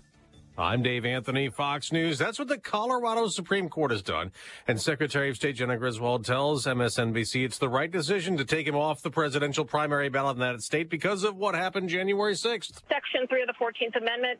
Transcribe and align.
I'm 0.58 0.82
Dave 0.82 1.06
Anthony, 1.06 1.48
Fox 1.48 1.92
News. 1.92 2.18
That's 2.18 2.38
what 2.38 2.48
the 2.48 2.58
Colorado 2.58 3.28
Supreme 3.28 3.68
Court 3.68 3.92
has 3.92 4.02
done. 4.02 4.32
And 4.68 4.80
Secretary 4.80 5.30
of 5.30 5.36
State 5.36 5.56
Jena 5.56 5.78
Griswold 5.78 6.24
tells 6.24 6.66
MSNBC 6.66 7.44
it's 7.44 7.58
the 7.58 7.68
right 7.68 7.90
decision 7.90 8.36
to 8.36 8.44
take 8.44 8.66
him 8.66 8.76
off 8.76 9.00
the 9.00 9.10
presidential 9.10 9.64
primary 9.64 10.08
ballot 10.08 10.36
in 10.36 10.40
that 10.40 10.60
state 10.62 10.90
because 10.90 11.24
of 11.24 11.36
what 11.36 11.54
happened 11.54 11.88
January 11.88 12.34
6th. 12.34 12.82
Section 12.88 13.26
3 13.28 13.42
of 13.42 13.46
the 13.46 13.54
14th 13.54 13.96
Amendment 13.96 14.38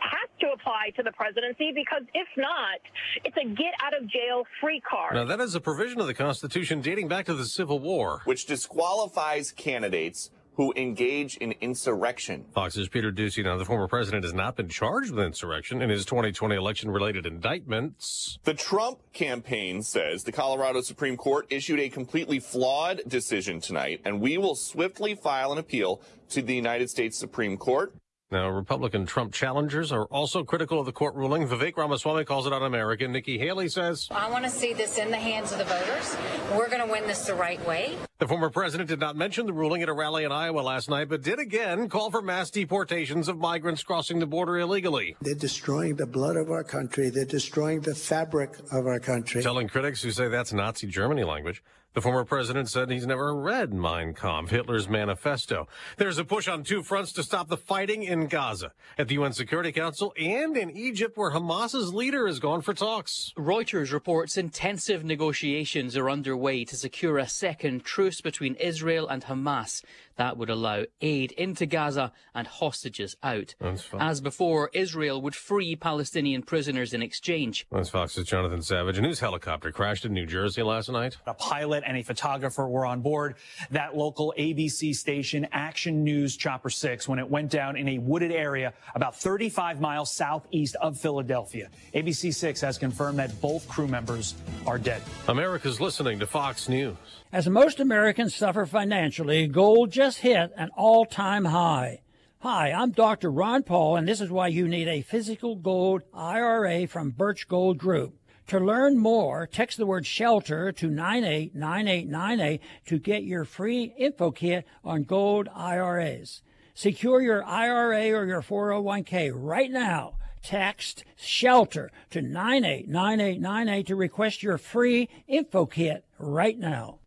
has 0.00 0.28
to 0.40 0.46
apply 0.52 0.90
to 0.96 1.02
the 1.02 1.12
presidency 1.12 1.72
because 1.74 2.02
if 2.14 2.28
not, 2.36 2.80
it's 3.24 3.36
a 3.36 3.44
get 3.48 3.74
out 3.82 3.96
of 3.96 4.08
jail 4.08 4.44
free 4.60 4.80
card. 4.80 5.14
Now, 5.14 5.24
that 5.24 5.40
is 5.40 5.54
a 5.54 5.60
provision 5.60 6.00
of 6.00 6.06
the 6.06 6.14
Constitution 6.14 6.80
dating 6.80 7.08
back 7.08 7.26
to 7.26 7.34
the 7.34 7.46
Civil 7.46 7.78
War, 7.78 8.22
which 8.24 8.46
disqualifies 8.46 9.52
candidates 9.52 10.30
who 10.56 10.72
engage 10.76 11.36
in 11.36 11.52
insurrection. 11.60 12.44
Fox's 12.54 12.88
Peter 12.88 13.10
Doocy. 13.10 13.44
Now, 13.44 13.56
the 13.56 13.64
former 13.64 13.88
president 13.88 14.24
has 14.24 14.34
not 14.34 14.56
been 14.56 14.68
charged 14.68 15.10
with 15.10 15.24
insurrection 15.24 15.82
in 15.82 15.90
his 15.90 16.04
2020 16.04 16.54
election 16.54 16.90
related 16.90 17.26
indictments. 17.26 18.38
The 18.44 18.54
Trump 18.54 18.98
campaign 19.12 19.82
says 19.82 20.24
the 20.24 20.32
Colorado 20.32 20.80
Supreme 20.80 21.16
Court 21.16 21.46
issued 21.50 21.80
a 21.80 21.88
completely 21.88 22.38
flawed 22.38 23.00
decision 23.06 23.60
tonight, 23.60 24.00
and 24.04 24.20
we 24.20 24.38
will 24.38 24.54
swiftly 24.54 25.14
file 25.14 25.52
an 25.52 25.58
appeal 25.58 26.00
to 26.30 26.42
the 26.42 26.54
United 26.54 26.90
States 26.90 27.18
Supreme 27.18 27.56
Court. 27.56 27.94
Now, 28.34 28.48
Republican 28.48 29.06
Trump 29.06 29.32
challengers 29.32 29.92
are 29.92 30.06
also 30.06 30.42
critical 30.42 30.80
of 30.80 30.86
the 30.86 30.92
court 30.92 31.14
ruling. 31.14 31.46
Vivek 31.46 31.76
Ramaswamy 31.76 32.24
calls 32.24 32.48
it 32.48 32.52
un-American. 32.52 33.12
Nikki 33.12 33.38
Haley 33.38 33.68
says, 33.68 34.08
I 34.10 34.28
want 34.28 34.42
to 34.42 34.50
see 34.50 34.72
this 34.72 34.98
in 34.98 35.12
the 35.12 35.16
hands 35.16 35.52
of 35.52 35.58
the 35.58 35.64
voters. 35.64 36.16
We're 36.50 36.68
going 36.68 36.84
to 36.84 36.90
win 36.90 37.06
this 37.06 37.26
the 37.26 37.36
right 37.36 37.64
way. 37.64 37.96
The 38.18 38.26
former 38.26 38.50
president 38.50 38.88
did 38.88 38.98
not 38.98 39.14
mention 39.14 39.46
the 39.46 39.52
ruling 39.52 39.84
at 39.84 39.88
a 39.88 39.92
rally 39.92 40.24
in 40.24 40.32
Iowa 40.32 40.62
last 40.62 40.90
night, 40.90 41.08
but 41.08 41.22
did 41.22 41.38
again 41.38 41.88
call 41.88 42.10
for 42.10 42.20
mass 42.20 42.50
deportations 42.50 43.28
of 43.28 43.38
migrants 43.38 43.84
crossing 43.84 44.18
the 44.18 44.26
border 44.26 44.58
illegally. 44.58 45.14
They're 45.20 45.36
destroying 45.36 45.94
the 45.94 46.06
blood 46.06 46.36
of 46.36 46.50
our 46.50 46.64
country. 46.64 47.10
They're 47.10 47.24
destroying 47.24 47.82
the 47.82 47.94
fabric 47.94 48.58
of 48.72 48.88
our 48.88 48.98
country. 48.98 49.44
Telling 49.44 49.68
critics 49.68 50.02
who 50.02 50.10
say 50.10 50.26
that's 50.26 50.52
Nazi 50.52 50.88
Germany 50.88 51.22
language. 51.22 51.62
The 51.94 52.02
former 52.02 52.24
president 52.24 52.68
said 52.68 52.90
he's 52.90 53.06
never 53.06 53.32
read 53.32 53.72
Mein 53.72 54.14
Kampf, 54.14 54.50
Hitler's 54.50 54.88
manifesto. 54.88 55.68
There's 55.96 56.18
a 56.18 56.24
push 56.24 56.48
on 56.48 56.64
two 56.64 56.82
fronts 56.82 57.12
to 57.12 57.22
stop 57.22 57.46
the 57.46 57.56
fighting 57.56 58.02
in 58.02 58.26
Gaza, 58.26 58.72
at 58.98 59.06
the 59.06 59.14
UN 59.14 59.32
Security 59.32 59.70
Council 59.70 60.12
and 60.18 60.56
in 60.56 60.72
Egypt, 60.72 61.16
where 61.16 61.30
Hamas's 61.30 61.94
leader 61.94 62.26
has 62.26 62.40
gone 62.40 62.62
for 62.62 62.74
talks. 62.74 63.32
Reuters 63.36 63.92
reports 63.92 64.36
intensive 64.36 65.04
negotiations 65.04 65.96
are 65.96 66.10
underway 66.10 66.64
to 66.64 66.76
secure 66.76 67.18
a 67.18 67.28
second 67.28 67.84
truce 67.84 68.20
between 68.20 68.56
Israel 68.56 69.06
and 69.06 69.26
Hamas. 69.26 69.84
That 70.16 70.36
would 70.36 70.50
allow 70.50 70.84
aid 71.00 71.32
into 71.32 71.66
Gaza 71.66 72.12
and 72.34 72.46
hostages 72.46 73.16
out. 73.22 73.54
As 73.98 74.20
before, 74.20 74.70
Israel 74.72 75.20
would 75.22 75.34
free 75.34 75.74
Palestinian 75.76 76.42
prisoners 76.42 76.92
in 76.92 77.02
exchange. 77.02 77.66
That's 77.72 77.88
Fox's 77.88 78.26
Jonathan 78.26 78.62
Savage. 78.62 78.98
A 78.98 79.02
news 79.02 79.20
helicopter 79.20 79.72
crashed 79.72 80.04
in 80.04 80.12
New 80.12 80.26
Jersey 80.26 80.62
last 80.62 80.90
night. 80.90 81.16
A 81.26 81.34
pilot 81.34 81.82
and 81.86 81.96
a 81.96 82.02
photographer 82.02 82.68
were 82.68 82.86
on 82.86 83.00
board 83.00 83.34
that 83.70 83.96
local 83.96 84.32
ABC 84.38 84.94
station, 84.94 85.46
Action 85.52 86.04
News 86.04 86.36
Chopper 86.36 86.70
6, 86.70 87.08
when 87.08 87.18
it 87.18 87.28
went 87.28 87.50
down 87.50 87.76
in 87.76 87.88
a 87.88 87.98
wooded 87.98 88.32
area 88.32 88.72
about 88.94 89.16
35 89.16 89.80
miles 89.80 90.12
southeast 90.12 90.76
of 90.80 90.98
Philadelphia. 90.98 91.70
ABC 91.94 92.32
6 92.34 92.60
has 92.60 92.78
confirmed 92.78 93.18
that 93.18 93.40
both 93.40 93.68
crew 93.68 93.88
members 93.88 94.34
are 94.66 94.78
dead. 94.78 95.02
America's 95.28 95.80
listening 95.80 96.18
to 96.20 96.26
Fox 96.26 96.68
News. 96.68 96.96
As 97.32 97.48
most 97.48 97.80
Americans 97.80 98.34
suffer 98.34 98.64
financially, 98.64 99.48
gold 99.48 99.90
just 100.04 100.18
hit 100.18 100.52
an 100.58 100.68
all 100.76 101.06
time 101.06 101.46
high. 101.46 102.02
Hi, 102.40 102.70
I'm 102.72 102.90
Dr. 102.90 103.30
Ron 103.30 103.62
Paul, 103.62 103.96
and 103.96 104.06
this 104.06 104.20
is 104.20 104.28
why 104.28 104.48
you 104.48 104.68
need 104.68 104.86
a 104.86 105.00
physical 105.00 105.56
gold 105.56 106.02
IRA 106.12 106.86
from 106.86 107.08
Birch 107.08 107.48
Gold 107.48 107.78
Group. 107.78 108.14
To 108.48 108.60
learn 108.60 108.98
more, 108.98 109.46
text 109.46 109.78
the 109.78 109.86
word 109.86 110.04
shelter 110.04 110.72
to 110.72 110.90
989898 110.90 112.60
to 112.84 112.98
get 112.98 113.24
your 113.24 113.46
free 113.46 113.94
info 113.96 114.30
kit 114.30 114.66
on 114.84 115.04
gold 115.04 115.48
IRAs. 115.54 116.42
Secure 116.74 117.22
your 117.22 117.42
IRA 117.42 118.10
or 118.10 118.26
your 118.26 118.42
401k 118.42 119.32
right 119.34 119.70
now. 119.70 120.18
Text 120.42 121.04
shelter 121.16 121.90
to 122.10 122.20
989898 122.20 123.86
to 123.86 123.96
request 123.96 124.42
your 124.42 124.58
free 124.58 125.08
info 125.26 125.64
kit 125.64 126.04
right 126.18 126.58
now. 126.58 126.98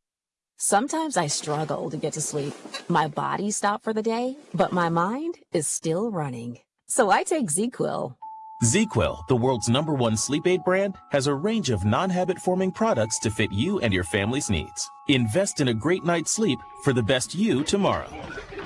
Sometimes 0.59 1.17
I 1.17 1.27
struggle 1.27 1.91
to 1.91 1.97
get 1.97 2.13
to 2.13 2.21
sleep. 2.21 2.51
My 2.89 3.07
body 3.07 3.51
stopped 3.51 3.83
for 3.83 3.93
the 3.93 4.01
day, 4.01 4.37
but 4.55 4.73
my 4.73 4.89
mind 4.89 5.37
is 5.53 5.67
still 5.67 6.09
running. 6.09 6.57
So 6.87 7.11
I 7.11 7.21
take 7.21 7.51
ZzzQuil. 7.51 8.15
ZzzQuil, 8.63 9.27
the 9.27 9.35
world's 9.35 9.69
number 9.69 9.93
one 9.93 10.17
sleep 10.17 10.47
aid 10.47 10.63
brand, 10.63 10.95
has 11.11 11.27
a 11.27 11.35
range 11.35 11.69
of 11.69 11.85
non-habit 11.85 12.39
forming 12.39 12.71
products 12.71 13.19
to 13.19 13.29
fit 13.29 13.51
you 13.51 13.79
and 13.81 13.93
your 13.93 14.03
family's 14.03 14.49
needs. 14.49 14.89
Invest 15.09 15.61
in 15.61 15.67
a 15.67 15.75
great 15.75 16.03
night's 16.03 16.31
sleep 16.31 16.57
for 16.81 16.91
the 16.91 17.03
best 17.03 17.35
you 17.35 17.63
tomorrow. 17.63 18.09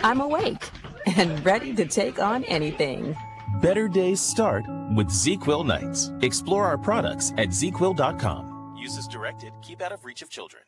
I'm 0.01 0.21
awake 0.21 0.69
and 1.05 1.45
ready 1.45 1.75
to 1.75 1.85
take 1.85 2.21
on 2.21 2.45
anything. 2.45 3.17
Better 3.61 3.89
days 3.89 4.21
start 4.21 4.63
with 4.95 5.09
ZzzQuil 5.09 5.65
nights. 5.65 6.09
Explore 6.21 6.65
our 6.67 6.77
products 6.77 7.31
at 7.31 7.49
ZzzQuil.com. 7.49 8.77
Use 8.77 8.97
as 8.97 9.07
directed. 9.07 9.51
Keep 9.61 9.81
out 9.81 9.91
of 9.91 10.05
reach 10.05 10.21
of 10.21 10.29
children. 10.29 10.63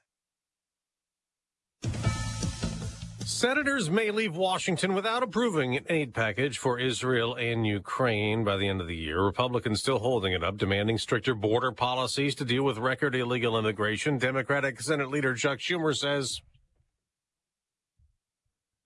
Senators 3.25 3.89
may 3.89 4.11
leave 4.11 4.35
Washington 4.35 4.93
without 4.93 5.23
approving 5.23 5.77
an 5.77 5.85
aid 5.89 6.13
package 6.13 6.57
for 6.57 6.77
Israel 6.77 7.35
and 7.35 7.65
Ukraine 7.65 8.43
by 8.43 8.57
the 8.57 8.67
end 8.67 8.81
of 8.81 8.87
the 8.87 8.95
year. 8.95 9.21
Republicans 9.21 9.79
still 9.79 9.99
holding 9.99 10.33
it 10.33 10.43
up, 10.43 10.57
demanding 10.57 10.97
stricter 10.97 11.33
border 11.33 11.71
policies 11.71 12.35
to 12.35 12.43
deal 12.43 12.63
with 12.63 12.77
record 12.77 13.15
illegal 13.15 13.57
immigration. 13.57 14.17
Democratic 14.17 14.81
Senate 14.81 15.09
leader 15.09 15.35
Chuck 15.35 15.59
Schumer 15.59 15.95
says 15.95 16.41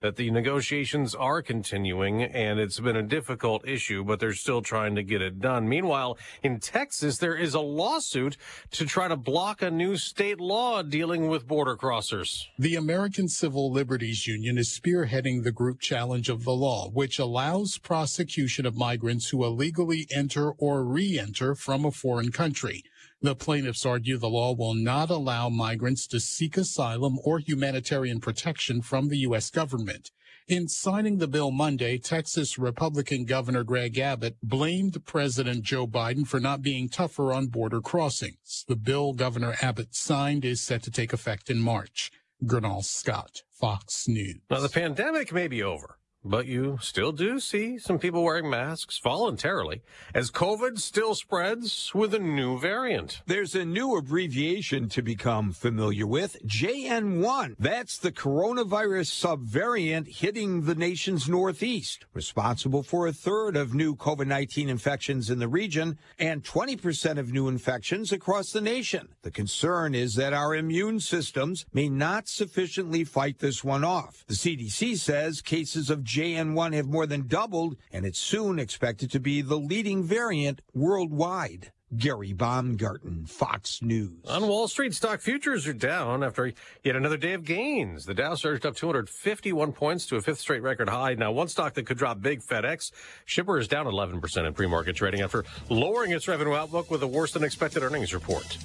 that 0.00 0.14
the 0.14 0.30
negotiations 0.30 1.12
are 1.14 1.42
continuing 1.42 2.22
and 2.22 2.60
it's 2.60 2.78
been 2.78 2.94
a 2.94 3.02
difficult 3.02 3.66
issue, 3.66 4.04
but 4.04 4.20
they're 4.20 4.32
still 4.32 4.62
trying 4.62 4.94
to 4.94 5.02
get 5.02 5.20
it 5.20 5.40
done. 5.40 5.68
Meanwhile, 5.68 6.16
in 6.42 6.60
Texas, 6.60 7.18
there 7.18 7.34
is 7.34 7.54
a 7.54 7.60
lawsuit 7.60 8.36
to 8.70 8.86
try 8.86 9.08
to 9.08 9.16
block 9.16 9.60
a 9.60 9.70
new 9.70 9.96
state 9.96 10.38
law 10.38 10.82
dealing 10.82 11.26
with 11.26 11.48
border 11.48 11.76
crossers. 11.76 12.44
The 12.58 12.76
American 12.76 13.28
Civil 13.28 13.72
Liberties 13.72 14.26
Union 14.26 14.56
is 14.56 14.68
spearheading 14.68 15.42
the 15.42 15.52
group 15.52 15.80
challenge 15.80 16.28
of 16.28 16.44
the 16.44 16.54
law, 16.54 16.90
which 16.90 17.18
allows 17.18 17.78
prosecution 17.78 18.66
of 18.66 18.76
migrants 18.76 19.30
who 19.30 19.44
illegally 19.44 20.06
enter 20.14 20.52
or 20.52 20.84
re-enter 20.84 21.56
from 21.56 21.84
a 21.84 21.90
foreign 21.90 22.30
country. 22.30 22.84
The 23.20 23.34
plaintiffs 23.34 23.84
argue 23.84 24.16
the 24.16 24.28
law 24.28 24.54
will 24.54 24.74
not 24.74 25.10
allow 25.10 25.48
migrants 25.48 26.06
to 26.06 26.20
seek 26.20 26.56
asylum 26.56 27.18
or 27.24 27.40
humanitarian 27.40 28.20
protection 28.20 28.80
from 28.80 29.08
the 29.08 29.18
U.S. 29.18 29.50
government. 29.50 30.12
In 30.46 30.68
signing 30.68 31.18
the 31.18 31.26
bill 31.26 31.50
Monday, 31.50 31.98
Texas 31.98 32.58
Republican 32.58 33.24
Governor 33.24 33.64
Greg 33.64 33.98
Abbott 33.98 34.36
blamed 34.40 35.04
President 35.04 35.64
Joe 35.64 35.88
Biden 35.88 36.28
for 36.28 36.38
not 36.38 36.62
being 36.62 36.88
tougher 36.88 37.32
on 37.32 37.48
border 37.48 37.80
crossings. 37.80 38.64
The 38.68 38.76
bill 38.76 39.12
Governor 39.14 39.56
Abbott 39.60 39.96
signed 39.96 40.44
is 40.44 40.60
set 40.60 40.84
to 40.84 40.90
take 40.92 41.12
effect 41.12 41.50
in 41.50 41.58
March. 41.58 42.12
Gernal 42.46 42.82
Scott, 42.82 43.42
Fox 43.50 44.06
News. 44.06 44.36
Now, 44.48 44.60
the 44.60 44.68
pandemic 44.68 45.32
may 45.32 45.48
be 45.48 45.60
over. 45.60 45.97
But 46.24 46.46
you 46.46 46.78
still 46.82 47.12
do 47.12 47.38
see 47.38 47.78
some 47.78 48.00
people 48.00 48.24
wearing 48.24 48.50
masks 48.50 48.98
voluntarily 48.98 49.82
as 50.12 50.32
COVID 50.32 50.80
still 50.80 51.14
spreads 51.14 51.94
with 51.94 52.12
a 52.12 52.18
new 52.18 52.58
variant. 52.58 53.22
There's 53.26 53.54
a 53.54 53.64
new 53.64 53.96
abbreviation 53.96 54.88
to 54.90 55.00
become 55.00 55.52
familiar 55.52 56.08
with 56.08 56.36
JN1. 56.44 57.54
That's 57.58 57.98
the 57.98 58.10
coronavirus 58.10 59.12
subvariant 59.12 60.08
hitting 60.08 60.62
the 60.62 60.74
nation's 60.74 61.28
northeast, 61.28 62.04
responsible 62.12 62.82
for 62.82 63.06
a 63.06 63.12
third 63.12 63.56
of 63.56 63.72
new 63.72 63.94
COVID 63.94 64.26
19 64.26 64.68
infections 64.68 65.30
in 65.30 65.38
the 65.38 65.48
region 65.48 65.98
and 66.18 66.42
20% 66.42 67.18
of 67.18 67.32
new 67.32 67.46
infections 67.46 68.10
across 68.10 68.50
the 68.50 68.60
nation. 68.60 69.08
The 69.22 69.30
concern 69.30 69.94
is 69.94 70.16
that 70.16 70.32
our 70.32 70.56
immune 70.56 70.98
systems 70.98 71.64
may 71.72 71.88
not 71.88 72.26
sufficiently 72.28 73.04
fight 73.04 73.38
this 73.38 73.62
one 73.62 73.84
off. 73.84 74.24
The 74.26 74.34
CDC 74.34 74.98
says 74.98 75.40
cases 75.40 75.90
of 75.90 76.07
JN1 76.08 76.72
have 76.72 76.86
more 76.86 77.06
than 77.06 77.26
doubled, 77.26 77.76
and 77.92 78.06
it's 78.06 78.18
soon 78.18 78.58
expected 78.58 79.10
to 79.10 79.20
be 79.20 79.42
the 79.42 79.58
leading 79.58 80.02
variant 80.02 80.62
worldwide. 80.72 81.70
Gary 81.96 82.32
Baumgarten, 82.32 83.26
Fox 83.26 83.82
News. 83.82 84.24
On 84.26 84.46
Wall 84.46 84.68
Street, 84.68 84.94
stock 84.94 85.20
futures 85.20 85.66
are 85.66 85.74
down 85.74 86.22
after 86.22 86.52
yet 86.82 86.96
another 86.96 87.18
day 87.18 87.34
of 87.34 87.44
gains. 87.44 88.06
The 88.06 88.14
Dow 88.14 88.34
surged 88.36 88.64
up 88.64 88.74
251 88.74 89.72
points 89.72 90.06
to 90.06 90.16
a 90.16 90.22
fifth 90.22 90.38
straight 90.38 90.62
record 90.62 90.88
high. 90.88 91.12
Now, 91.14 91.32
one 91.32 91.48
stock 91.48 91.74
that 91.74 91.84
could 91.84 91.98
drop 91.98 92.22
big, 92.22 92.40
FedEx. 92.40 92.90
Shipper 93.26 93.58
is 93.58 93.68
down 93.68 93.84
11% 93.84 94.46
in 94.46 94.54
pre-market 94.54 94.96
trading 94.96 95.20
after 95.20 95.44
lowering 95.68 96.12
its 96.12 96.26
revenue 96.26 96.54
outlook 96.54 96.90
with 96.90 97.02
a 97.02 97.06
worse 97.06 97.32
than 97.32 97.44
expected 97.44 97.82
earnings 97.82 98.14
report. 98.14 98.56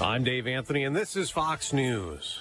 I'm 0.00 0.24
Dave 0.24 0.46
Anthony, 0.46 0.84
and 0.84 0.96
this 0.96 1.14
is 1.14 1.30
Fox 1.30 1.74
News. 1.74 2.40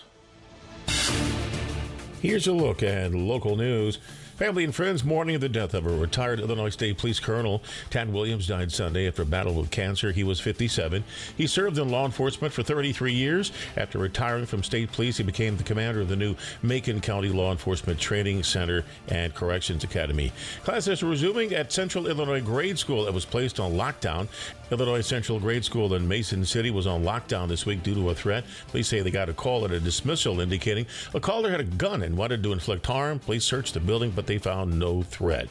Here's 2.21 2.47
a 2.47 2.53
look 2.53 2.83
at 2.83 3.13
local 3.13 3.55
news. 3.55 3.99
Family 4.35 4.65
and 4.65 4.75
friends 4.75 5.05
mourning 5.05 5.39
the 5.39 5.47
death 5.47 5.73
of 5.73 5.85
a 5.85 5.97
retired 5.97 6.41
Illinois 6.41 6.67
State 6.67 6.97
Police 6.97 7.21
Colonel. 7.21 7.63
Tad 7.89 8.11
Williams 8.11 8.47
died 8.47 8.69
Sunday 8.69 9.07
after 9.07 9.21
a 9.21 9.25
battle 9.25 9.53
with 9.53 9.71
cancer. 9.71 10.11
He 10.11 10.25
was 10.25 10.41
57. 10.41 11.05
He 11.37 11.47
served 11.47 11.77
in 11.77 11.87
law 11.87 12.03
enforcement 12.03 12.53
for 12.53 12.61
33 12.61 13.13
years. 13.13 13.53
After 13.77 13.97
retiring 13.97 14.45
from 14.45 14.61
state 14.61 14.91
police, 14.91 15.15
he 15.15 15.23
became 15.23 15.55
the 15.55 15.63
commander 15.63 16.01
of 16.01 16.09
the 16.09 16.17
new 16.17 16.35
Macon 16.61 16.99
County 16.99 17.29
Law 17.29 17.53
Enforcement 17.53 17.97
Training 17.97 18.43
Center 18.43 18.83
and 19.07 19.33
Corrections 19.33 19.85
Academy. 19.85 20.33
Classes 20.65 21.01
are 21.01 21.07
resuming 21.07 21.53
at 21.53 21.71
Central 21.71 22.05
Illinois 22.05 22.41
Grade 22.41 22.77
School 22.77 23.05
that 23.05 23.13
was 23.13 23.23
placed 23.23 23.61
on 23.61 23.71
lockdown. 23.71 24.27
Illinois 24.71 25.01
Central 25.01 25.39
Grade 25.39 25.63
School 25.63 25.93
in 25.93 26.07
Mason 26.07 26.43
City 26.43 26.71
was 26.71 26.87
on 26.87 27.03
lockdown 27.03 27.47
this 27.47 27.65
week 27.65 27.83
due 27.83 27.93
to 27.93 28.09
a 28.09 28.15
threat. 28.15 28.43
Police 28.69 28.87
say 28.87 29.01
they 29.01 29.11
got 29.11 29.29
a 29.29 29.33
call 29.33 29.63
at 29.63 29.71
a 29.71 29.79
dismissal 29.79 30.41
indicating 30.41 30.87
a 31.13 31.19
caller 31.19 31.51
had 31.51 31.59
a 31.59 31.63
gun 31.63 32.01
and 32.01 32.17
wanted 32.17 32.41
to 32.43 32.51
inflict 32.51 32.85
harm. 32.85 33.19
Police 33.19 33.45
searched 33.45 33.75
the 33.75 33.79
building, 33.79 34.09
but 34.09 34.24
they 34.27 34.37
found 34.37 34.79
no 34.79 35.03
threat. 35.03 35.49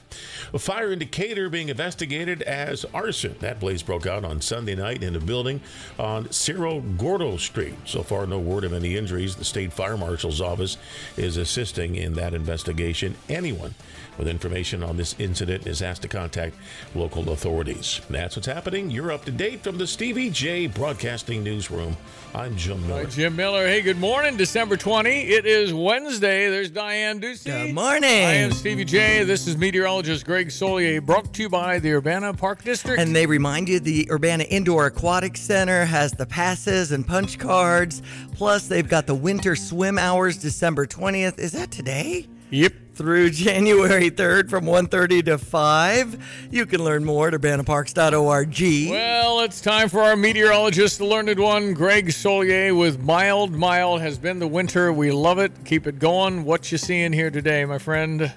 A 0.52 0.58
fire 0.58 0.92
in 0.92 0.98
Decatur 0.98 1.48
being 1.48 1.68
investigated 1.68 2.42
as 2.42 2.84
arson. 2.94 3.36
That 3.40 3.60
blaze 3.60 3.82
broke 3.82 4.06
out 4.06 4.24
on 4.24 4.40
Sunday 4.40 4.74
night 4.74 5.02
in 5.02 5.16
a 5.16 5.20
building 5.20 5.60
on 5.98 6.30
Cerro 6.30 6.80
Gordo 6.80 7.36
Street. 7.36 7.74
So 7.84 8.02
far, 8.02 8.26
no 8.26 8.38
word 8.38 8.64
of 8.64 8.72
any 8.72 8.96
injuries. 8.96 9.36
The 9.36 9.44
state 9.44 9.72
fire 9.72 9.96
marshal's 9.96 10.40
office 10.40 10.76
is 11.16 11.36
assisting 11.36 11.96
in 11.96 12.14
that 12.14 12.34
investigation. 12.34 13.16
Anyone 13.28 13.74
with 14.18 14.28
information 14.28 14.82
on 14.82 14.96
this 14.96 15.14
incident 15.18 15.66
is 15.66 15.82
asked 15.82 16.02
to 16.02 16.08
contact 16.08 16.54
local 16.94 17.30
authorities. 17.30 18.00
That's 18.08 18.36
what's 18.36 18.46
happening. 18.46 18.90
You're 18.90 19.12
up 19.12 19.24
to 19.24 19.32
date 19.32 19.62
from 19.62 19.78
the 19.78 19.86
Stevie 19.86 20.30
Jay 20.30 20.66
Broadcasting 20.66 21.42
Newsroom. 21.42 21.96
I'm 22.34 22.56
Jim 22.56 22.86
Miller. 22.86 23.04
Hi, 23.04 23.10
Jim 23.10 23.36
Miller. 23.36 23.66
Hey, 23.66 23.80
good 23.80 23.98
morning. 23.98 24.36
December 24.36 24.76
20. 24.76 25.10
It 25.10 25.46
is 25.46 25.72
Wednesday. 25.72 26.48
There's 26.50 26.70
Diane 26.70 27.20
Ducey. 27.20 27.66
Good 27.66 27.74
morning. 27.74 28.50
Stevie 28.64 28.86
Jay. 28.86 29.24
This 29.24 29.46
is 29.46 29.58
meteorologist 29.58 30.24
Greg 30.24 30.48
Soulje, 30.48 31.04
brought 31.04 31.34
to 31.34 31.42
you 31.42 31.50
by 31.50 31.78
the 31.78 31.92
Urbana 31.92 32.32
Park 32.32 32.64
District. 32.64 32.98
And 32.98 33.14
they 33.14 33.26
remind 33.26 33.68
you 33.68 33.78
the 33.78 34.10
Urbana 34.10 34.44
Indoor 34.44 34.86
Aquatic 34.86 35.36
Center 35.36 35.84
has 35.84 36.12
the 36.12 36.24
passes 36.24 36.90
and 36.90 37.06
punch 37.06 37.38
cards. 37.38 38.00
Plus, 38.32 38.66
they've 38.66 38.88
got 38.88 39.06
the 39.06 39.14
winter 39.14 39.54
swim 39.54 39.98
hours 39.98 40.38
December 40.38 40.86
20th. 40.86 41.38
Is 41.38 41.52
that 41.52 41.70
today? 41.70 42.26
Yep. 42.48 42.72
Through 42.94 43.30
January 43.32 44.10
3rd 44.10 44.48
from 44.48 44.64
1.30 44.64 45.26
to 45.26 45.36
5. 45.36 46.48
You 46.50 46.64
can 46.64 46.82
learn 46.82 47.04
more 47.04 47.28
at 47.28 47.34
urbanaparks.org. 47.34 48.90
Well, 48.90 49.40
it's 49.40 49.60
time 49.60 49.90
for 49.90 50.00
our 50.00 50.16
meteorologist, 50.16 50.96
the 50.96 51.04
learned 51.04 51.38
one, 51.38 51.74
Greg 51.74 52.06
Soulje, 52.06 52.74
with 52.74 52.98
mild, 53.02 53.52
mild 53.52 54.00
has 54.00 54.18
been 54.18 54.38
the 54.38 54.48
winter. 54.48 54.90
We 54.90 55.12
love 55.12 55.38
it. 55.38 55.52
Keep 55.66 55.86
it 55.86 55.98
going. 55.98 56.46
What 56.46 56.72
you 56.72 56.78
seeing 56.78 57.12
here 57.12 57.30
today, 57.30 57.66
my 57.66 57.76
friend? 57.76 58.32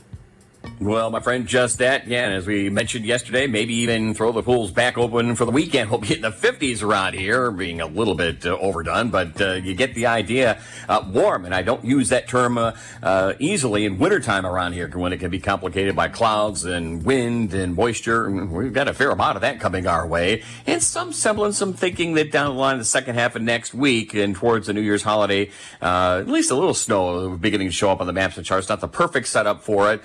Well, 0.80 1.10
my 1.10 1.22
friend, 1.22 1.48
just 1.48 1.80
that. 1.80 2.08
Yeah, 2.08 2.26
and 2.26 2.36
as 2.36 2.46
we 2.46 2.70
mentioned 2.70 3.04
yesterday, 3.04 3.48
maybe 3.48 3.74
even 3.74 4.14
throw 4.14 4.32
the 4.32 4.44
pools 4.44 4.70
back 4.70 4.96
open 4.96 5.34
for 5.36 5.44
the 5.46 5.52
weekend. 5.52 5.90
We'll 5.98 6.02
be 6.02 6.14
in 6.16 6.22
the 6.22 6.32
50s 6.32 6.84
around 6.84 7.16
here, 7.16 7.50
being 7.50 7.82
a 7.82 7.88
little 7.88 8.14
bit 8.14 8.46
uh, 8.46 8.56
overdone, 8.60 9.10
but 9.10 9.42
uh, 9.42 9.54
you 9.54 9.74
get 9.74 9.96
the 9.96 10.06
idea. 10.06 10.62
Uh, 10.88 11.04
warm, 11.12 11.46
and 11.46 11.56
I 11.56 11.64
don't 11.64 11.84
use 11.84 12.10
that 12.10 12.28
term 12.28 12.58
uh, 12.58 12.74
uh, 13.02 13.34
easily 13.40 13.86
in 13.86 13.98
wintertime 13.98 14.46
around 14.46 14.74
here 14.74 14.88
when 14.90 15.14
it 15.14 15.18
can 15.18 15.32
be 15.32 15.40
complicated 15.40 15.96
by 15.96 16.10
clouds 16.10 16.66
and 16.66 17.04
wind 17.04 17.54
and 17.54 17.74
moisture. 17.74 18.30
We've 18.30 18.74
got 18.74 18.88
a 18.88 18.94
fair 18.94 19.10
amount 19.10 19.38
of 19.38 19.42
that 19.42 19.60
coming 19.60 19.88
our 19.88 20.06
way, 20.06 20.44
and 20.68 20.84
some 20.84 21.12
semblance 21.12 21.62
of 21.62 21.80
thinking 21.80 22.14
that 22.16 22.32
down 22.32 22.54
the 22.54 22.60
line, 22.60 22.78
the 22.78 22.86
second 22.86 23.16
half 23.16 23.36
of 23.36 23.42
next 23.42 23.74
week 23.74 24.14
and 24.14 24.36
towards 24.36 24.68
the 24.68 24.74
New 24.74 24.82
Year's 24.82 25.04
holiday, 25.04 25.50
uh, 25.82 26.20
at 26.20 26.28
least 26.28 26.52
a 26.52 26.56
little 26.56 26.76
snow 26.76 27.36
beginning 27.38 27.70
to 27.70 27.74
show 27.74 27.90
up 27.90 28.02
on 28.02 28.08
the 28.08 28.14
maps 28.14 28.38
and 28.38 28.46
charts. 28.46 28.70
Not 28.70 28.82
the 28.82 28.88
perfect 28.88 29.28
setup 29.28 29.64
for 29.64 29.92
it. 29.94 30.04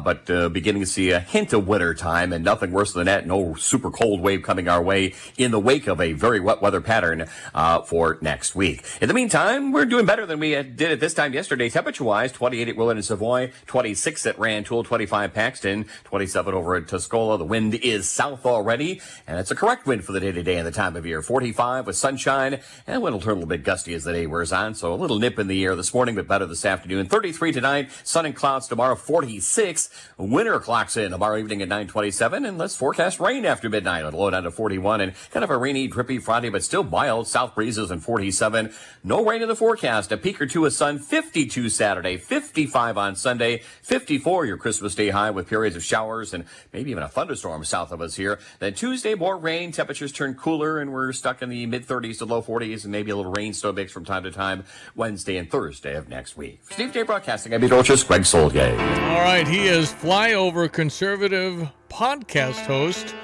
But 0.00 0.30
uh, 0.30 0.48
beginning 0.48 0.82
to 0.82 0.86
see 0.86 1.10
a 1.10 1.20
hint 1.20 1.52
of 1.52 1.68
winter 1.68 1.94
time 1.94 2.32
and 2.32 2.44
nothing 2.44 2.72
worse 2.72 2.92
than 2.92 3.06
that. 3.06 3.26
No 3.26 3.54
super 3.54 3.90
cold 3.90 4.20
wave 4.20 4.42
coming 4.42 4.68
our 4.68 4.82
way 4.82 5.14
in 5.36 5.50
the 5.50 5.60
wake 5.60 5.86
of 5.86 6.00
a 6.00 6.12
very 6.12 6.40
wet 6.40 6.60
weather 6.60 6.80
pattern 6.80 7.26
uh, 7.54 7.82
for 7.82 8.18
next 8.20 8.54
week. 8.54 8.84
In 9.00 9.08
the 9.08 9.14
meantime, 9.14 9.72
we're 9.72 9.84
doing 9.84 10.06
better 10.06 10.26
than 10.26 10.40
we 10.40 10.50
did 10.50 10.92
at 10.92 11.00
this 11.00 11.14
time 11.14 11.32
yesterday, 11.32 11.68
temperature 11.68 12.04
wise. 12.04 12.32
28 12.32 12.68
at 12.68 12.76
Willard 12.76 12.96
and 12.96 13.04
Savoy, 13.04 13.52
26 13.66 14.26
at 14.26 14.38
Rantoul, 14.38 14.84
25 14.84 15.34
Paxton, 15.34 15.86
27 16.04 16.54
over 16.54 16.76
at 16.76 16.86
Tuscola. 16.86 17.38
The 17.38 17.44
wind 17.44 17.74
is 17.74 18.08
south 18.08 18.46
already, 18.46 19.00
and 19.26 19.38
it's 19.38 19.50
a 19.50 19.54
correct 19.54 19.86
wind 19.86 20.04
for 20.04 20.12
the 20.12 20.20
day 20.20 20.32
to 20.32 20.42
day 20.42 20.56
and 20.56 20.66
the 20.66 20.72
time 20.72 20.96
of 20.96 21.04
year. 21.04 21.22
45 21.22 21.86
with 21.86 21.96
sunshine, 21.96 22.60
and 22.86 23.02
wind 23.02 23.14
will 23.14 23.20
turn 23.20 23.32
a 23.32 23.34
little 23.34 23.48
bit 23.48 23.62
gusty 23.62 23.94
as 23.94 24.04
the 24.04 24.12
day 24.12 24.26
wears 24.26 24.52
on. 24.52 24.74
So 24.74 24.92
a 24.92 24.96
little 24.96 25.18
nip 25.18 25.38
in 25.38 25.48
the 25.48 25.62
air 25.64 25.76
this 25.76 25.92
morning, 25.92 26.14
but 26.14 26.26
better 26.26 26.46
this 26.46 26.64
afternoon. 26.64 27.06
33 27.06 27.52
tonight, 27.52 27.90
sun 28.04 28.26
and 28.26 28.34
clouds 28.34 28.68
tomorrow, 28.68 28.94
46. 28.94 29.89
Winter 30.18 30.58
clocks 30.60 30.96
in 30.96 31.10
tomorrow 31.10 31.38
evening 31.38 31.62
at 31.62 31.68
927, 31.68 32.44
and 32.44 32.58
let's 32.58 32.76
forecast 32.76 33.20
rain 33.20 33.44
after 33.44 33.68
midnight. 33.68 34.04
It'll 34.04 34.20
low 34.20 34.30
down 34.30 34.42
to 34.42 34.50
41 34.50 35.00
and 35.00 35.12
kind 35.30 35.44
of 35.44 35.50
a 35.50 35.56
rainy, 35.56 35.86
drippy 35.86 36.18
Friday, 36.18 36.50
but 36.50 36.62
still 36.62 36.82
mild. 36.82 37.26
South 37.26 37.54
breezes 37.54 37.90
and 37.90 38.02
47. 38.02 38.72
No 39.04 39.24
rain 39.24 39.42
in 39.42 39.48
the 39.48 39.56
forecast. 39.56 40.12
A 40.12 40.16
peak 40.16 40.40
or 40.40 40.46
two 40.46 40.66
of 40.66 40.72
sun, 40.72 40.98
52 40.98 41.68
Saturday, 41.70 42.16
55 42.16 42.98
on 42.98 43.16
Sunday, 43.16 43.62
54 43.82 44.46
your 44.46 44.56
Christmas 44.56 44.94
Day 44.94 45.10
high 45.10 45.30
with 45.30 45.48
periods 45.48 45.76
of 45.76 45.82
showers 45.82 46.34
and 46.34 46.44
maybe 46.72 46.90
even 46.90 47.02
a 47.02 47.08
thunderstorm 47.08 47.64
south 47.64 47.92
of 47.92 48.00
us 48.00 48.16
here. 48.16 48.38
Then 48.58 48.74
Tuesday, 48.74 49.14
more 49.14 49.38
rain. 49.38 49.72
Temperatures 49.72 50.12
turn 50.12 50.34
cooler, 50.34 50.78
and 50.78 50.92
we're 50.92 51.12
stuck 51.12 51.40
in 51.42 51.48
the 51.48 51.66
mid 51.66 51.86
30s 51.86 52.18
to 52.18 52.24
low 52.24 52.42
40s, 52.42 52.84
and 52.84 52.92
maybe 52.92 53.10
a 53.10 53.16
little 53.16 53.32
rain 53.32 53.54
snow 53.54 53.72
mix 53.72 53.92
from 53.92 54.04
time 54.04 54.24
to 54.24 54.30
time 54.30 54.64
Wednesday 54.94 55.36
and 55.36 55.50
Thursday 55.50 55.96
of 55.96 56.08
next 56.08 56.36
week. 56.36 56.60
For 56.62 56.74
Steve 56.74 56.92
J 56.92 57.02
Broadcasting, 57.02 57.54
I'm 57.54 57.60
meteorologist 57.60 58.06
Greg 58.06 58.22
Soulje. 58.22 58.72
All 59.10 59.20
right, 59.20 59.46
he 59.46 59.66
is 59.66 59.79
flyover 59.88 60.70
conservative 60.70 61.70
podcast 61.88 62.66
host, 62.66 63.14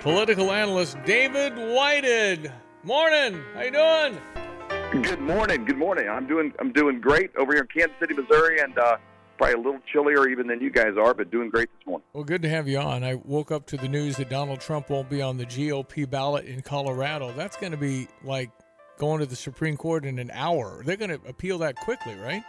political 0.00 0.50
analyst 0.50 0.96
David 1.04 1.54
Whited. 1.54 2.50
Morning. 2.82 3.42
How 3.52 3.60
you 3.60 3.70
doing? 3.70 5.02
Good 5.02 5.20
morning. 5.20 5.66
Good 5.66 5.76
morning. 5.76 6.08
I'm 6.08 6.26
doing 6.26 6.54
I'm 6.60 6.72
doing 6.72 6.98
great 6.98 7.36
over 7.36 7.52
here 7.52 7.60
in 7.60 7.68
Kansas 7.68 7.94
City, 8.00 8.14
Missouri, 8.14 8.58
and 8.60 8.78
uh, 8.78 8.96
probably 9.36 9.52
a 9.52 9.58
little 9.58 9.80
chillier 9.92 10.26
even 10.28 10.46
than 10.46 10.62
you 10.62 10.70
guys 10.70 10.94
are, 10.98 11.12
but 11.12 11.30
doing 11.30 11.50
great 11.50 11.68
this 11.76 11.86
morning. 11.86 12.06
Well, 12.14 12.24
good 12.24 12.40
to 12.40 12.48
have 12.48 12.66
you 12.66 12.78
on. 12.78 13.04
I 13.04 13.16
woke 13.16 13.50
up 13.50 13.66
to 13.66 13.76
the 13.76 13.88
news 13.88 14.16
that 14.16 14.30
Donald 14.30 14.60
Trump 14.60 14.88
won't 14.88 15.10
be 15.10 15.20
on 15.20 15.36
the 15.36 15.44
GOP 15.44 16.08
ballot 16.08 16.46
in 16.46 16.62
Colorado. 16.62 17.32
That's 17.32 17.58
going 17.58 17.72
to 17.72 17.78
be 17.78 18.08
like 18.24 18.50
going 18.98 19.20
to 19.20 19.26
the 19.26 19.36
Supreme 19.36 19.76
Court 19.76 20.06
in 20.06 20.18
an 20.18 20.30
hour. 20.32 20.82
They're 20.86 20.96
going 20.96 21.10
to 21.10 21.20
appeal 21.28 21.58
that 21.58 21.76
quickly, 21.76 22.14
right? 22.14 22.42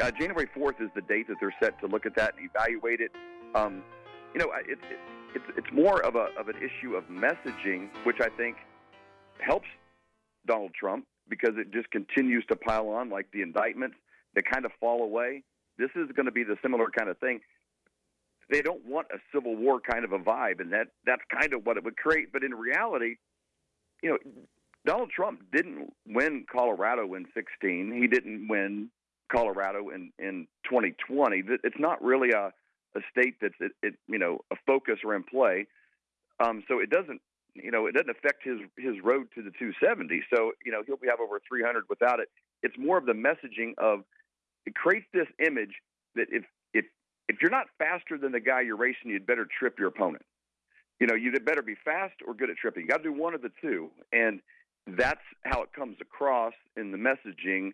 Uh, 0.00 0.10
January 0.12 0.48
4th 0.56 0.80
is 0.80 0.90
the 0.94 1.02
date 1.02 1.26
that 1.28 1.36
they're 1.40 1.54
set 1.60 1.78
to 1.80 1.86
look 1.86 2.06
at 2.06 2.14
that 2.14 2.34
and 2.36 2.48
evaluate 2.48 3.00
it. 3.00 3.10
Um, 3.54 3.82
you 4.32 4.40
know, 4.40 4.52
it, 4.66 4.78
it, 4.90 4.98
it's 5.34 5.44
it's 5.56 5.72
more 5.72 6.04
of 6.04 6.14
a 6.14 6.28
of 6.38 6.48
an 6.48 6.56
issue 6.56 6.94
of 6.94 7.04
messaging, 7.04 7.88
which 8.04 8.18
I 8.20 8.28
think 8.36 8.56
helps 9.40 9.66
Donald 10.46 10.72
Trump 10.78 11.06
because 11.28 11.54
it 11.56 11.72
just 11.72 11.90
continues 11.90 12.44
to 12.46 12.56
pile 12.56 12.88
on 12.88 13.10
like 13.10 13.26
the 13.32 13.42
indictments 13.42 13.96
that 14.34 14.44
kind 14.50 14.64
of 14.64 14.72
fall 14.80 15.02
away. 15.02 15.42
This 15.78 15.90
is 15.94 16.08
going 16.14 16.26
to 16.26 16.32
be 16.32 16.44
the 16.44 16.56
similar 16.62 16.86
kind 16.96 17.08
of 17.10 17.18
thing. 17.18 17.40
They 18.50 18.62
don't 18.62 18.84
want 18.86 19.08
a 19.12 19.18
civil 19.34 19.56
war 19.56 19.80
kind 19.80 20.04
of 20.04 20.12
a 20.12 20.18
vibe, 20.18 20.60
and 20.60 20.72
that 20.72 20.88
that's 21.04 21.22
kind 21.30 21.52
of 21.52 21.66
what 21.66 21.76
it 21.76 21.84
would 21.84 21.96
create. 21.96 22.32
But 22.32 22.44
in 22.44 22.54
reality, 22.54 23.16
you 24.02 24.10
know, 24.10 24.18
Donald 24.86 25.10
Trump 25.10 25.40
didn't 25.52 25.92
win 26.06 26.46
Colorado 26.50 27.14
in 27.14 27.26
16. 27.34 27.92
He 27.92 28.06
didn't 28.06 28.48
win 28.48 28.90
Colorado 29.30 29.90
in 29.90 30.12
in 30.18 30.46
2020. 30.64 31.42
It's 31.64 31.78
not 31.78 32.02
really 32.02 32.30
a 32.30 32.52
a 32.96 33.00
state 33.10 33.36
that's 33.40 33.54
it, 33.60 33.72
it 33.82 33.94
you 34.06 34.18
know 34.18 34.40
a 34.50 34.56
focus 34.66 34.98
or 35.04 35.14
in 35.14 35.22
play. 35.22 35.66
Um, 36.40 36.62
so 36.68 36.78
it 36.78 36.90
doesn't 36.90 37.20
you 37.54 37.70
know 37.70 37.86
it 37.86 37.92
doesn't 37.92 38.10
affect 38.10 38.44
his 38.44 38.60
his 38.76 39.02
road 39.02 39.28
to 39.34 39.42
the 39.42 39.50
270. 39.58 40.22
So 40.34 40.52
you 40.64 40.72
know 40.72 40.82
he'll 40.86 40.96
be 40.96 41.08
have 41.08 41.20
over 41.20 41.40
300 41.48 41.84
without 41.88 42.20
it. 42.20 42.28
It's 42.62 42.76
more 42.78 42.98
of 42.98 43.06
the 43.06 43.12
messaging 43.12 43.74
of 43.78 44.04
it 44.66 44.74
creates 44.74 45.06
this 45.12 45.28
image 45.44 45.74
that 46.14 46.28
if 46.30 46.44
if 46.72 46.84
if 47.28 47.36
you're 47.40 47.50
not 47.50 47.66
faster 47.78 48.18
than 48.18 48.32
the 48.32 48.40
guy 48.40 48.62
you're 48.62 48.76
racing, 48.76 49.10
you'd 49.10 49.26
better 49.26 49.46
trip 49.58 49.78
your 49.78 49.88
opponent. 49.88 50.24
You 51.00 51.06
know, 51.06 51.14
you'd 51.14 51.44
better 51.44 51.62
be 51.62 51.76
fast 51.84 52.14
or 52.26 52.34
good 52.34 52.50
at 52.50 52.56
tripping. 52.56 52.82
You 52.82 52.88
got 52.88 52.98
to 52.98 53.02
do 53.04 53.12
one 53.12 53.34
of 53.34 53.42
the 53.42 53.52
two, 53.60 53.90
and 54.12 54.40
that's 54.86 55.20
how 55.44 55.62
it 55.62 55.72
comes 55.72 55.96
across 56.00 56.54
in 56.76 56.90
the 56.90 56.98
messaging 56.98 57.72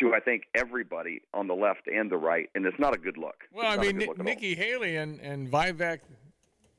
to 0.00 0.14
I 0.14 0.20
think 0.20 0.44
everybody 0.54 1.22
on 1.34 1.46
the 1.46 1.54
left 1.54 1.86
and 1.86 2.10
the 2.10 2.16
right, 2.16 2.48
and 2.54 2.64
it's 2.66 2.78
not 2.78 2.94
a 2.94 2.98
good 2.98 3.16
look. 3.16 3.44
Well, 3.52 3.66
I 3.66 3.76
mean, 3.76 4.08
Nikki 4.18 4.54
Haley 4.54 4.96
and 4.96 5.20
and 5.20 5.50
Vivek 5.50 6.00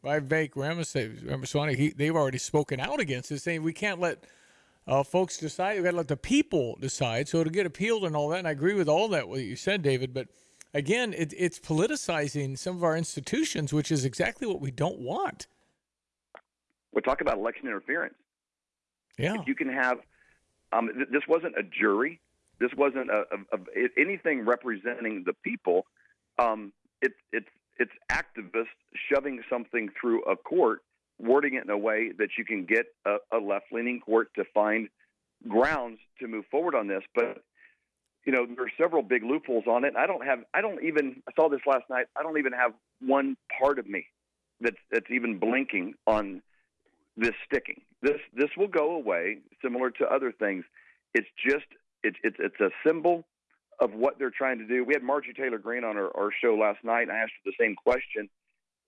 Vivek 0.03 0.55
Ramaswamy, 0.55 1.75
he, 1.75 1.89
they've 1.89 2.15
already 2.15 2.38
spoken 2.38 2.79
out 2.79 3.00
against 3.00 3.31
it, 3.31 3.39
saying 3.39 3.63
we 3.63 3.74
can't 3.74 4.00
let 4.00 4.24
uh, 4.88 5.03
folks 5.03 5.38
decide. 5.38 5.75
We've 5.75 5.83
got 5.83 5.91
to 5.91 5.97
let 5.97 6.07
the 6.07 6.17
people 6.17 6.77
decide. 6.79 7.27
So 7.27 7.43
to 7.43 7.50
get 7.50 7.65
appealed 7.65 8.05
and 8.05 8.15
all 8.15 8.29
that, 8.29 8.39
and 8.39 8.47
I 8.47 8.51
agree 8.51 8.74
with 8.74 8.88
all 8.88 9.07
that 9.09 9.27
what 9.27 9.41
you 9.41 9.55
said, 9.55 9.81
David. 9.81 10.13
But 10.13 10.27
again, 10.74 11.13
it, 11.13 11.33
it's 11.38 11.59
politicizing 11.59 12.57
some 12.57 12.77
of 12.77 12.83
our 12.83 12.95
institutions, 12.95 13.74
which 13.74 13.91
is 13.91 14.05
exactly 14.05 14.47
what 14.47 14.62
we 14.62 14.71
don't 14.71 15.00
want. 15.00 15.47
We're 16.93 17.01
talking 17.01 17.27
about 17.27 17.38
election 17.38 17.67
interference. 17.67 18.15
Yeah. 19.17 19.39
If 19.39 19.47
you 19.47 19.55
can 19.55 19.69
have, 19.69 19.97
um, 20.71 20.89
th- 20.95 21.09
this 21.12 21.24
wasn't 21.27 21.57
a 21.57 21.63
jury. 21.63 22.19
This 22.59 22.71
wasn't 22.75 23.09
a, 23.09 23.23
a, 23.31 23.57
a 23.57 23.87
anything 23.97 24.45
representing 24.45 25.23
the 25.25 25.33
people. 25.33 25.85
Um, 26.39 26.73
it, 27.01 27.13
it's 27.31 27.47
it's 27.79 27.91
activists 28.11 28.65
shoving 29.11 29.41
something 29.49 29.89
through 29.99 30.23
a 30.23 30.35
court, 30.35 30.79
wording 31.19 31.55
it 31.55 31.63
in 31.63 31.69
a 31.69 31.77
way 31.77 32.11
that 32.17 32.29
you 32.37 32.45
can 32.45 32.65
get 32.65 32.85
a, 33.05 33.17
a 33.31 33.37
left 33.37 33.65
leaning 33.71 33.99
court 33.99 34.29
to 34.35 34.43
find 34.53 34.89
grounds 35.47 35.99
to 36.19 36.27
move 36.27 36.45
forward 36.49 36.73
on 36.73 36.87
this. 36.87 37.03
But 37.13 37.43
you 38.25 38.31
know 38.31 38.45
there 38.45 38.65
are 38.65 38.71
several 38.77 39.03
big 39.03 39.23
loopholes 39.23 39.65
on 39.67 39.85
it. 39.85 39.95
I 39.95 40.07
don't 40.07 40.25
have. 40.25 40.39
I 40.53 40.61
don't 40.61 40.83
even. 40.83 41.21
I 41.27 41.31
saw 41.35 41.49
this 41.49 41.61
last 41.65 41.89
night. 41.89 42.07
I 42.17 42.23
don't 42.23 42.37
even 42.37 42.53
have 42.53 42.73
one 42.99 43.37
part 43.59 43.79
of 43.79 43.87
me 43.87 44.07
that's 44.61 44.77
that's 44.91 45.09
even 45.11 45.39
blinking 45.39 45.93
on 46.05 46.41
this 47.15 47.33
sticking. 47.45 47.81
This 48.01 48.19
this 48.35 48.49
will 48.57 48.67
go 48.67 48.95
away, 48.95 49.39
similar 49.61 49.89
to 49.91 50.05
other 50.05 50.31
things. 50.31 50.65
It's 51.13 51.27
just 51.45 51.65
it's 52.03 52.17
it's 52.23 52.37
it's 52.39 52.59
a 52.59 52.69
symbol 52.85 53.25
of 53.79 53.93
what 53.93 54.17
they're 54.17 54.31
trying 54.35 54.57
to 54.59 54.67
do. 54.67 54.83
We 54.83 54.93
had 54.93 55.03
Marjorie 55.03 55.33
Taylor 55.33 55.59
Greene 55.59 55.83
on 55.83 55.97
our, 55.97 56.15
our 56.17 56.31
show 56.41 56.55
last 56.55 56.83
night, 56.83 57.03
and 57.03 57.11
I 57.11 57.17
asked 57.17 57.33
her 57.43 57.51
the 57.51 57.63
same 57.63 57.75
question, 57.75 58.29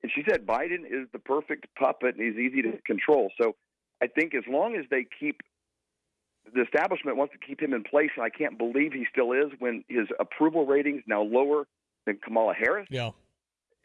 and 0.02 0.12
she 0.14 0.24
said 0.28 0.46
Biden 0.48 0.86
is 0.86 1.08
the 1.12 1.20
perfect 1.20 1.68
puppet 1.78 2.16
and 2.16 2.26
he's 2.26 2.40
easy 2.40 2.62
to 2.64 2.78
control. 2.86 3.32
So 3.40 3.56
I 4.02 4.08
think 4.08 4.34
as 4.34 4.44
long 4.48 4.76
as 4.76 4.86
they 4.90 5.06
keep 5.20 5.42
the 6.54 6.62
establishment 6.62 7.18
wants 7.18 7.34
to 7.34 7.40
keep 7.46 7.62
him 7.62 7.74
in 7.74 7.84
place, 7.84 8.10
and 8.16 8.26
I 8.26 8.30
can't 8.30 8.58
believe 8.58 8.94
he 8.94 9.06
still 9.12 9.34
is 9.34 9.52
when 9.60 9.84
his 9.88 10.08
approval 10.20 10.66
ratings 10.66 11.04
now 11.06 11.22
lower 11.22 11.68
than 12.06 12.18
Kamala 12.24 12.54
Harris. 12.54 12.88
Yeah, 12.90 13.12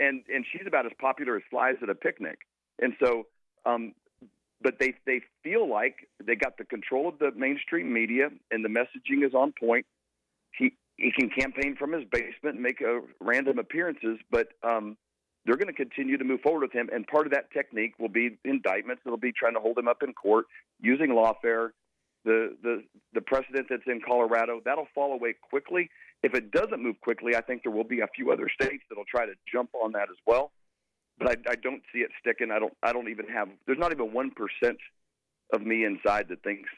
and 0.01 0.23
and 0.33 0.45
she's 0.51 0.67
about 0.67 0.87
as 0.87 0.93
popular 0.99 1.37
as 1.37 1.43
flies 1.51 1.77
at 1.83 1.91
a 1.91 1.95
picnic. 1.95 2.39
And 2.81 2.95
so, 3.03 3.27
um, 3.67 3.93
but 4.63 4.79
they 4.79 4.95
they 5.07 5.21
feel 5.43 5.69
like 5.69 6.09
they 6.25 6.35
got 6.35 6.59
the 6.59 6.65
control 6.65 7.09
of 7.09 7.19
the 7.19 7.31
mainstream 7.37 7.93
media, 7.93 8.31
and 8.51 8.65
the 8.65 8.69
messaging 8.69 9.27
is 9.27 9.35
on 9.35 9.53
point. 9.59 9.87
He 10.57 10.73
he 10.97 11.13
can 11.13 11.29
campaign 11.29 11.77
from 11.77 11.93
his 11.93 12.05
basement 12.11 12.55
and 12.55 12.63
make 12.63 12.81
uh, 12.81 13.01
random 13.21 13.59
appearances, 13.59 14.19
but 14.31 14.49
um, 14.63 14.97
they're 15.45 15.57
going 15.57 15.69
to 15.69 15.73
continue 15.73 16.17
to 16.17 16.25
move 16.25 16.41
forward 16.41 16.63
with 16.63 16.73
him. 16.73 16.89
And 16.93 17.07
part 17.07 17.27
of 17.27 17.33
that 17.33 17.51
technique 17.53 17.95
will 17.99 18.09
be 18.09 18.39
indictments. 18.45 19.03
It'll 19.05 19.19
be 19.19 19.33
trying 19.33 19.55
to 19.55 19.61
hold 19.61 19.79
him 19.79 19.89
up 19.89 20.03
in 20.03 20.13
court 20.13 20.47
using 20.81 21.11
lawfare. 21.11 21.71
The 22.25 22.57
the 22.63 22.83
the 23.13 23.21
precedent 23.21 23.67
that's 23.69 23.83
in 23.87 24.01
Colorado 24.01 24.61
that'll 24.65 24.89
fall 24.95 25.13
away 25.13 25.35
quickly. 25.51 25.91
If 26.23 26.35
it 26.35 26.51
doesn't 26.53 26.83
move 26.83 26.99
quickly, 27.03 27.37
I 27.37 27.43
think 27.43 27.65
there 27.65 27.73
will 27.73 27.85
be 27.85 28.01
a 28.01 28.07
few 28.17 28.33
other 28.33 28.49
states 28.49 28.83
that'll 28.89 29.05
try 29.05 29.27
to 29.27 29.35
jump 29.53 29.71
on 29.75 29.93
that 29.93 30.09
as 30.09 30.17
well. 30.27 30.53
But 31.19 31.31
I, 31.31 31.53
I 31.53 31.55
don't 31.55 31.83
see 31.93 32.01
it 32.01 32.11
sticking. 32.21 32.51
I 32.51 32.59
don't. 32.59 32.75
I 32.83 32.93
don't 32.93 33.09
even 33.09 33.29
have. 33.29 33.49
There's 33.67 33.79
not 33.79 33.93
even 33.93 34.13
one 34.13 34.31
percent 34.31 34.79
of 35.53 35.63
me 35.63 35.85
inside 35.85 36.29
that 36.29 36.43
thinks 36.43 36.69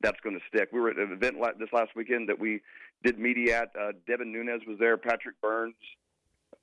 that's 0.00 0.20
going 0.20 0.38
to 0.38 0.44
stick. 0.48 0.70
We 0.72 0.80
were 0.80 0.90
at 0.90 0.96
an 0.96 1.12
event 1.12 1.38
like 1.40 1.58
this 1.58 1.68
last 1.72 1.90
weekend 1.94 2.28
that 2.28 2.38
we 2.38 2.60
did 3.04 3.18
media 3.18 3.62
at. 3.62 3.68
Uh, 3.78 3.92
Devin 4.06 4.32
Nunes 4.32 4.62
was 4.66 4.78
there, 4.78 4.96
Patrick 4.96 5.40
Burns. 5.42 5.74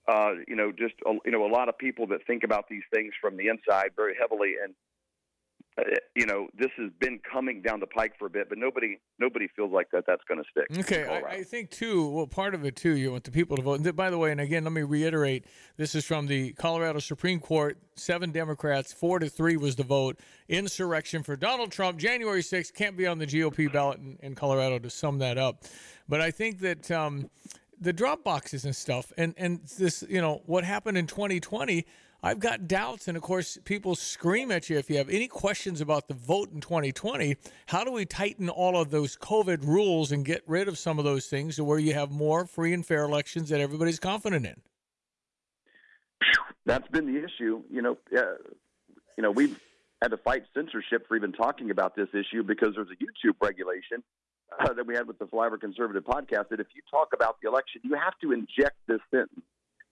Uh, 0.08 0.32
you 0.48 0.56
know, 0.56 0.72
just 0.72 0.96
a, 1.06 1.14
you 1.26 1.32
know, 1.32 1.46
a 1.46 1.52
lot 1.52 1.70
of 1.70 1.78
people 1.78 2.08
that 2.08 2.26
think 2.28 2.44
about 2.44 2.68
these 2.68 2.84
things 2.94 3.14
from 3.22 3.38
the 3.38 3.48
inside 3.48 3.92
very 3.96 4.16
heavily, 4.20 4.56
and 4.62 4.74
uh, 5.78 5.84
you 6.16 6.26
know, 6.28 6.48
this 6.58 6.70
has 6.78 6.92
been 7.00 7.20
coming 7.20 7.62
down 7.62 7.80
the 7.80 7.88
pike 7.88 8.14
for 8.20 8.28
a 8.28 8.30
bit, 8.30 8.48
but 8.48 8.58
nobody 8.58 9.00
nobody 9.20 9.48
feels 9.56 9.72
like 9.72 9.90
that 9.92 10.04
that's 10.06 10.22
going 10.28 10.44
to 10.44 10.50
stick. 10.50 10.80
Okay, 10.80 11.06
I, 11.06 11.38
I, 11.38 11.44
think 11.44 11.72
too. 11.72 12.08
Well, 12.10 12.28
part 12.28 12.54
of 12.54 12.64
it 12.64 12.76
too, 12.76 12.96
you 12.96 13.12
want 13.12 13.24
the 13.24 13.32
people 13.32 13.58
to 13.58 13.64
vote. 13.64 13.80
And 13.80 13.96
by 13.96 14.12
the 14.12 14.18
way, 14.18 14.32
and 14.32 14.40
again, 14.40 14.64
let 14.64 14.74
me 14.74 14.84
reiterate: 14.84 15.46
this 15.78 15.96
is 15.96 16.06
from 16.06 16.28
the 16.28 16.54
Colorado 16.54 17.00
Supreme 17.00 17.40
Court. 17.40 17.78
Seven 17.96 18.32
Democrats, 18.32 18.94
four 18.94 19.18
to 19.20 19.30
three 19.30 19.58
was 19.58 19.76
the 19.76 19.84
vote. 19.84 20.20
Insurrection 20.48 21.24
for 21.24 21.36
Donald 21.36 21.72
Trump, 21.72 21.98
January 21.98 22.42
6th, 22.42 22.74
can't 22.74 22.98
be 22.98 23.06
on 23.06 23.20
the 23.20 23.28
GOP 23.28 23.72
ballot 23.72 24.00
in, 24.00 24.18
in 24.22 24.36
Colorado. 24.36 24.78
To 24.80 24.90
sum 24.90 25.18
that 25.20 25.38
up, 25.38 25.64
but 26.08 26.22
I 26.22 26.32
think 26.32 26.60
that. 26.60 26.92
Um, 26.92 27.30
the 27.82 27.92
drop 27.92 28.24
boxes 28.24 28.64
and 28.64 28.74
stuff 28.74 29.12
and 29.18 29.34
and 29.36 29.60
this 29.78 30.06
you 30.08 30.22
know 30.22 30.42
what 30.46 30.64
happened 30.64 30.98
in 30.98 31.06
2020 31.06 31.86
I've 32.26 32.40
got 32.40 32.70
doubts, 32.70 33.10
and 33.10 33.18
of 33.18 33.22
course, 33.22 33.58
people 33.66 33.96
scream 33.96 34.50
at 34.50 34.70
you 34.70 34.78
if 34.78 34.90
you 34.90 34.98
have 34.98 35.10
any 35.10 35.28
questions 35.28 35.82
about 35.82 36.08
the 36.08 36.14
vote 36.14 36.54
in 36.54 36.62
2020. 36.62 37.36
How 37.66 37.84
do 37.84 37.92
we 37.92 38.06
tighten 38.06 38.48
all 38.48 38.82
of 38.82 38.92
those 38.92 39.18
COVID 39.18 39.68
rules 39.68 40.14
and 40.14 40.24
get 40.24 40.42
rid 40.48 40.70
of 40.70 40.78
some 40.78 40.98
of 40.98 41.04
those 41.04 41.28
things 41.28 41.58
to 41.58 41.66
where 41.66 41.80
you 41.80 41.94
have 41.94 42.12
more 42.12 42.46
free 42.46 42.74
and 42.74 42.86
fair 42.86 43.04
elections 43.04 43.50
that 43.50 43.60
everybody's 43.60 44.00
confident 44.00 44.46
in? 44.46 44.62
That's 46.66 46.88
been 46.88 47.14
the 47.14 47.22
issue. 47.22 47.62
You 47.70 47.82
know, 47.82 47.98
uh, 48.18 48.36
you 49.18 49.22
know, 49.22 49.32
we've 49.32 49.60
had 50.02 50.12
to 50.12 50.18
fight 50.18 50.44
censorship 50.54 51.06
for 51.10 51.18
even 51.18 51.34
talking 51.34 51.72
about 51.72 51.94
this 51.94 52.08
issue 52.14 52.42
because 52.42 52.70
there's 52.76 52.88
a 52.88 53.04
YouTube 53.04 53.36
regulation 53.42 54.02
uh, 54.62 54.72
that 54.72 54.88
we 54.88 54.96
had 54.96 55.08
with 55.08 55.20
the 55.20 55.26
Flyover 55.26 55.60
Conservative 55.60 56.06
podcast 56.06 56.48
that 56.50 56.62
if 56.62 56.68
you 56.74 56.82
talk 56.90 57.10
about 57.14 57.36
the 57.42 57.50
election, 57.50 57.82
you 57.84 57.96
have 57.96 58.14
to 58.22 58.32
inject 58.32 58.78
this 58.88 59.02
sentence. 59.12 59.42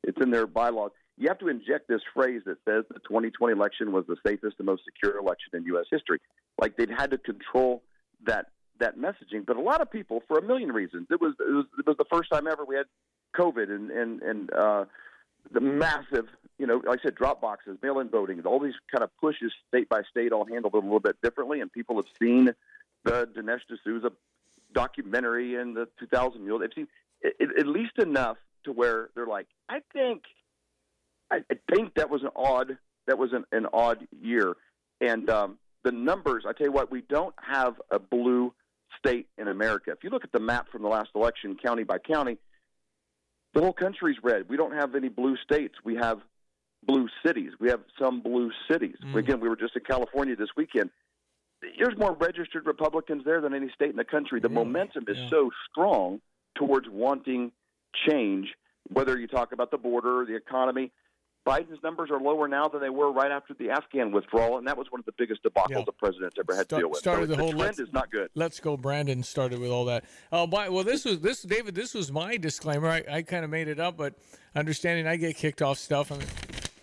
It's 0.06 0.18
in 0.22 0.32
their 0.32 0.48
bylaws 0.48 0.92
you 1.22 1.28
have 1.28 1.38
to 1.38 1.50
inject 1.50 1.88
this 1.88 2.02
phrase 2.16 2.42
that 2.46 2.58
says 2.68 2.84
the 2.90 3.00
2020 3.00 3.54
election 3.54 3.92
was 3.92 4.06
the 4.08 4.18
safest 4.26 4.56
and 4.58 4.66
most 4.66 4.82
secure 4.86 5.18
election 5.20 5.52
in 5.54 5.64
U.S. 5.66 5.86
history. 5.92 6.20
Like 6.60 6.78
they'd 6.78 6.90
had 6.90 7.12
to 7.12 7.20
control 7.20 7.84
that 8.26 8.48
that 8.80 8.98
messaging. 8.98 9.46
But 9.46 9.58
a 9.58 9.62
lot 9.62 9.82
of 9.82 9.92
people, 9.92 10.24
for 10.28 10.40
a 10.40 10.42
million 10.42 10.72
reasons, 10.72 11.08
it 11.12 11.22
was 11.22 11.36
it 11.40 11.52
was, 11.52 11.66
it 11.78 11.86
was 11.86 11.98
the 11.98 12.06
first 12.12 12.32
time 12.32 12.48
ever 12.48 12.66
we 12.66 12.76
had 12.76 12.88
COVID 13.38 13.70
and 13.70 13.92
and 13.92 14.22
and 14.24 14.54
uh, 14.54 14.86
the 15.52 15.62
massive, 15.62 16.26
you 16.58 16.66
know, 16.66 16.82
like 16.88 17.00
I 17.00 17.04
said, 17.04 17.16
drop 17.16 17.40
boxes, 17.40 17.78
mail-in 17.84 18.10
voting, 18.10 18.42
all 18.46 18.60
these 18.60 18.74
kind 18.92 19.04
of 19.04 19.16
pushes 19.18 19.52
state 19.68 19.90
by 19.90 20.02
state, 20.10 20.32
all 20.32 20.46
handled 20.46 20.74
a 20.74 20.78
little 20.78 21.00
bit 21.00 21.22
differently. 21.22 21.62
And 21.62 21.72
people 21.72 21.98
have 21.98 22.06
seen 22.20 22.50
the 23.04 23.28
Dinesh 23.36 23.62
D'Souza 23.68 24.12
documentary 24.74 25.56
and 25.56 25.76
the 25.76 25.88
2000 26.00 26.44
Mule. 26.44 26.60
They've 26.60 26.70
seen 26.74 26.88
it, 27.22 27.36
at 27.60 27.68
least 27.68 28.00
enough 28.00 28.38
to 28.64 28.72
where 28.72 29.10
they're 29.16 29.28
like, 29.28 29.48
I 29.70 29.82
think 29.94 30.24
I, 31.32 31.38
I 31.50 31.56
think 31.74 31.96
that 31.96 32.10
was 32.10 32.24
an 32.24 32.30
odd 32.36 32.78
that 33.08 33.18
was 33.18 33.32
an, 33.34 33.46
an 33.52 33.66
odd 33.74 34.08
year, 34.22 34.56
and 35.00 35.30
um, 35.30 35.58
the 35.84 35.92
numbers. 35.92 36.44
I 36.48 36.54
tell 36.54 36.68
you 36.68 36.74
what, 36.74 36.92
we 36.92 37.02
don't 37.02 37.36
have 37.42 37.76
a 37.90 38.00
blue 38.00 38.54
state 39.00 39.28
in 39.38 39.48
America. 39.48 39.92
If 39.92 40.04
you 40.04 40.10
look 40.10 40.24
at 40.24 40.32
the 40.32 40.40
map 40.40 40.72
from 40.72 40.84
the 40.84 40.88
last 40.88 41.10
election, 41.16 41.58
county 41.62 41.84
by 41.84 41.98
county, 41.98 42.38
the 43.54 43.62
whole 43.62 43.74
country's 43.74 44.18
red. 44.22 44.48
We 44.50 44.58
don't 44.58 44.74
have 44.74 44.96
any 44.96 45.10
blue 45.10 45.36
states. 45.38 45.76
We 45.84 45.96
have 45.96 46.20
blue 46.84 47.08
cities. 47.26 47.52
We 47.60 47.70
have 47.70 47.82
some 48.00 48.22
blue 48.22 48.52
cities. 48.70 48.96
Mm. 49.04 49.16
Again, 49.16 49.40
we 49.40 49.50
were 49.50 49.56
just 49.56 49.76
in 49.76 49.84
California 49.84 50.36
this 50.36 50.50
weekend. 50.56 50.90
There's 51.62 51.98
more 51.98 52.14
registered 52.14 52.66
Republicans 52.66 53.24
there 53.24 53.40
than 53.42 53.54
any 53.54 53.70
state 53.76 53.92
in 53.92 53.96
the 53.96 54.04
country. 54.04 54.40
The 54.40 54.50
really? 54.50 54.66
momentum 54.66 55.06
is 55.08 55.18
yeah. 55.18 55.30
so 55.30 55.52
strong 55.70 56.22
towards 56.56 56.88
wanting 56.90 57.52
change, 58.08 58.48
whether 58.88 59.18
you 59.20 59.28
talk 59.28 59.52
about 59.52 59.70
the 59.70 59.78
border, 59.78 60.26
the 60.26 60.36
economy. 60.36 60.92
Biden's 61.46 61.82
numbers 61.84 62.12
are 62.12 62.20
lower 62.20 62.48
now 62.48 62.68
than 62.68 62.82
they 62.82 62.90
were 62.90 63.12
right 63.12 63.32
after 63.32 63.54
the 63.56 63.72
Afghan 63.72 64.12
withdrawal, 64.12 64.58
and 64.58 64.68
that 64.68 64.78
was 64.78 64.92
one 64.92 65.00
of 65.00 65.06
the 65.06 65.14
biggest 65.18 65.44
debacles 65.44 65.70
yeah. 65.70 65.84
the 65.86 65.92
president's 65.92 66.38
ever 66.40 66.56
had 66.56 66.66
Start, 66.66 66.80
to 66.80 66.84
deal 66.84 66.90
with. 66.90 67.00
Started 67.00 67.30
so 67.30 67.36
the 67.36 67.42
whole 67.42 67.54
trend 67.54 67.80
is 67.80 67.92
not 67.92 68.12
good. 68.12 68.30
Let's 68.36 68.60
go, 68.60 68.78
Brandon. 68.78 69.24
Started 69.24 69.60
with 69.60 69.72
all 69.72 69.86
that. 69.86 70.06
Uh, 70.32 70.46
by, 70.46 70.70
well, 70.70 70.84
this 70.84 71.04
was 71.06 71.20
this 71.22 71.42
David. 71.42 71.74
This 71.74 71.94
was 71.94 72.12
my 72.12 72.38
disclaimer. 72.38 72.88
I, 72.88 73.04
I 73.10 73.22
kind 73.24 73.44
of 73.44 73.50
made 73.50 73.68
it 73.68 73.80
up, 73.80 73.98
but 73.98 74.14
understanding 74.56 75.08
I 75.08 75.16
get 75.16 75.36
kicked 75.36 75.62
off 75.62 75.80
stuff. 75.80 76.12
I 76.12 76.18
mean, 76.18 76.28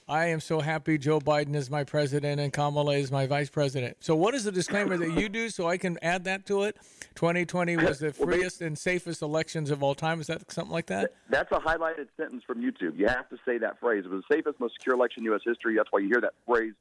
I 0.09 0.27
am 0.27 0.41
so 0.41 0.61
happy 0.61 0.97
Joe 0.97 1.21
Biden 1.21 1.55
is 1.55 1.71
my 1.71 1.85
president 1.85 2.41
and 2.41 2.51
Kamala 2.51 2.95
is 2.95 3.13
my 3.13 3.27
vice 3.27 3.51
president. 3.51 3.99
So, 4.01 4.15
what 4.15 4.35
is 4.35 4.45
the 4.45 4.53
disclaimer 4.53 4.97
that 4.97 5.13
you 5.13 5.29
do 5.29 5.51
so 5.51 5.69
I 5.69 5.77
can 5.77 5.99
add 6.01 6.25
that 6.25 6.47
to 6.47 6.63
it? 6.63 6.77
2020 7.15 7.77
was 7.77 7.99
the 7.99 8.13
freest 8.13 8.63
and 8.63 8.79
safest 8.79 9.21
elections 9.21 9.71
of 9.71 9.83
all 9.83 9.95
time. 9.95 10.21
Is 10.21 10.29
that 10.29 10.51
something 10.51 10.73
like 10.73 10.87
that? 10.87 11.13
That's 11.29 11.53
a 11.53 11.59
highlighted 11.59 12.07
sentence 12.17 12.43
from 12.47 12.63
YouTube. 12.63 12.97
You 12.97 13.09
have 13.09 13.29
to 13.29 13.37
say 13.45 13.59
that 13.59 13.81
phrase. 13.81 14.05
It 14.07 14.11
was 14.11 14.23
the 14.29 14.37
safest, 14.37 14.59
most 14.59 14.75
secure 14.79 14.95
election 14.95 15.23
in 15.23 15.25
U.S. 15.27 15.43
history. 15.45 15.77
That's 15.77 15.89
why 15.91 16.01
you 16.01 16.09
hear 16.09 16.23
that 16.23 16.35
phrase 16.47 16.73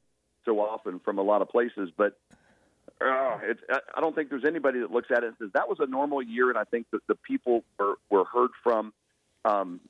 so 0.46 0.60
often 0.60 0.98
from 1.00 1.18
a 1.18 1.22
lot 1.22 1.42
of 1.42 1.50
places. 1.50 1.90
But 1.94 2.18
uh, 3.02 3.40
it's, 3.42 3.60
I 3.94 4.00
don't 4.00 4.14
think 4.14 4.30
there's 4.30 4.46
anybody 4.46 4.80
that 4.80 4.90
looks 4.90 5.08
at 5.10 5.22
it 5.22 5.26
and 5.26 5.36
says 5.38 5.50
that 5.52 5.68
was 5.68 5.78
a 5.80 5.86
normal 5.86 6.22
year, 6.22 6.48
and 6.48 6.56
I 6.56 6.64
think 6.64 6.86
that 6.92 7.06
the 7.08 7.14
people 7.14 7.62
were, 7.78 7.96
were 8.08 8.24
heard 8.24 8.50
from. 8.62 8.94
Um, 9.44 9.80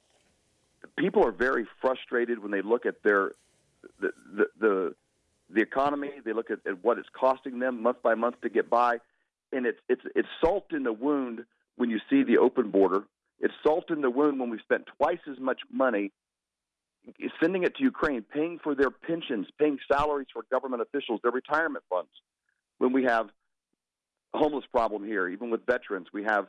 people 0.96 1.24
are 1.26 1.32
very 1.32 1.66
frustrated 1.80 2.40
when 2.40 2.50
they 2.50 2.62
look 2.62 2.86
at 2.86 3.02
their 3.02 3.32
the 4.00 4.10
the 4.34 4.46
the, 4.60 4.94
the 5.50 5.60
economy. 5.60 6.10
They 6.24 6.32
look 6.32 6.50
at, 6.50 6.60
at 6.66 6.82
what 6.84 6.98
it's 6.98 7.08
costing 7.18 7.58
them 7.58 7.82
month 7.82 8.02
by 8.02 8.14
month 8.14 8.40
to 8.42 8.48
get 8.48 8.68
by, 8.70 8.98
and 9.52 9.66
it's 9.66 9.80
it's 9.88 10.02
it's 10.14 10.28
salt 10.40 10.66
in 10.72 10.82
the 10.82 10.92
wound 10.92 11.44
when 11.76 11.90
you 11.90 12.00
see 12.10 12.22
the 12.22 12.38
open 12.38 12.70
border. 12.70 13.04
It's 13.40 13.54
salt 13.62 13.90
in 13.90 14.00
the 14.00 14.10
wound 14.10 14.40
when 14.40 14.50
we 14.50 14.58
spent 14.58 14.86
twice 14.96 15.20
as 15.30 15.38
much 15.38 15.60
money 15.70 16.12
sending 17.40 17.62
it 17.62 17.76
to 17.76 17.82
Ukraine, 17.82 18.22
paying 18.22 18.58
for 18.62 18.74
their 18.74 18.90
pensions, 18.90 19.46
paying 19.58 19.78
salaries 19.90 20.26
for 20.32 20.44
government 20.50 20.82
officials, 20.82 21.20
their 21.22 21.32
retirement 21.32 21.84
funds. 21.88 22.10
When 22.78 22.92
we 22.92 23.04
have 23.04 23.28
a 24.34 24.38
homeless 24.38 24.64
problem 24.72 25.04
here, 25.04 25.28
even 25.28 25.50
with 25.50 25.64
veterans, 25.66 26.08
we 26.12 26.24
have, 26.24 26.46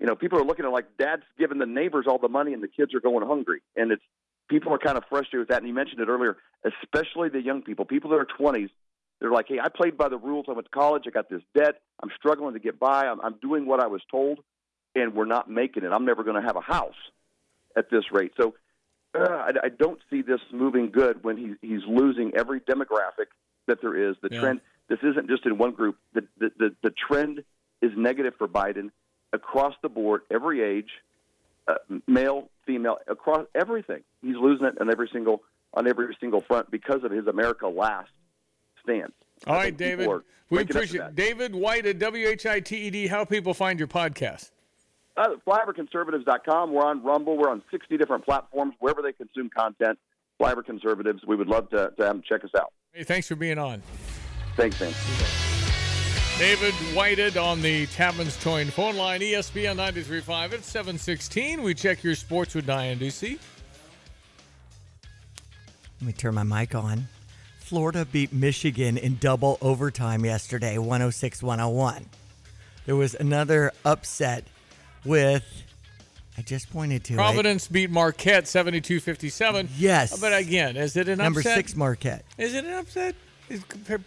you 0.00 0.06
know, 0.06 0.14
people 0.14 0.38
are 0.38 0.44
looking 0.44 0.64
at 0.64 0.72
like 0.72 0.96
dad's 0.98 1.22
giving 1.38 1.58
the 1.58 1.66
neighbors 1.66 2.06
all 2.08 2.18
the 2.18 2.28
money 2.28 2.52
and 2.52 2.62
the 2.62 2.68
kids 2.68 2.94
are 2.94 3.00
going 3.00 3.26
hungry, 3.26 3.62
and 3.76 3.90
it's 3.92 4.02
people 4.48 4.72
are 4.72 4.78
kind 4.78 4.96
of 4.96 5.04
frustrated 5.08 5.40
with 5.40 5.48
that. 5.48 5.58
And 5.58 5.68
you 5.68 5.74
mentioned 5.74 6.00
it 6.00 6.08
earlier, 6.08 6.36
especially 6.64 7.28
the 7.28 7.40
young 7.42 7.62
people, 7.62 7.84
people 7.84 8.10
that 8.10 8.16
are 8.16 8.26
twenties. 8.38 8.70
They're 9.18 9.30
like, 9.30 9.46
hey, 9.48 9.58
I 9.58 9.70
played 9.70 9.96
by 9.96 10.10
the 10.10 10.18
rules. 10.18 10.44
I 10.46 10.52
went 10.52 10.66
to 10.66 10.70
college. 10.70 11.04
I 11.06 11.10
got 11.10 11.30
this 11.30 11.40
debt. 11.54 11.80
I'm 12.02 12.10
struggling 12.18 12.52
to 12.52 12.60
get 12.60 12.78
by. 12.78 13.06
I'm, 13.06 13.18
I'm 13.22 13.36
doing 13.40 13.64
what 13.64 13.80
I 13.80 13.86
was 13.86 14.02
told, 14.10 14.40
and 14.94 15.14
we're 15.14 15.24
not 15.24 15.48
making 15.48 15.84
it. 15.84 15.90
I'm 15.90 16.04
never 16.04 16.22
going 16.22 16.36
to 16.36 16.46
have 16.46 16.56
a 16.56 16.60
house 16.60 17.00
at 17.74 17.90
this 17.90 18.04
rate. 18.12 18.32
So 18.38 18.54
uh, 19.18 19.22
I, 19.22 19.50
I 19.64 19.68
don't 19.70 19.98
see 20.10 20.20
this 20.20 20.40
moving 20.52 20.90
good 20.90 21.24
when 21.24 21.38
he, 21.38 21.54
he's 21.66 21.80
losing 21.88 22.32
every 22.36 22.60
demographic 22.60 23.28
that 23.68 23.80
there 23.80 23.96
is. 24.10 24.16
The 24.20 24.28
Yeah. 24.30 24.40
trend. 24.40 24.60
This 24.88 24.98
isn't 25.02 25.28
just 25.28 25.46
in 25.46 25.56
one 25.56 25.72
group. 25.72 25.96
The, 26.12 26.24
the 26.38 26.52
the 26.58 26.76
the 26.82 26.90
trend 26.90 27.42
is 27.80 27.92
negative 27.96 28.34
for 28.36 28.46
Biden 28.46 28.90
across 29.32 29.74
the 29.82 29.88
board, 29.88 30.22
every 30.30 30.62
age, 30.62 30.90
uh, 31.68 31.74
male, 32.06 32.48
female, 32.66 32.98
across 33.08 33.46
everything. 33.54 34.02
He's 34.22 34.36
losing 34.36 34.66
it 34.66 34.80
on 34.80 34.90
every 34.90 35.08
single 35.12 35.42
on 35.74 35.86
every 35.86 36.16
single 36.20 36.40
front 36.40 36.70
because 36.70 37.04
of 37.04 37.10
his 37.10 37.26
America 37.26 37.68
Last 37.68 38.10
stance. 38.82 39.12
All 39.46 39.54
I 39.54 39.64
right, 39.64 39.76
David. 39.76 40.08
We 40.48 40.58
waking 40.58 40.76
up 40.76 40.82
to 40.82 40.88
appreciate. 40.88 41.14
David 41.14 41.54
White 41.54 41.86
at 41.86 41.98
WHITED. 41.98 42.94
E 42.94 43.06
How 43.08 43.24
people 43.24 43.52
find 43.52 43.78
your 43.78 43.88
podcast? 43.88 44.52
Uh, 45.16 45.28
FlyoverConservatives.com. 45.46 46.72
We're 46.72 46.84
on 46.84 47.02
Rumble. 47.02 47.36
We're 47.36 47.50
on 47.50 47.62
60 47.70 47.96
different 47.96 48.24
platforms, 48.24 48.74
wherever 48.78 49.02
they 49.02 49.12
consume 49.12 49.50
content. 49.50 49.98
Flyover 50.40 50.64
Conservatives. 50.64 51.22
We 51.26 51.36
would 51.36 51.48
love 51.48 51.70
to, 51.70 51.92
to 51.96 52.04
have 52.04 52.14
them 52.14 52.22
check 52.26 52.44
us 52.44 52.50
out. 52.56 52.72
Hey, 52.92 53.04
thanks 53.04 53.26
for 53.26 53.36
being 53.36 53.58
on. 53.58 53.82
Thanks, 54.56 54.78
man. 54.80 54.92
David 56.38 56.74
Whited 56.94 57.38
on 57.38 57.62
the 57.62 57.86
Tapman's 57.86 58.36
Toying 58.42 58.68
phone 58.68 58.96
line, 58.96 59.20
ESPN 59.20 59.76
93.5 59.76 60.52
at 60.52 60.64
716. 60.64 61.62
We 61.62 61.72
check 61.72 62.04
your 62.04 62.14
sports 62.14 62.54
with 62.54 62.66
Diane 62.66 62.98
Ducey. 62.98 63.38
Let 65.98 66.06
me 66.06 66.12
turn 66.12 66.34
my 66.34 66.42
mic 66.42 66.74
on. 66.74 67.08
Florida 67.58 68.04
beat 68.04 68.34
Michigan 68.34 68.98
in 68.98 69.16
double 69.16 69.56
overtime 69.62 70.26
yesterday, 70.26 70.76
106 70.76 71.42
101. 71.42 72.04
There 72.84 72.96
was 72.96 73.14
another 73.14 73.72
upset 73.86 74.44
with, 75.06 75.42
I 76.36 76.42
just 76.42 76.70
pointed 76.70 77.02
to 77.04 77.14
it. 77.14 77.16
Providence 77.16 77.66
beat 77.66 77.90
Marquette 77.90 78.44
72-57. 78.44 79.70
Yes. 79.78 80.20
But 80.20 80.34
again, 80.38 80.76
is 80.76 80.96
it 80.96 81.08
an 81.08 81.14
upset? 81.14 81.24
Number 81.24 81.42
six 81.42 81.74
Marquette. 81.74 82.26
Is 82.36 82.52
it 82.52 82.66
an 82.66 82.74
upset? 82.74 83.14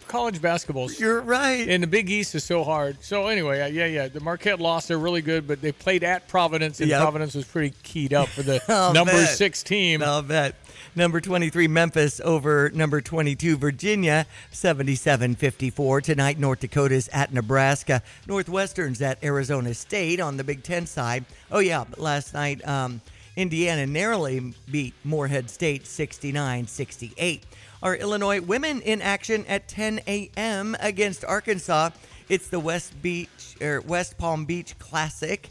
College 0.08 0.42
basketball. 0.42 0.90
You're 0.92 1.20
right. 1.22 1.66
And 1.68 1.82
the 1.82 1.86
Big 1.86 2.10
East 2.10 2.34
is 2.34 2.44
so 2.44 2.62
hard. 2.64 3.02
So 3.02 3.26
anyway, 3.28 3.60
uh, 3.60 3.66
yeah, 3.66 3.86
yeah. 3.86 4.08
The 4.08 4.20
Marquette 4.20 4.60
lost. 4.60 4.88
They're 4.88 4.98
really 4.98 5.22
good, 5.22 5.48
but 5.48 5.60
they 5.62 5.72
played 5.72 6.04
at 6.04 6.28
Providence, 6.28 6.80
and 6.80 6.88
Yep. 6.90 7.00
Providence 7.00 7.34
was 7.34 7.44
pretty 7.46 7.74
keyed 7.82 8.12
up 8.12 8.28
for 8.28 8.42
the 8.42 8.60
number 8.94 9.12
bet. 9.12 9.28
six 9.30 9.62
team. 9.62 10.02
I'll 10.02 10.22
bet. 10.22 10.54
Number 10.96 11.20
23 11.20 11.68
Memphis 11.68 12.20
over 12.24 12.70
number 12.74 13.00
22 13.00 13.56
Virginia 13.56 14.26
77-54 14.52 16.02
tonight 16.02 16.38
North 16.38 16.60
Dakota's 16.60 17.08
at 17.12 17.32
Nebraska 17.32 18.02
Northwestern's 18.26 19.00
at 19.00 19.22
Arizona 19.22 19.72
State 19.74 20.20
on 20.20 20.36
the 20.36 20.42
Big 20.44 20.62
10 20.64 20.86
side 20.86 21.24
oh 21.52 21.60
yeah 21.60 21.84
but 21.88 21.98
last 22.00 22.34
night 22.34 22.66
um, 22.66 23.00
Indiana 23.36 23.86
narrowly 23.86 24.52
beat 24.70 24.94
Morehead 25.04 25.48
State 25.48 25.84
69-68 25.84 27.42
our 27.82 27.96
Illinois 27.96 28.40
women 28.40 28.80
in 28.82 29.02
action 29.02 29.44
at 29.48 29.68
10 29.68 30.00
a.m. 30.06 30.76
against 30.80 31.24
Arkansas 31.24 31.90
it's 32.28 32.48
the 32.48 32.60
West 32.60 33.00
Beach 33.02 33.56
or 33.60 33.80
West 33.80 34.18
Palm 34.18 34.44
Beach 34.44 34.78
Classic 34.78 35.48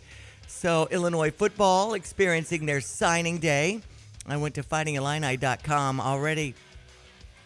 so 0.47 0.87
Illinois 0.91 1.31
football 1.31 1.93
experiencing 1.93 2.65
their 2.65 2.81
signing 2.81 3.37
day 3.37 3.81
I 4.29 4.37
went 4.37 4.55
to 4.55 4.63
fightingillini.com 4.63 5.99
already. 5.99 6.53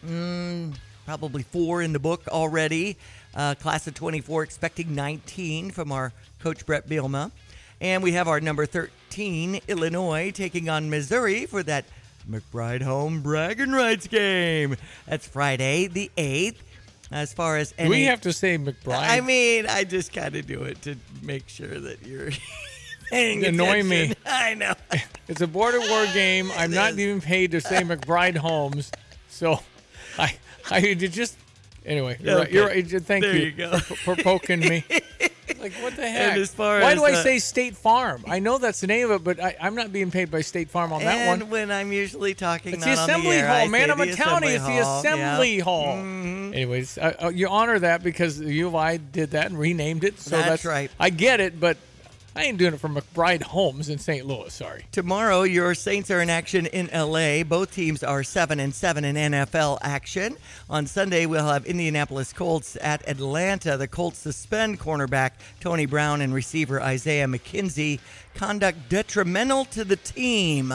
Mm, 0.06 0.74
probably 1.06 1.42
four 1.42 1.80
in 1.80 1.94
the 1.94 1.98
book 1.98 2.28
already. 2.28 2.98
Uh, 3.34 3.54
class 3.54 3.86
of 3.86 3.94
24 3.94 4.42
expecting 4.42 4.94
19 4.94 5.70
from 5.70 5.90
our 5.90 6.12
coach 6.40 6.66
Bret 6.66 6.86
Bielema. 6.86 7.30
And 7.80 8.02
we 8.02 8.12
have 8.12 8.28
our 8.28 8.38
number 8.38 8.66
13, 8.66 9.60
Illinois, 9.66 10.30
taking 10.30 10.68
on 10.68 10.90
Missouri 10.90 11.46
for 11.46 11.62
that 11.62 11.86
McBride 12.28 12.82
home 12.82 13.20
bragging 13.22 13.72
rights 13.72 14.06
game. 14.06 14.76
That's 15.06 15.26
Friday, 15.26 15.86
the 15.88 16.10
8th. 16.16 16.56
As 17.10 17.32
far 17.32 17.58
as 17.58 17.72
Do 17.72 17.88
we 17.88 18.04
have 18.04 18.22
to 18.22 18.32
say 18.32 18.58
McBride? 18.58 19.08
I 19.08 19.20
mean, 19.20 19.66
I 19.68 19.84
just 19.84 20.12
kind 20.12 20.34
of 20.34 20.46
do 20.46 20.62
it 20.62 20.82
to 20.82 20.96
make 21.22 21.48
sure 21.48 21.78
that 21.78 22.04
you're 22.04 22.30
paying 23.10 23.44
annoy 23.44 23.82
me. 23.82 24.14
I 24.26 24.54
know. 24.54 24.74
It's 25.26 25.40
a 25.40 25.46
border 25.46 25.80
war 25.80 26.04
game. 26.12 26.50
I'm 26.54 26.70
not 26.70 26.98
even 26.98 27.22
paid 27.22 27.52
to 27.52 27.60
say 27.62 27.80
McBride 27.80 28.36
Homes, 28.36 28.92
so 29.30 29.60
I 30.18 30.36
I 30.70 30.92
just 30.92 31.38
anyway. 31.86 32.18
You're 32.20 32.40
right. 32.40 32.50
You're 32.50 32.66
right. 32.66 32.86
Thank 32.86 33.24
There 33.24 33.34
you, 33.34 33.46
you 33.46 33.52
go. 33.52 33.78
for, 33.78 34.14
for 34.14 34.22
poking 34.22 34.60
me. 34.60 34.84
Like 35.60 35.72
what 35.74 35.96
the 35.96 36.06
heck? 36.08 36.36
as 36.36 36.52
far 36.54 36.80
Why 36.80 36.94
do 36.94 37.04
I 37.04 37.14
say 37.14 37.38
State 37.38 37.76
Farm? 37.76 38.24
I 38.26 38.38
know 38.38 38.58
that's 38.58 38.80
the 38.80 38.86
name 38.86 39.10
of 39.10 39.20
it, 39.20 39.24
but 39.24 39.40
I, 39.40 39.56
I'm 39.60 39.74
not 39.74 39.92
being 39.92 40.10
paid 40.10 40.30
by 40.30 40.40
State 40.42 40.68
Farm 40.70 40.92
on 40.92 41.02
that 41.04 41.16
and 41.16 41.40
one. 41.42 41.50
when 41.50 41.70
I'm 41.70 41.92
usually 41.92 42.34
talking, 42.34 42.74
It's 42.74 42.84
the 42.84 42.92
assembly 42.92 43.36
air, 43.36 43.46
hall, 43.46 43.56
I 43.56 43.68
man. 43.68 43.88
say 43.88 44.06
the 44.06 44.12
a 44.12 44.16
county. 44.16 44.48
It's 44.48 44.66
the 44.66 44.78
assembly 44.78 45.56
Yeah. 45.58 45.64
hall. 45.64 45.96
Mhm. 45.96 46.54
Anyways, 46.54 46.98
uh, 46.98 47.14
uh, 47.24 47.28
you 47.28 47.48
honor 47.48 47.78
that 47.78 48.02
because 48.02 48.38
the 48.38 48.52
U 48.52 48.68
of 48.68 48.74
I 48.74 48.96
did 48.98 49.30
that 49.32 49.46
and 49.46 49.58
renamed 49.58 50.04
it. 50.04 50.20
So 50.20 50.36
That's 50.36 50.48
that's, 50.48 50.64
right. 50.64 50.90
I 51.00 51.10
get 51.10 51.40
it, 51.40 51.58
but 51.58 51.76
I 52.36 52.44
ain't 52.44 52.58
doing 52.58 52.74
it 52.74 52.80
for 52.80 52.88
McBride 52.88 53.42
Homes 53.42 53.88
in 53.88 53.98
St. 53.98 54.26
Louis. 54.26 54.52
Sorry. 54.52 54.86
Tomorrow, 54.90 55.42
your 55.44 55.72
Saints 55.74 56.10
are 56.10 56.20
in 56.20 56.28
action 56.28 56.66
in 56.66 56.90
LA. 56.92 57.44
Both 57.44 57.72
teams 57.72 58.02
are 58.02 58.24
7 58.24 58.58
and 58.58 58.74
7 58.74 59.04
in 59.04 59.14
NFL 59.14 59.78
action. 59.82 60.36
On 60.68 60.84
Sunday, 60.86 61.26
we'll 61.26 61.46
have 61.46 61.64
Indianapolis 61.64 62.32
Colts 62.32 62.76
at 62.80 63.08
Atlanta. 63.08 63.76
The 63.76 63.86
Colts 63.86 64.18
suspend 64.18 64.80
cornerback 64.80 65.32
Tony 65.60 65.86
Brown 65.86 66.20
and 66.20 66.34
receiver 66.34 66.82
Isaiah 66.82 67.26
McKenzie. 67.26 68.00
Conduct 68.34 68.88
detrimental 68.88 69.64
to 69.66 69.84
the 69.84 69.96
team. 69.96 70.74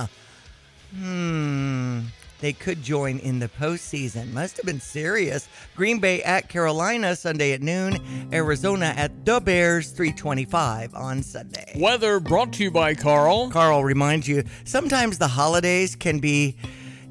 Hmm. 0.95 1.99
They 2.39 2.53
could 2.53 2.81
join 2.81 3.19
in 3.19 3.39
the 3.39 3.49
postseason. 3.49 4.31
Must 4.33 4.57
have 4.57 4.65
been 4.65 4.79
serious. 4.79 5.47
Green 5.75 5.99
Bay 5.99 6.23
at 6.23 6.47
Carolina 6.49 7.15
Sunday 7.15 7.51
at 7.51 7.61
noon. 7.61 7.97
Arizona 8.31 8.93
at 8.95 9.25
the 9.25 9.39
Bears 9.39 9.91
325 9.91 10.95
on 10.95 11.21
Sunday. 11.21 11.73
Weather 11.75 12.19
brought 12.19 12.53
to 12.53 12.63
you 12.63 12.71
by 12.71 12.95
Carle. 12.95 13.49
Carle 13.49 13.83
reminds 13.83 14.27
you 14.27 14.43
sometimes 14.63 15.17
the 15.17 15.27
holidays 15.27 15.95
can 15.95 16.19
be 16.19 16.55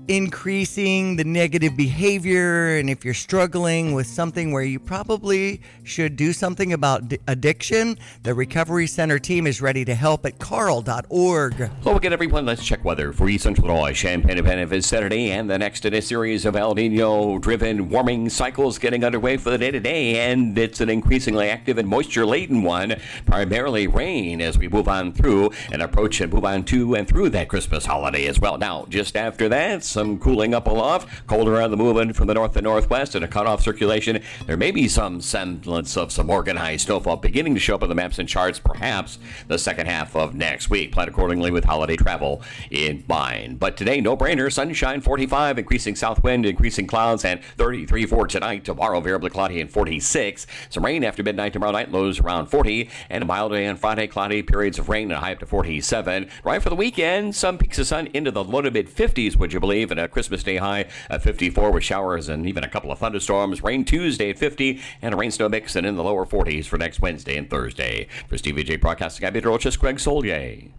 increasing 0.09 1.17
the 1.17 1.25
negative 1.25 1.77
behavior. 1.77 2.77
And 2.79 2.89
if 2.89 3.05
you're 3.05 3.13
struggling 3.13 3.93
with 3.93 4.07
something 4.07 4.53
where 4.53 4.63
you 4.63 4.81
probably 4.81 5.61
should 5.85 6.17
do 6.17 6.33
something 6.33 6.73
about 6.73 7.09
d- 7.09 7.19
addiction, 7.29 7.99
the 8.23 8.33
Recovery 8.33 8.87
Center 8.87 9.19
team 9.19 9.47
is 9.47 9.61
ready 9.61 9.85
to 9.85 9.95
help 9.95 10.25
at 10.25 10.39
carle.org. 10.39 11.55
Hello 11.83 11.97
again, 11.97 12.15
everyone. 12.15 12.47
Let's 12.47 12.65
check 12.65 12.85
weather 12.85 13.13
for 13.13 13.29
East 13.29 13.45
Central 13.45 13.69
Illinois. 13.69 13.93
Champaign 13.93 14.39
event 14.39 14.73
is 14.73 14.87
Saturday, 14.87 15.31
and 15.31 15.51
the 15.51 15.59
next 15.59 15.85
in 15.85 15.93
a 15.93 16.01
series 16.01 16.47
of 16.47 16.57
El 16.57 16.75
Nino-driven 16.75 17.91
warming 17.91 18.31
cycles 18.31 18.79
getting 18.79 19.05
underway 19.05 19.37
for 19.37 19.51
the 19.51 19.59
day 19.59 19.71
today, 19.71 20.31
and 20.31 20.57
it's 20.57 20.81
an 20.81 20.89
increasingly 20.89 21.51
active 21.51 21.77
and 21.77 21.87
moisture-laden 21.87 22.63
one. 22.63 22.97
Primarily 23.27 23.87
rain 23.87 24.41
as 24.41 24.57
we 24.57 24.69
move 24.69 24.89
on 24.89 25.13
through 25.13 25.51
and 25.71 25.83
approach 25.83 26.23
and 26.23 26.33
move 26.33 26.47
on 26.47 26.65
to 26.65 26.95
and 26.95 27.07
through 27.07 27.29
that 27.31 27.49
Christmas 27.49 27.85
holiday 27.85 28.27
as 28.27 28.41
well. 28.41 28.57
Now, 28.57 28.87
just 28.89 29.15
after 29.15 29.51
that, 29.51 29.85
some 29.99 30.17
cooling 30.21 30.55
up 30.55 30.69
aloft, 30.69 31.09
colder 31.27 31.57
around 31.57 31.73
the 31.73 31.77
movement 31.77 32.15
from 32.15 32.29
the 32.29 32.35
north 32.35 32.55
and 32.55 32.63
northwest, 32.63 33.17
and 33.17 33.25
a 33.25 33.29
cutoff 33.29 33.61
circulation. 33.61 34.23
There 34.47 34.57
may 34.57 34.71
be 34.71 34.87
some 34.87 35.21
semblance 35.21 35.97
of 35.97 36.13
some 36.13 36.31
organized 36.31 36.87
snowfall 36.87 37.17
beginning 37.17 37.55
to 37.55 37.61
show 37.61 37.75
up 37.75 37.83
on 37.83 37.89
the 37.89 37.97
maps 37.97 38.21
and 38.21 38.29
charts, 38.29 38.61
perhaps 38.61 39.19
the 39.49 39.59
second 39.59 39.87
half 39.87 40.15
of 40.15 40.37
next 40.37 40.71
week. 40.71 40.93
Plan 40.93 41.09
accordingly 41.09 41.51
with 41.51 41.65
holiday 41.65 41.97
travel 41.97 42.43
in 42.71 43.03
mind. 43.09 43.59
But 43.59 43.77
today, 43.77 44.01
no 44.01 44.17
brainer. 44.17 44.53
Sunshine 44.53 45.01
45, 45.01 45.59
increasing 45.59 45.97
south 45.97 46.23
wind, 46.23 46.47
increasing 46.47 46.87
clouds, 46.87 47.25
and 47.25 47.43
33 47.57 48.07
for 48.07 48.29
tonight. 48.29 48.65
Tomorrow, 48.65 49.01
variably 49.01 49.31
cloudy 49.31 49.61
and 49.61 49.69
46. 49.69 50.47
Some 50.71 50.85
rain 50.85 51.03
after 51.03 51.25
midnight 51.25 51.55
tomorrow 51.55 51.73
night, 51.73 51.91
lows 51.91 52.21
around 52.21 52.47
40. 52.47 52.89
And 53.11 53.25
a 53.25 53.27
mild 53.27 53.51
day 53.51 53.67
on 53.67 53.75
Friday, 53.75 54.07
cloudy 54.07 54.45
periods 54.45 54.79
of 54.79 54.89
rain 54.89 55.11
and 55.11 55.19
a 55.19 55.21
high 55.21 55.33
up 55.33 55.41
to 55.41 55.47
47. 55.47 56.31
Right 56.45 56.63
for 56.63 56.71
the 56.71 56.77
weekend, 56.77 57.35
some 57.35 57.59
peaks 57.59 57.81
of 57.81 57.89
sun 57.89 58.07
into 58.15 58.31
the 58.31 58.45
low 58.45 58.63
to 58.63 58.71
mid 58.71 58.89
50s, 58.89 59.35
would 59.35 59.53
you 59.53 59.59
believe? 59.59 59.88
And 59.91 60.01
a 60.01 60.09
Christmas 60.09 60.43
Day 60.43 60.57
high 60.57 60.87
at 61.11 61.23
54 61.23 61.71
with 61.73 61.85
showers 61.85 62.29
and 62.29 62.47
even 62.47 62.65
a 62.65 62.69
couple 62.69 62.93
of 62.93 62.99
thunderstorms. 62.99 63.63
Rain 63.63 63.85
Tuesday 63.85 64.31
at 64.31 64.39
50 64.39 64.81
and 65.03 65.15
a 65.15 65.17
rain 65.17 65.31
snow 65.31 65.49
mix 65.49 65.77
and 65.77 65.87
in 65.87 65.97
the 65.97 66.05
lower 66.05 66.27
40s 66.27 66.67
for 66.67 66.79
next 66.79 67.01
Wednesday 67.01 67.37
and 67.37 67.49
Thursday. 67.49 68.09
For 68.29 68.39
Stevie 68.39 68.65
Jay 68.65 68.77
Broadcasting, 68.77 69.27
I'm 69.27 69.35
Rochus, 69.35 69.79
Greg 69.79 69.97
Soulje. 69.97 70.71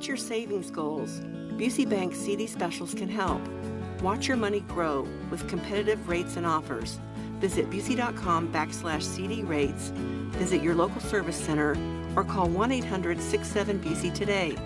reach 0.00 0.08
your 0.08 0.16
savings 0.16 0.70
goals, 0.70 1.20
Busey 1.58 1.86
Bank 1.86 2.14
CD 2.14 2.46
specials 2.46 2.94
can 2.94 3.06
help. 3.08 3.42
Watch 4.00 4.28
your 4.28 4.38
money 4.38 4.60
grow 4.60 5.06
with 5.30 5.46
competitive 5.46 6.08
rates 6.08 6.38
and 6.38 6.46
offers. 6.46 6.98
Visit 7.38 7.68
Busey.com 7.68 8.50
backslash 8.50 9.02
CD 9.02 9.42
rates, 9.42 9.92
visit 10.38 10.62
your 10.62 10.74
local 10.74 11.02
service 11.02 11.36
center, 11.36 11.76
or 12.16 12.24
call 12.24 12.48
1 12.48 12.72
800 12.72 13.20
67 13.20 13.78
Busey 13.80 14.14
today. 14.14 14.56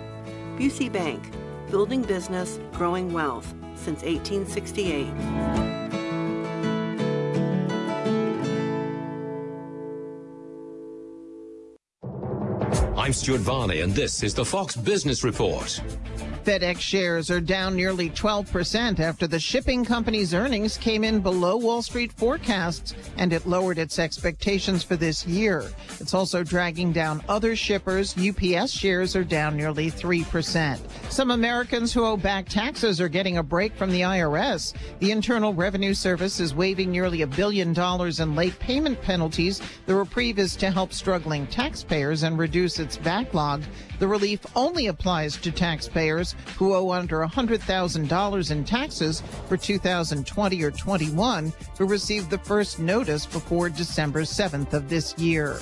Busey 0.57 0.89
Bank, 0.89 1.21
building 1.69 2.01
business, 2.01 2.61
growing 2.71 3.11
wealth 3.11 3.53
since 3.75 4.03
1868. 4.03 6.04
I'm 13.05 13.13
Stuart 13.13 13.41
Varney, 13.41 13.81
and 13.81 13.93
this 13.93 14.23
is 14.23 14.33
the 14.33 14.43
Fox 14.43 14.75
Business 14.75 15.23
Report. 15.23 15.79
FedEx 16.45 16.79
shares 16.79 17.31
are 17.31 17.41
down 17.41 17.75
nearly 17.75 18.11
12% 18.11 18.99
after 18.99 19.25
the 19.25 19.39
shipping 19.39 19.83
company's 19.83 20.31
earnings 20.31 20.77
came 20.77 21.03
in 21.03 21.19
below 21.19 21.57
Wall 21.57 21.81
Street 21.81 22.11
forecasts 22.13 22.93
and 23.17 23.33
it 23.33 23.47
lowered 23.47 23.79
its 23.79 23.97
expectations 23.97 24.83
for 24.83 24.95
this 24.95 25.25
year. 25.25 25.63
It's 25.99 26.13
also 26.13 26.43
dragging 26.43 26.91
down 26.91 27.23
other 27.27 27.55
shippers. 27.55 28.15
UPS 28.15 28.71
shares 28.71 29.15
are 29.15 29.23
down 29.23 29.57
nearly 29.57 29.89
3%. 29.89 30.79
Some 31.09 31.31
Americans 31.31 31.91
who 31.91 32.05
owe 32.05 32.15
back 32.15 32.47
taxes 32.47 33.01
are 33.01 33.09
getting 33.09 33.39
a 33.39 33.43
break 33.43 33.75
from 33.75 33.91
the 33.91 34.01
IRS. 34.01 34.75
The 34.99 35.09
Internal 35.09 35.51
Revenue 35.51 35.95
Service 35.95 36.39
is 36.39 36.53
waiving 36.53 36.91
nearly 36.91 37.23
a 37.23 37.27
billion 37.27 37.73
dollars 37.73 38.19
in 38.19 38.35
late 38.35 38.57
payment 38.59 39.01
penalties. 39.01 39.63
The 39.87 39.95
reprieve 39.95 40.37
is 40.37 40.55
to 40.57 40.69
help 40.69 40.93
struggling 40.93 41.47
taxpayers 41.47 42.21
and 42.21 42.37
reduce 42.37 42.77
its 42.77 42.94
backlog. 42.97 43.63
The 43.99 44.07
relief 44.07 44.45
only 44.55 44.87
applies 44.87 45.37
to 45.37 45.51
taxpayers 45.51 46.35
who 46.57 46.73
owe 46.73 46.91
under 46.91 47.19
$100,000 47.19 48.51
in 48.51 48.65
taxes 48.65 49.21
for 49.47 49.57
2020 49.57 50.63
or 50.63 50.71
21 50.71 51.53
who 51.77 51.85
received 51.85 52.29
the 52.29 52.37
first 52.37 52.79
notice 52.79 53.25
before 53.25 53.69
December 53.69 54.21
7th 54.21 54.73
of 54.73 54.89
this 54.89 55.17
year. 55.17 55.59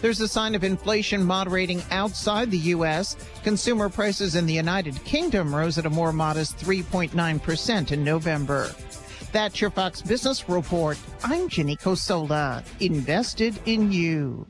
There's 0.00 0.20
a 0.20 0.28
sign 0.28 0.54
of 0.54 0.64
inflation 0.64 1.24
moderating 1.24 1.82
outside 1.90 2.50
the 2.50 2.58
U.S. 2.58 3.16
Consumer 3.42 3.88
prices 3.88 4.34
in 4.34 4.46
the 4.46 4.54
United 4.54 5.02
Kingdom 5.04 5.54
rose 5.54 5.78
at 5.78 5.86
a 5.86 5.90
more 5.90 6.12
modest 6.12 6.56
3.9% 6.58 7.92
in 7.92 8.04
November. 8.04 8.70
That's 9.32 9.60
your 9.60 9.70
Fox 9.70 10.00
Business 10.00 10.48
Report. 10.48 10.96
I'm 11.24 11.48
Jenny 11.48 11.76
Cosola, 11.76 12.62
invested 12.78 13.58
in 13.66 13.90
you. 13.90 14.46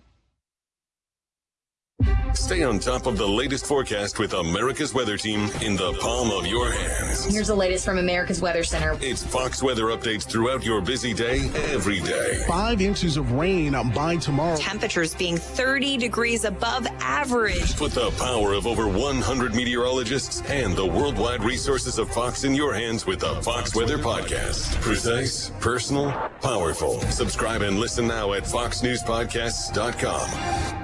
Stay 2.34 2.62
on 2.62 2.78
top 2.78 3.06
of 3.06 3.16
the 3.16 3.26
latest 3.26 3.64
forecast 3.64 4.18
with 4.18 4.34
America's 4.34 4.92
Weather 4.92 5.16
Team 5.16 5.48
in 5.62 5.76
the 5.76 5.96
palm 6.00 6.30
of 6.32 6.44
your 6.46 6.70
hands. 6.70 7.24
Here's 7.24 7.46
the 7.46 7.54
latest 7.54 7.84
from 7.84 7.98
America's 7.98 8.42
Weather 8.42 8.64
Center. 8.64 8.98
It's 9.00 9.22
Fox 9.22 9.62
weather 9.62 9.84
updates 9.84 10.24
throughout 10.24 10.64
your 10.64 10.80
busy 10.80 11.14
day, 11.14 11.48
every 11.72 12.00
day. 12.00 12.42
Five 12.46 12.80
inches 12.82 13.16
of 13.16 13.30
rain 13.32 13.72
by 13.94 14.16
tomorrow. 14.16 14.56
Temperatures 14.56 15.14
being 15.14 15.36
30 15.36 15.96
degrees 15.96 16.44
above 16.44 16.88
average. 17.00 17.76
Put 17.76 17.92
the 17.92 18.10
power 18.18 18.52
of 18.52 18.66
over 18.66 18.88
100 18.88 19.54
meteorologists 19.54 20.42
and 20.42 20.76
the 20.76 20.84
worldwide 20.84 21.42
resources 21.44 21.98
of 21.98 22.10
Fox 22.10 22.44
in 22.44 22.54
your 22.54 22.74
hands 22.74 23.06
with 23.06 23.20
the 23.20 23.40
Fox 23.42 23.74
Weather 23.74 23.96
Podcast. 23.96 24.74
Precise, 24.80 25.50
personal, 25.60 26.10
powerful. 26.42 27.00
Subscribe 27.02 27.62
and 27.62 27.78
listen 27.78 28.08
now 28.08 28.32
at 28.34 28.42
foxnewspodcasts.com. 28.42 30.83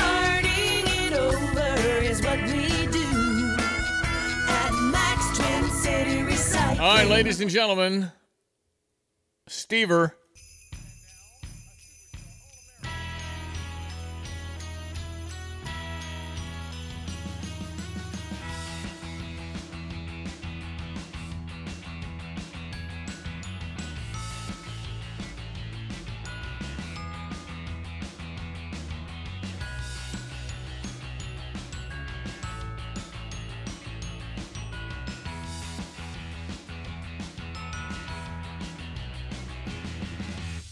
All 6.81 6.95
right, 6.95 7.07
ladies 7.07 7.39
and 7.39 7.51
gentlemen, 7.51 8.11
Stever 9.47 10.13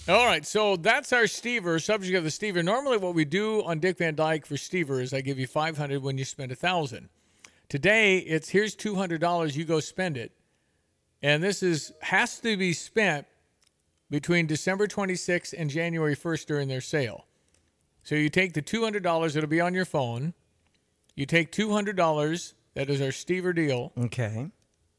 All 0.10 0.26
right, 0.26 0.44
so 0.44 0.76
that's 0.76 1.14
our 1.14 1.26
Stever, 1.26 1.80
subject 1.80 2.18
of 2.18 2.24
the 2.24 2.32
Stever. 2.32 2.66
Normally, 2.66 2.98
what 2.98 3.14
we 3.14 3.26
do 3.26 3.62
on 3.62 3.78
Dick 3.78 4.00
Van 4.00 4.16
Dyke 4.16 4.44
for 4.44 4.56
Stever 4.56 5.04
is 5.04 5.14
I 5.14 5.22
give 5.22 5.38
you 5.38 5.46
500 5.46 6.02
when 6.02 6.18
you 6.18 6.26
spend 6.26 6.52
a 6.52 6.56
1000 6.56 7.10
Today, 7.68 8.18
it's 8.18 8.50
here's 8.50 8.76
$200, 8.76 9.56
you 9.56 9.66
go 9.66 9.80
spend 9.80 10.18
it. 10.18 10.32
And 11.22 11.44
this 11.44 11.62
is 11.62 11.94
has 12.02 12.40
to 12.40 12.58
be 12.58 12.74
spent 12.74 13.28
between 14.10 14.48
December 14.48 14.88
26th 14.88 15.54
and 15.56 15.70
January 15.70 16.16
1st 16.16 16.48
during 16.48 16.68
their 16.70 16.82
sale. 16.82 17.28
So 18.02 18.16
you 18.16 18.30
take 18.30 18.54
the 18.54 18.64
$200 18.64 19.34
that'll 19.34 19.48
be 19.48 19.62
on 19.62 19.76
your 19.76 19.86
phone. 19.86 20.34
You 21.14 21.28
take 21.28 21.52
$200, 21.52 22.54
that 22.74 22.90
is 22.90 23.00
our 23.00 23.10
Stever 23.10 23.54
deal. 23.54 23.92
Okay. 23.96 24.50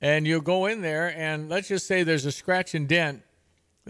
And 0.00 0.24
you'll 0.24 0.40
go 0.40 0.66
in 0.66 0.82
there, 0.82 1.12
and 1.18 1.48
let's 1.48 1.66
just 1.66 1.88
say 1.88 2.04
there's 2.04 2.26
a 2.26 2.32
scratch 2.32 2.76
and 2.76 2.86
dent 2.86 3.24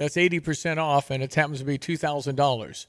that's 0.00 0.16
80% 0.16 0.78
off, 0.78 1.10
and 1.10 1.22
it 1.22 1.34
happens 1.34 1.58
to 1.58 1.64
be 1.66 1.76
$2,000. 1.78 2.86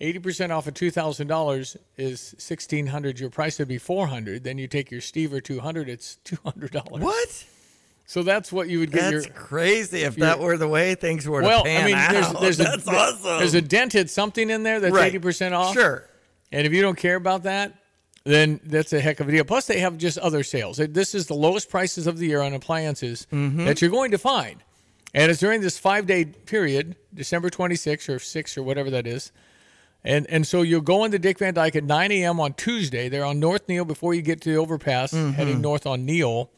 80% 0.00 0.50
off 0.50 0.66
of 0.66 0.74
$2,000 0.74 1.76
is 1.96 2.34
1600 2.38 3.18
Your 3.18 3.30
price 3.30 3.58
would 3.58 3.68
be 3.68 3.78
400 3.78 4.42
Then 4.44 4.58
you 4.58 4.66
take 4.66 4.90
your 4.90 5.00
Stever 5.00 5.42
200 5.42 5.88
it's 5.88 6.18
$200. 6.24 7.00
What? 7.00 7.44
So 8.04 8.22
that's 8.22 8.52
what 8.52 8.68
you 8.68 8.80
would 8.80 8.90
get 8.92 9.12
That's 9.12 9.26
your. 9.26 9.34
crazy 9.34 10.02
if 10.02 10.18
your- 10.18 10.26
that 10.26 10.38
were 10.40 10.58
the 10.58 10.68
way 10.68 10.94
things 10.96 11.26
were 11.26 11.42
well, 11.42 11.62
I 11.66 11.84
mean, 11.84 11.96
there's, 11.96 12.32
there's 12.40 12.56
that's 12.58 12.86
a, 12.86 12.90
awesome. 12.90 13.38
There's 13.38 13.54
a 13.54 13.62
dented 13.62 14.10
something 14.10 14.50
in 14.50 14.62
there 14.64 14.80
that's 14.80 14.92
Right. 14.94 15.14
80% 15.14 15.52
off. 15.52 15.72
Sure. 15.72 16.04
And 16.52 16.66
if 16.66 16.72
you 16.74 16.82
don't 16.82 16.98
care 16.98 17.16
about 17.16 17.44
that, 17.44 17.72
then 18.24 18.60
that's 18.64 18.92
a 18.92 19.00
heck 19.00 19.20
of 19.20 19.28
a 19.28 19.32
deal. 19.32 19.44
Plus, 19.44 19.66
they 19.66 19.78
have 19.80 19.96
just 19.96 20.18
other 20.18 20.42
sales. 20.42 20.76
This 20.76 21.14
is 21.14 21.26
the 21.28 21.34
lowest 21.34 21.70
prices 21.70 22.06
of 22.06 22.18
the 22.18 22.26
year 22.26 22.42
on 22.42 22.52
appliances 22.52 23.26
Mhm. 23.32 23.64
that 23.64 23.80
you're 23.80 23.90
going 23.90 24.10
to 24.10 24.18
find. 24.18 24.62
And 25.14 25.30
it's 25.30 25.40
during 25.40 25.60
this 25.60 25.78
five 25.78 26.06
day 26.06 26.24
period, 26.24 26.96
December 27.14 27.48
26th 27.48 28.08
or 28.08 28.18
6th 28.18 28.56
or 28.58 28.62
whatever 28.64 28.90
that 28.90 29.06
is. 29.06 29.30
And 30.02 30.26
and 30.28 30.46
so 30.46 30.62
you'll 30.62 30.80
go 30.82 31.04
into 31.04 31.18
Dick 31.18 31.38
Van 31.38 31.54
Dyke 31.54 31.76
at 31.76 31.84
9 31.84 32.12
a.m. 32.12 32.40
on 32.40 32.52
Tuesday. 32.54 33.08
They're 33.08 33.24
on 33.24 33.40
North 33.40 33.68
Neil 33.68 33.84
before 33.84 34.12
you 34.12 34.20
get 34.22 34.40
to 34.42 34.50
the 34.50 34.56
overpass, 34.56 35.12
Mhm. 35.12 35.34
heading 35.34 35.60
north 35.62 35.86
on 35.86 36.04
Neil, 36.04 36.50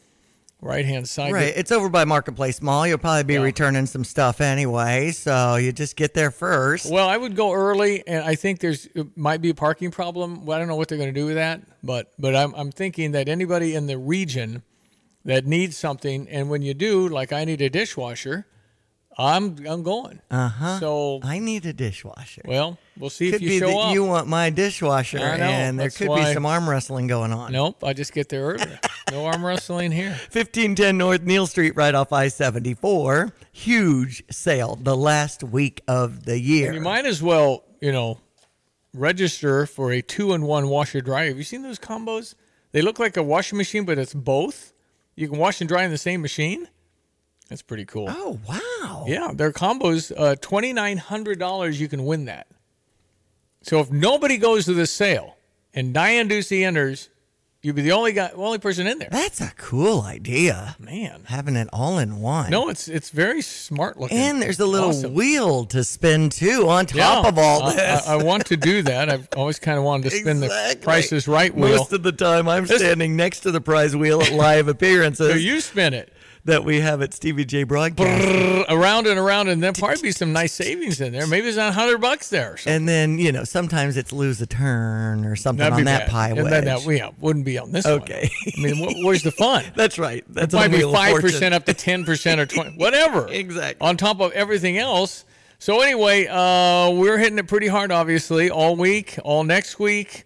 right 0.60 0.84
hand 0.84 1.08
side. 1.08 1.32
Right. 1.32 1.52
It's 1.54 1.70
over 1.70 1.88
by 1.88 2.04
Marketplace 2.06 2.60
Mall. 2.60 2.88
You'll 2.88 2.98
probably 2.98 3.22
be 3.22 3.38
returning 3.38 3.86
some 3.86 4.02
stuff 4.02 4.40
anyway, 4.40 5.12
so 5.12 5.54
you 5.56 5.70
just 5.70 5.94
get 5.94 6.14
there 6.14 6.32
first. 6.32 6.90
Well, 6.90 7.08
I 7.08 7.16
would 7.16 7.36
go 7.36 7.52
early, 7.52 8.02
and 8.08 8.24
I 8.24 8.34
think 8.34 8.58
there's 8.58 8.86
it 8.96 9.16
might 9.16 9.40
be 9.42 9.50
a 9.50 9.54
parking 9.54 9.92
problem. 9.92 10.44
Well, 10.44 10.56
I 10.56 10.58
don't 10.58 10.66
know 10.66 10.74
what 10.76 10.88
they're 10.88 10.98
going 10.98 11.14
to 11.14 11.20
do 11.20 11.26
with 11.26 11.36
that, 11.36 11.60
but 11.84 12.10
but 12.18 12.34
I'm 12.34 12.52
I'm 12.56 12.72
thinking 12.72 13.12
that 13.12 13.28
anybody 13.28 13.76
in 13.76 13.86
the 13.86 13.96
region 13.98 14.64
that 15.26 15.44
needs 15.46 15.76
something, 15.76 16.26
and 16.30 16.48
when 16.48 16.62
you 16.62 16.72
do, 16.72 17.08
like 17.08 17.32
I 17.32 17.44
need 17.44 17.60
a 17.60 17.68
dishwasher, 17.68 18.46
I'm 19.18 19.56
I'm 19.66 19.82
going. 19.82 20.20
Uh 20.30 20.48
huh. 20.48 20.80
So 20.80 21.20
I 21.22 21.38
need 21.38 21.64
a 21.66 21.72
dishwasher. 21.72 22.42
Well, 22.44 22.78
we'll 22.98 23.10
see 23.10 23.30
could 23.30 23.36
if 23.36 23.42
you 23.42 23.48
be 23.48 23.58
show 23.58 23.66
that 23.68 23.76
up. 23.76 23.94
you 23.94 24.04
want 24.04 24.28
my 24.28 24.50
dishwasher, 24.50 25.18
and 25.18 25.78
there 25.78 25.90
could 25.90 26.08
why- 26.08 26.26
be 26.28 26.32
some 26.34 26.46
arm 26.46 26.68
wrestling 26.68 27.06
going 27.06 27.32
on. 27.32 27.52
Nope, 27.52 27.82
I 27.84 27.92
just 27.92 28.12
get 28.12 28.28
there 28.28 28.42
early. 28.44 28.78
no 29.10 29.26
arm 29.26 29.44
wrestling 29.44 29.90
here. 29.92 30.10
1510 30.32 30.96
North 30.98 31.22
Neil 31.22 31.46
Street, 31.46 31.74
right 31.76 31.94
off 31.94 32.12
I 32.12 32.28
74. 32.28 33.32
Huge 33.52 34.22
sale 34.30 34.78
the 34.80 34.96
last 34.96 35.42
week 35.42 35.82
of 35.88 36.24
the 36.24 36.38
year. 36.38 36.66
And 36.66 36.74
you 36.76 36.80
might 36.82 37.06
as 37.06 37.22
well, 37.22 37.64
you 37.80 37.90
know, 37.92 38.20
register 38.92 39.66
for 39.66 39.92
a 39.92 40.02
two-in-one 40.02 40.68
washer 40.68 41.00
dryer. 41.00 41.28
Have 41.28 41.38
you 41.38 41.44
seen 41.44 41.62
those 41.62 41.78
combos? 41.78 42.34
They 42.72 42.82
look 42.82 42.98
like 42.98 43.16
a 43.16 43.22
washing 43.22 43.56
machine, 43.58 43.84
but 43.84 43.98
it's 43.98 44.12
both. 44.14 44.72
You 45.16 45.28
can 45.28 45.38
wash 45.38 45.60
and 45.60 45.68
dry 45.68 45.82
in 45.84 45.90
the 45.90 45.98
same 45.98 46.22
machine. 46.22 46.68
That's 47.48 47.62
pretty 47.62 47.84
cool. 47.84 48.06
Oh 48.08 48.38
wow! 48.48 49.04
Yeah, 49.06 49.30
their 49.32 49.52
combos. 49.52 50.12
Uh, 50.16 50.36
Twenty 50.40 50.72
nine 50.72 50.98
hundred 50.98 51.38
dollars. 51.38 51.80
You 51.80 51.88
can 51.88 52.04
win 52.04 52.26
that. 52.26 52.46
So 53.62 53.80
if 53.80 53.90
nobody 53.90 54.36
goes 54.36 54.64
to 54.66 54.74
this 54.74 54.92
sale 54.92 55.36
and 55.74 55.92
Diane 55.94 56.28
Ducey 56.28 56.64
enters, 56.64 57.08
you'd 57.66 57.74
be 57.76 57.82
the 57.82 57.92
only 57.92 58.12
guy, 58.12 58.30
only 58.34 58.58
person 58.58 58.86
in 58.86 58.98
there. 58.98 59.08
That's 59.10 59.40
a 59.40 59.52
cool 59.56 60.02
idea. 60.02 60.76
Man. 60.78 61.22
Having 61.26 61.56
it 61.56 61.68
all 61.72 61.98
in 61.98 62.20
one. 62.20 62.50
No, 62.50 62.68
it's 62.68 62.86
it's 62.88 63.10
very 63.10 63.42
smart 63.42 63.98
looking. 63.98 64.16
And 64.18 64.40
there's 64.40 64.60
a 64.60 64.66
little 64.66 64.90
Awesome. 64.90 65.14
wheel 65.14 65.64
to 65.66 65.82
spin 65.84 66.30
too 66.30 66.68
on 66.68 66.86
top 66.86 66.96
Yeah, 67.24 67.28
of 67.28 67.38
all 67.38 67.64
I- 67.64 67.74
this. 67.74 68.06
I, 68.06 68.14
I 68.14 68.22
want 68.22 68.46
to 68.46 68.56
do 68.56 68.82
that. 68.82 69.10
I've 69.10 69.28
always 69.36 69.58
kind 69.58 69.76
of 69.78 69.84
wanted 69.84 70.10
to 70.10 70.16
spin 70.16 70.40
the 70.40 70.46
Exactly. 70.46 70.82
Price 70.84 71.12
is 71.12 71.26
Right 71.26 71.54
wheel. 71.54 71.76
Most 71.76 71.92
of 71.92 72.02
the 72.04 72.12
time, 72.12 72.48
I'm 72.48 72.66
standing 72.66 73.16
next 73.16 73.40
to 73.40 73.50
the 73.50 73.60
prize 73.60 73.96
wheel 73.96 74.22
at 74.22 74.32
live 74.32 74.68
appearances. 74.74 75.30
So 75.32 75.36
you 75.36 75.60
spin 75.60 75.92
it. 75.92 76.12
That 76.46 76.64
we 76.64 76.80
have 76.80 77.02
at 77.02 77.12
Stevie 77.12 77.44
Jay 77.44 77.64
Broadcast. 77.64 78.66
Around 78.68 79.08
and 79.08 79.18
around, 79.18 79.48
and 79.48 79.60
there'll 79.60 79.74
probably 79.74 80.00
be 80.00 80.12
some 80.12 80.32
nice 80.32 80.52
savings 80.52 81.00
in 81.00 81.12
there. 81.12 81.26
Maybe 81.26 81.42
there's 81.42 81.56
a 81.56 81.72
hundred 81.72 81.98
bucks 81.98 82.28
there. 82.30 82.52
Or. 82.52 82.58
And 82.66 82.88
then 82.88 83.18
you 83.18 83.32
know 83.32 83.42
sometimes 83.44 83.96
it's 83.96 84.12
lose 84.12 84.40
a 84.40 84.46
turn 84.46 85.24
or 85.24 85.34
something 85.34 85.58
That'd 85.58 85.80
on 85.80 85.84
that 85.86 86.02
bad. 86.02 86.08
pie 86.10 86.32
wedge. 86.34 86.50
that, 86.50 86.64
that- 86.64 86.84
yeah, 86.86 87.10
wouldn't 87.18 87.44
be 87.44 87.58
on 87.58 87.72
this 87.72 87.84
one. 87.84 87.94
Okay. 87.94 88.30
I 88.56 88.60
mean, 88.60 88.76
wh- 88.76 89.04
where's 89.04 89.22
the 89.24 89.32
fun? 89.32 89.64
That's 89.74 89.98
right. 89.98 90.24
That's 90.28 90.54
it 90.54 90.56
might 90.56 90.70
be 90.70 90.82
five 90.82 91.20
percent 91.20 91.52
up 91.52 91.64
to 91.66 91.74
ten 91.74 92.04
percent 92.04 92.40
or 92.40 92.46
twenty, 92.46 92.76
whatever. 92.78 93.26
Exactly. 93.36 93.86
On 93.86 93.96
top 93.96 94.20
of 94.20 94.32
everything 94.32 94.78
else. 94.78 95.24
So 95.58 95.80
anyway, 95.80 96.26
uh, 96.28 96.90
we're 96.90 97.18
hitting 97.18 97.38
it 97.38 97.48
pretty 97.48 97.66
hard, 97.66 97.90
obviously, 97.90 98.50
all 98.50 98.76
week, 98.76 99.18
all 99.24 99.42
next 99.42 99.78
week. 99.78 100.24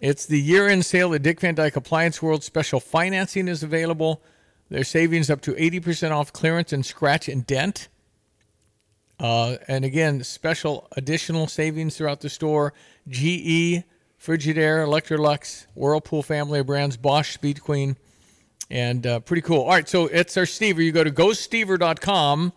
It's 0.00 0.26
the 0.26 0.38
year-end 0.40 0.84
sale 0.84 1.14
at 1.14 1.22
Dick 1.22 1.40
Van 1.40 1.54
Dyke 1.54 1.76
Appliance 1.76 2.20
World. 2.20 2.42
Special 2.44 2.80
financing 2.80 3.48
is 3.48 3.62
available. 3.62 4.20
There's 4.70 4.88
savings 4.88 5.30
up 5.30 5.40
to 5.42 5.52
80% 5.52 6.10
off 6.10 6.32
clearance 6.32 6.72
and 6.72 6.84
scratch 6.84 7.28
and 7.28 7.46
dent. 7.46 7.88
Uh, 9.18 9.56
and 9.66 9.84
again, 9.84 10.22
special 10.22 10.86
additional 10.92 11.46
savings 11.46 11.96
throughout 11.96 12.20
the 12.20 12.28
store. 12.28 12.72
GE, 13.08 13.82
Frigidaire, 14.20 14.84
Electrolux, 14.86 15.66
Whirlpool 15.74 16.22
family 16.22 16.60
of 16.60 16.66
brands, 16.66 16.96
Bosch, 16.96 17.34
Speed 17.34 17.62
Queen, 17.62 17.96
and 18.70 19.06
uh, 19.06 19.20
pretty 19.20 19.42
cool. 19.42 19.62
All 19.62 19.70
right, 19.70 19.88
so 19.88 20.06
it's 20.06 20.36
our 20.36 20.44
Stever. 20.44 20.84
You 20.84 20.92
go 20.92 21.04
to 21.04 21.10
gostever.com. 21.10 22.52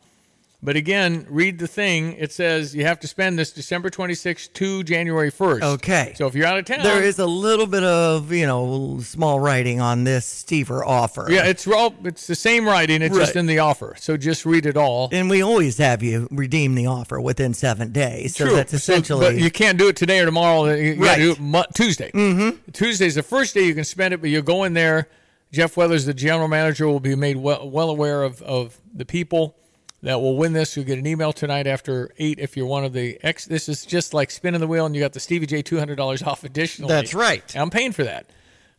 But 0.64 0.76
again, 0.76 1.26
read 1.28 1.58
the 1.58 1.68
thing. 1.68 2.14
It 2.20 2.32
says 2.32 2.76
you 2.76 2.86
have 2.86 3.00
to 3.00 3.08
spend 3.08 3.40
this 3.40 3.52
December 3.52 3.90
26th 3.90 4.54
to 4.54 4.84
January 4.84 5.32
1st. 5.32 5.64
Okay. 5.64 6.14
So 6.16 6.28
if 6.28 6.36
you're 6.36 6.46
out 6.46 6.60
of 6.60 6.66
town, 6.66 6.84
There 6.84 7.02
is 7.02 7.18
a 7.18 7.26
little 7.26 7.66
bit 7.66 7.84
of 7.84 8.32
you 8.32 8.46
know 8.46 9.00
small 9.02 9.40
writing 9.40 9.82
on 9.82 10.04
this 10.04 10.44
Stever 10.44 10.86
offer. 10.86 11.26
Yeah, 11.32 11.46
it's 11.46 11.66
all 11.68 11.96
it's 12.04 12.28
the 12.28 12.36
same 12.36 12.68
writing. 12.68 13.02
It's 13.02 13.18
just 13.18 13.36
in 13.36 13.48
the 13.48 13.58
offer. 13.58 13.96
So 13.98 14.18
just 14.18 14.46
read 14.46 14.68
it 14.68 14.78
all. 14.78 15.10
and 15.12 15.32
we 15.32 15.42
always 15.42 15.80
have 15.80 16.04
you 16.04 16.28
redeem 16.30 16.76
the 16.76 16.86
offer 16.86 17.20
within 17.20 17.56
seven 17.56 17.92
days. 17.92 18.36
So 18.36 18.46
True. 18.46 18.56
that's 18.56 18.70
So- 18.72 18.78
essentially 18.78 19.26
but 19.26 19.36
you 19.42 19.50
can't 19.50 19.80
do 19.80 19.88
it 19.88 19.96
today 19.96 20.20
or 20.20 20.26
tomorrow. 20.26 20.66
You 20.76 20.94
Right. 20.96 21.16
to 21.16 21.22
do 21.22 21.32
it 21.32 21.40
Mo- 21.40 21.66
Tuesday. 21.74 22.12
Mm-hmm. 22.14 22.72
Tuesday's 22.72 23.16
the 23.16 23.24
first 23.24 23.56
day 23.56 23.64
you 23.66 23.74
can 23.74 23.84
spend 23.84 24.14
it, 24.14 24.22
but 24.22 24.30
you 24.30 24.44
go 24.44 24.64
in 24.64 24.74
there. 24.74 25.08
Jeff 25.52 25.76
Weathers, 25.76 26.06
the 26.06 26.14
general 26.14 26.48
manager, 26.48 26.88
will 26.88 27.00
be 27.02 27.16
made 27.16 27.36
well, 27.38 27.68
well 27.70 27.90
aware 27.90 28.22
of, 28.24 28.42
of 28.44 28.80
the 28.94 29.04
people 29.06 29.56
that 30.04 30.20
will 30.20 30.36
win 30.36 30.54
this. 30.54 30.76
You'll 30.76 30.86
get 30.86 30.98
an 31.00 31.06
email 31.06 31.32
tonight 31.32 31.68
after 31.68 32.12
eight 32.18 32.40
if 32.40 32.58
you're 32.58 32.66
one 32.66 32.84
of 32.84 32.94
the 32.94 33.20
X. 33.24 33.46
This 33.46 33.70
is 33.70 33.86
just 33.86 34.14
like 34.14 34.32
spinning 34.32 34.60
the 34.60 34.68
wheel, 34.68 34.86
and 34.86 34.96
you 34.96 35.02
got 35.02 35.14
the 35.14 35.20
Stevie 35.20 35.46
Jay 35.46 35.62
two 35.62 35.78
hundred 35.78 35.96
dollars 35.96 36.24
off 36.24 36.44
additionally. 36.44 36.94
That's 36.94 37.14
right. 37.14 37.56
I'm 37.56 37.70
paying 37.70 37.92
for 37.92 38.04
that. 38.04 38.30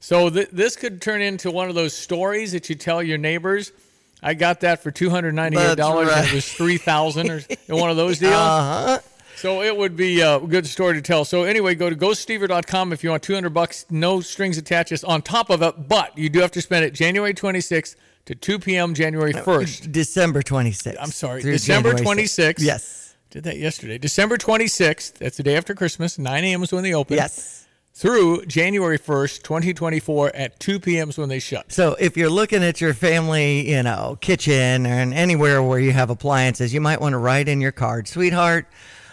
So 0.00 0.30
th- 0.30 0.48
this 0.50 0.74
could 0.74 1.00
turn 1.00 1.22
into 1.22 1.50
one 1.50 1.68
of 1.68 1.74
those 1.76 1.94
stories 1.94 2.52
that 2.52 2.68
you 2.68 2.74
tell 2.74 3.02
your 3.02 3.18
neighbors. 3.18 3.72
I 4.20 4.34
got 4.34 4.60
that 4.60 4.82
for 4.82 4.90
two 4.90 5.10
hundred 5.10 5.34
ninety-eight 5.34 5.76
dollars. 5.76 6.08
Right. 6.08 6.28
It 6.28 6.34
was 6.34 6.52
three 6.52 6.78
thousand 6.78 7.30
or 7.30 7.40
one 7.68 7.90
of 7.90 7.96
those 7.96 8.18
deals. 8.18 8.34
Uh-huh. 8.34 8.98
So 9.36 9.62
it 9.62 9.76
would 9.76 9.96
be 9.96 10.20
a 10.20 10.38
good 10.38 10.66
story 10.66 10.94
to 10.94 11.02
tell. 11.02 11.24
So 11.24 11.42
anyway, 11.42 11.74
go 11.74 11.90
to 11.90 11.96
gostever.com 11.96 12.92
if 12.92 13.02
you 13.02 13.10
want 13.10 13.24
200 13.24 13.50
bucks, 13.50 13.86
no 13.90 14.20
strings 14.20 14.56
attached, 14.56 15.02
on 15.02 15.20
top 15.20 15.50
of 15.50 15.62
it. 15.62 15.88
But 15.88 16.16
you 16.16 16.28
do 16.28 16.38
have 16.38 16.52
to 16.52 16.62
spend 16.62 16.84
it 16.84 16.94
January 16.94 17.34
26th 17.34 17.96
to 18.26 18.34
2 18.34 18.58
p.m. 18.58 18.94
January 18.94 19.32
1st. 19.32 19.92
December 19.92 20.42
26th. 20.42 20.96
I'm 21.00 21.10
sorry, 21.10 21.42
December 21.42 21.94
January 21.94 22.24
26th. 22.24 22.54
Yes. 22.58 23.16
Did 23.30 23.44
that 23.44 23.56
yesterday. 23.56 23.98
December 23.98 24.36
26th. 24.36 25.14
That's 25.14 25.36
the 25.36 25.42
day 25.42 25.56
after 25.56 25.74
Christmas. 25.74 26.18
9 26.18 26.44
a.m. 26.44 26.62
is 26.62 26.72
when 26.72 26.82
they 26.82 26.94
open. 26.94 27.16
Yes. 27.16 27.66
Through 27.94 28.46
January 28.46 28.98
1st, 28.98 29.42
2024 29.42 30.34
at 30.34 30.58
2 30.58 30.80
p.m. 30.80 31.10
is 31.10 31.18
when 31.18 31.28
they 31.28 31.38
shut. 31.38 31.70
So 31.70 31.94
if 32.00 32.16
you're 32.16 32.30
looking 32.30 32.62
at 32.64 32.80
your 32.80 32.94
family, 32.94 33.70
you 33.70 33.82
know, 33.82 34.16
kitchen 34.20 34.86
and 34.86 35.12
anywhere 35.12 35.62
where 35.62 35.78
you 35.78 35.92
have 35.92 36.08
appliances, 36.08 36.72
you 36.72 36.80
might 36.80 37.00
want 37.00 37.12
to 37.12 37.18
write 37.18 37.48
in 37.48 37.60
your 37.60 37.72
card, 37.72 38.08
sweetheart. 38.08 38.66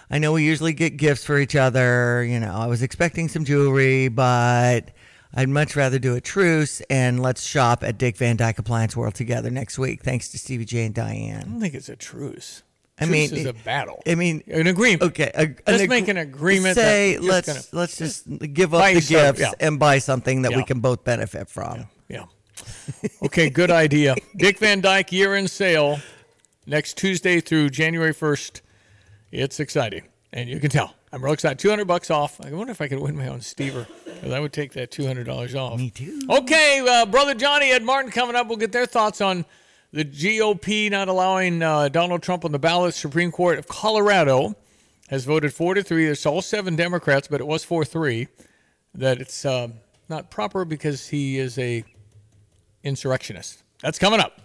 I 0.09 0.17
know 0.17 0.31
we 0.33 0.43
usually 0.43 0.73
get 0.73 0.97
gifts 0.97 1.25
for 1.25 1.37
each 1.37 1.55
other. 1.55 2.23
You 2.23 2.39
know, 2.39 2.53
I 2.53 2.67
was 2.67 2.81
expecting 2.81 3.27
some 3.27 3.43
jewelry, 3.43 4.07
but 4.07 4.91
I'd 5.33 5.49
much 5.49 5.75
rather 5.75 5.99
do 5.99 6.15
a 6.15 6.21
truce 6.21 6.81
and 6.89 7.21
let's 7.21 7.43
shop 7.45 7.83
at 7.83 7.97
Dick 7.97 8.17
Van 8.17 8.35
Dyke 8.35 8.57
Appliance 8.59 8.97
World 8.97 9.13
together 9.13 9.49
next 9.51 9.77
week. 9.77 10.03
Thanks 10.03 10.29
to 10.29 10.37
Stevie 10.39 10.65
Jay 10.65 10.85
and 10.85 10.95
Diane. 10.95 11.41
I 11.41 11.49
don't 11.49 11.59
think 11.61 11.75
it's 11.75 11.89
a 11.89 11.95
truce. 11.95 12.63
I 13.01 13.05
Truce 13.05 13.11
mean, 13.31 13.33
is 13.39 13.45
a 13.45 13.53
battle. 13.53 14.01
I 14.05 14.15
mean, 14.15 14.43
an 14.47 14.67
agreement. 14.67 15.03
Okay, 15.03 15.31
a, 15.33 15.47
Let's 15.71 15.83
ag- 15.83 15.89
make 15.89 16.09
an 16.09 16.17
agreement. 16.17 16.75
Say 16.75 17.17
let's 17.17 17.47
gonna- 17.47 17.61
let's 17.71 17.97
just 17.97 18.27
give 18.53 18.73
up 18.73 18.93
the 18.93 18.99
stuff, 18.99 19.37
gifts 19.37 19.39
yeah. 19.39 19.51
and 19.67 19.79
buy 19.79 19.99
something 19.99 20.41
that 20.41 20.53
we 20.53 20.65
can 20.65 20.81
both 20.81 21.05
benefit 21.05 21.47
from. 21.47 21.85
Yeah. 22.09 22.25
Okay, 23.23 23.49
good 23.49 23.71
idea. 23.71 24.15
Dick 24.35 24.57
Van 24.59 24.81
Dyke 24.81 25.13
year 25.13 25.35
in 25.35 25.47
sale 25.47 25.99
next 26.65 26.97
Tuesday 26.97 27.39
through 27.39 27.69
January 27.69 28.13
1st. 28.13 28.59
It's 29.31 29.61
exciting. 29.61 30.03
And 30.33 30.49
you 30.49 30.59
can 30.59 30.69
tell. 30.69 30.93
I'm 31.13 31.23
real 31.23 31.33
excited. 31.33 31.57
200 31.59 31.85
bucks 31.85 32.11
off. 32.11 32.41
I 32.41 32.51
wonder 32.51 32.71
if 32.71 32.81
I 32.81 32.87
could 32.89 32.99
win 32.99 33.15
my 33.15 33.27
own 33.29 33.39
Stever. 33.39 33.87
'Cause 34.21 34.31
I 34.33 34.39
would 34.39 34.53
take 34.53 34.73
that 34.73 34.91
$200 34.91 35.55
off. 35.55 35.77
Me 35.77 35.89
too. 35.89 36.19
Okay, 36.29 36.85
uh, 36.87 37.05
Brother 37.05 37.33
Jonny, 37.33 37.71
Ed 37.71 37.83
Martin 37.83 38.11
coming 38.11 38.35
up. 38.35 38.47
We'll 38.47 38.57
get 38.57 38.71
their 38.71 38.85
thoughts 38.85 39.21
on 39.21 39.45
the 39.91 40.03
GOP 40.05 40.89
not 40.89 41.07
allowing 41.07 41.61
uh, 41.63 41.89
Donald 41.89 42.21
Trump 42.21 42.45
on 42.45 42.51
the 42.51 42.59
ballot. 42.59 42.93
Supreme 42.93 43.31
Court 43.31 43.57
of 43.57 43.67
Colorado 43.67 44.55
has 45.09 45.25
voted 45.25 45.53
4 45.53 45.73
to 45.75 45.83
3. 45.83 46.05
There's 46.05 46.25
all 46.25 46.41
seven 46.41 46.75
Democrats, 46.75 47.27
but 47.27 47.39
it 47.41 47.47
was 47.47 47.63
4 47.63 47.85
3. 47.85 48.27
That 48.95 49.19
it's 49.21 49.45
uh, 49.45 49.69
not 50.09 50.29
proper 50.31 50.65
because 50.65 51.07
he 51.09 51.37
is 51.37 51.57
a 51.57 51.83
insurrectionist. 52.83 53.63
That's 53.81 53.99
coming 53.99 54.19
up. 54.19 54.41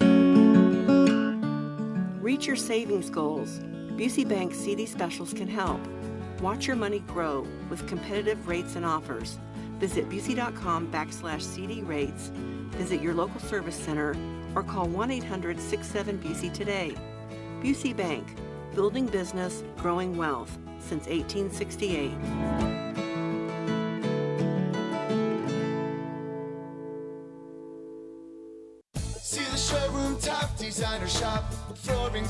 Reach 2.23 2.47
your 2.47 2.57
savings 2.57 3.11
goals. 3.11 3.61
Busey 3.97 4.27
Bank 4.27 4.55
CD 4.55 4.87
specials 4.87 5.33
can 5.33 5.47
help. 5.49 5.81
Watch 6.41 6.67
your 6.67 6.77
money 6.77 7.01
grow 7.01 7.47
with 7.71 7.87
competitive 7.87 8.49
rates 8.49 8.77
and 8.77 8.85
offers. 8.85 9.39
Visit 9.79 10.09
Busey.com 10.09 10.91
backslash 10.91 11.43
CD 11.43 11.83
rates, 11.83 12.31
visit 12.71 13.01
your 13.01 13.15
local 13.15 13.41
service 13.41 13.77
center, 13.77 14.17
or 14.55 14.63
call 14.63 14.89
1 14.89 15.11
800 15.11 15.61
67 15.61 16.19
Busey 16.19 16.53
today. 16.53 16.95
Busey 17.61 17.97
Bank, 17.97 18.27
building 18.75 19.07
business, 19.07 19.65
growing 19.77 20.17
wealth 20.17 20.59
since 20.79 21.07
1868. 21.07 23.04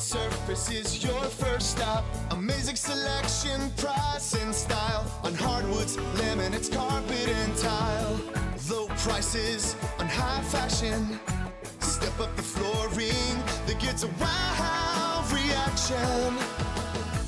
Surface 0.05 0.71
is 0.71 1.03
your 1.03 1.23
first 1.23 1.71
stop. 1.71 2.05
Amazing 2.31 2.77
selection, 2.77 3.71
price, 3.79 4.35
and 4.35 4.55
style 4.55 5.07
on 5.25 5.33
hardwoods, 5.35 5.97
laminates, 6.21 6.71
carpet, 6.71 7.29
and 7.29 7.57
tile. 7.57 8.21
Low 8.71 8.87
prices 8.99 9.75
on 9.99 10.07
high 10.07 10.43
fashion. 10.43 11.19
Step 11.81 12.21
up 12.21 12.37
the 12.37 12.43
flooring 12.43 13.37
that 13.67 13.79
gets 13.81 14.05
a 14.05 14.09
wow 14.21 15.25
reaction. 15.33 16.37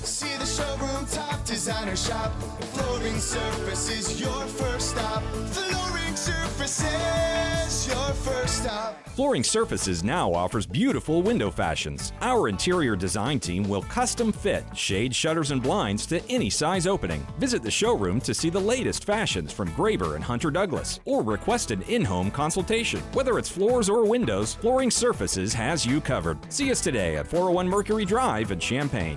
See 0.05 0.37
the 0.37 0.45
showroom 0.45 1.07
top 1.07 1.47
designer 1.47 1.97
shop. 1.97 2.31
Flooring 2.75 3.19
surface 3.19 3.89
is 3.89 4.21
your 4.21 4.43
first 4.61 4.91
stop. 4.91 5.23
Flooring 5.55 6.06
surface 6.27 6.83
is 6.83 7.87
your 7.87 8.13
first 8.15 8.37
first 8.47 8.63
stop. 8.63 9.09
Flooring 9.11 9.43
Surfaces 9.43 10.05
now 10.05 10.33
offers 10.33 10.67
beautiful 10.67 11.23
window 11.23 11.51
fashions. 11.51 12.13
Our 12.21 12.49
interior 12.49 12.97
design 12.97 13.41
team 13.41 13.69
will 13.69 13.83
custom 13.83 14.31
fit 14.33 14.65
shade 14.75 15.15
shutters 15.15 15.51
and 15.51 15.63
blinds 15.63 16.07
to 16.07 16.21
any 16.31 16.51
size 16.51 16.87
opening. 16.87 17.27
Visit 17.39 17.63
the 17.63 17.71
showroom 17.71 18.21
to 18.23 18.35
see 18.35 18.51
the 18.51 18.61
latest 18.61 19.05
fashions 19.05 19.53
from 19.53 19.71
Graber 19.71 20.15
and 20.15 20.25
Hunter 20.25 20.51
Douglas 20.51 21.01
or 21.05 21.23
request 21.23 21.71
an 21.71 21.83
in-home 21.83 22.31
consultation. 22.31 23.01
Whether 23.15 23.39
it's 23.39 23.49
floors 23.49 23.89
or 23.89 24.05
windows, 24.05 24.55
Flooring 24.55 24.91
Surfaces 24.91 25.53
has 25.55 25.87
you 25.87 26.01
covered. 26.01 26.39
See 26.53 26.71
us 26.71 26.81
today 26.81 27.17
at 27.17 27.27
401 27.27 27.69
Mercury 27.69 28.05
Drive 28.05 28.51
in 28.53 28.61
Champaign. 28.61 29.17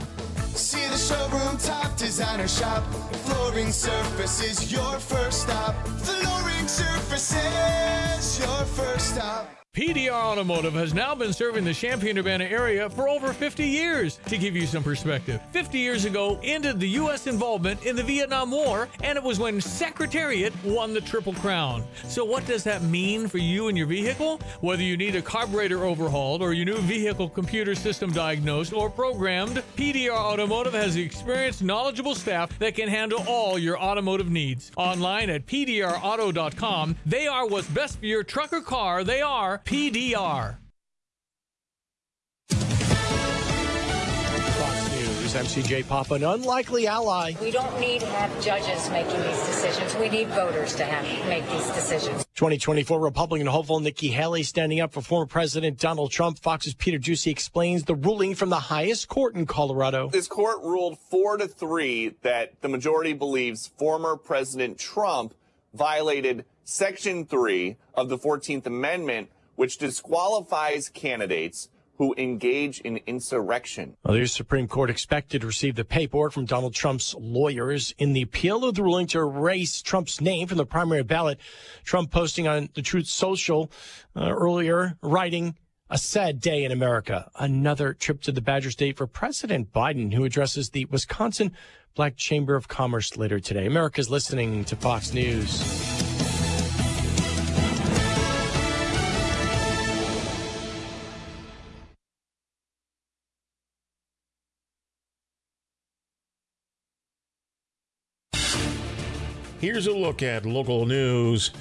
See 0.55 0.87
the 0.87 0.97
showroom 0.97 1.57
top 1.57 1.95
designer 1.97 2.47
shop. 2.47 2.83
Flooring 3.25 3.71
Surfaces, 3.71 4.71
your 4.71 4.99
first 4.99 5.43
stop. 5.43 5.75
Flooring 5.99 6.67
Surfaces, 6.67 6.98
your 8.39 8.65
first 8.65 9.15
stop. 9.15 9.58
PDR 9.79 10.11
Automotive 10.11 10.73
has 10.73 10.93
now 10.93 11.15
been 11.15 11.31
serving 11.31 11.63
the 11.63 11.73
Champaign 11.73 12.17
Urbana 12.17 12.43
area 12.43 12.89
for 12.89 13.07
over 13.07 13.31
50 13.31 13.65
years. 13.65 14.19
To 14.25 14.37
give 14.37 14.53
you 14.53 14.67
some 14.67 14.83
perspective, 14.83 15.41
50 15.53 15.79
years 15.79 16.03
ago 16.03 16.37
ended 16.43 16.81
the 16.81 16.89
U.S. 16.89 17.27
involvement 17.27 17.85
in 17.85 17.95
the 17.95 18.03
Vietnam 18.03 18.51
War, 18.51 18.89
and 19.03 19.17
it 19.17 19.23
was 19.23 19.39
when 19.39 19.61
Secretariat 19.61 20.51
won 20.65 20.93
the 20.93 20.99
Triple 20.99 21.31
Crown. 21.35 21.85
So, 22.03 22.25
what 22.25 22.45
does 22.45 22.61
that 22.65 22.81
mean 22.81 23.29
for 23.29 23.37
you 23.37 23.69
and 23.69 23.77
your 23.77 23.87
vehicle? 23.87 24.41
Whether 24.59 24.83
you 24.83 24.97
need 24.97 25.15
a 25.15 25.21
carburetor 25.21 25.85
overhauled 25.85 26.41
or 26.41 26.51
your 26.51 26.65
new 26.65 26.79
vehicle 26.79 27.29
computer 27.29 27.73
system 27.73 28.11
diagnosed 28.11 28.73
or 28.73 28.89
programmed, 28.89 29.63
PDR 29.77 30.11
Automotive 30.11 30.73
has 30.73 30.95
the 30.95 31.01
experienced, 31.01 31.63
knowledgeable 31.63 32.15
staff 32.15 32.59
that 32.59 32.75
can 32.75 32.89
handle 32.89 33.23
all 33.29 33.57
your 33.57 33.79
automotive 33.79 34.29
needs. 34.29 34.73
Online 34.75 35.29
at 35.29 35.45
PDRauto.com, 35.45 36.97
they 37.05 37.27
are 37.27 37.47
what's 37.47 37.69
best 37.69 37.99
for 37.99 38.07
your 38.07 38.23
truck 38.23 38.51
or 38.51 38.59
car. 38.59 39.05
They 39.05 39.21
are 39.21 39.61
PDR. 39.69 40.58
Fox 44.58 44.91
News, 44.95 45.36
MCJ 45.36 45.88
Papa, 45.88 46.15
an 46.15 46.23
unlikely 46.23 46.88
ally. 46.88 47.34
We 47.39 47.51
don't 47.51 47.79
need 47.79 48.01
to 48.01 48.08
have 48.08 48.43
judges 48.43 48.89
making 48.89 49.21
these 49.21 49.45
decisions. 49.45 49.95
We 49.97 50.10
need 50.10 50.29
voters 50.29 50.75
to 50.77 50.86
have 50.86 51.05
make 51.29 51.47
these 51.51 51.67
decisions. 51.69 52.25
2024 52.34 52.99
Republican 52.99 53.45
hopeful 53.45 53.79
Nikki 53.79 54.08
Haley 54.08 54.41
standing 54.41 54.79
up 54.79 54.91
for 54.91 55.01
former 55.01 55.27
President 55.27 55.77
Donald 55.77 56.10
Trump. 56.10 56.39
Fox's 56.39 56.73
Peter 56.73 56.97
Doocy 56.97 57.32
explains 57.32 57.84
the 57.84 57.93
ruling 57.93 58.34
from 58.34 58.49
the 58.49 58.60
highest 58.60 59.08
court 59.08 59.36
in 59.36 59.45
Colorado. 59.45 60.10
This 60.10 60.27
court 60.27 60.63
ruled 60.63 60.97
four 60.97 61.38
to 61.38 61.47
three 61.47 62.15
that 62.23 62.60
the 62.62 62.69
majority 62.69 63.13
believes 63.13 63.67
former 63.77 64.15
President 64.15 64.79
Trump 64.79 65.36
violated 65.75 66.45
Section 66.63 67.25
3 67.25 67.77
of 67.93 68.10
the 68.10 68.17
14th 68.17 68.65
Amendment, 68.65 69.29
which 69.59 69.77
disqualifies 69.77 70.87
candidates 70.87 71.67
who 71.97 72.15
engage 72.17 72.79
in 72.79 72.97
insurrection. 73.05 73.97
Well, 74.05 74.13
the 74.13 74.25
Supreme 74.25 74.69
Court 74.69 74.89
expected 74.89 75.41
to 75.41 75.47
receive 75.47 75.75
the 75.75 75.83
paperwork 75.83 76.31
from 76.31 76.45
Donald 76.45 76.73
Trump's 76.73 77.13
lawyers 77.15 77.93
in 77.97 78.13
the 78.13 78.21
appeal 78.21 78.63
of 78.63 78.75
the 78.75 78.83
ruling 78.83 79.07
to 79.07 79.19
erase 79.19 79.81
Trump's 79.81 80.21
name 80.21 80.47
from 80.47 80.57
the 80.59 80.65
primary 80.65 81.03
ballot. 81.03 81.41
Trump 81.83 82.09
posting 82.09 82.47
on 82.47 82.69
the 82.73 82.81
Truth 82.81 83.07
Social 83.07 83.69
uh, 84.15 84.29
earlier, 84.31 84.97
writing, 85.03 85.57
a 85.89 85.97
sad 85.97 86.39
day 86.39 86.63
in 86.63 86.71
America. 86.71 87.29
Another 87.35 87.93
trip 87.93 88.21
to 88.21 88.31
the 88.31 88.39
Badger 88.39 88.71
State 88.71 88.95
for 88.95 89.07
President 89.07 89.73
Biden, 89.73 90.13
who 90.13 90.23
addresses 90.23 90.69
the 90.69 90.85
Wisconsin 90.85 91.51
Black 91.95 92.15
Chamber 92.15 92.55
of 92.55 92.69
Commerce 92.69 93.17
later 93.17 93.41
today. 93.41 93.65
America's 93.65 94.09
listening 94.09 94.63
to 94.63 94.77
Fox 94.77 95.13
News. 95.13 95.98
Here's 109.59 109.87
a 109.87 109.91
look 109.91 110.23
at 110.23 110.45
local 110.45 110.85
news. 110.85 111.51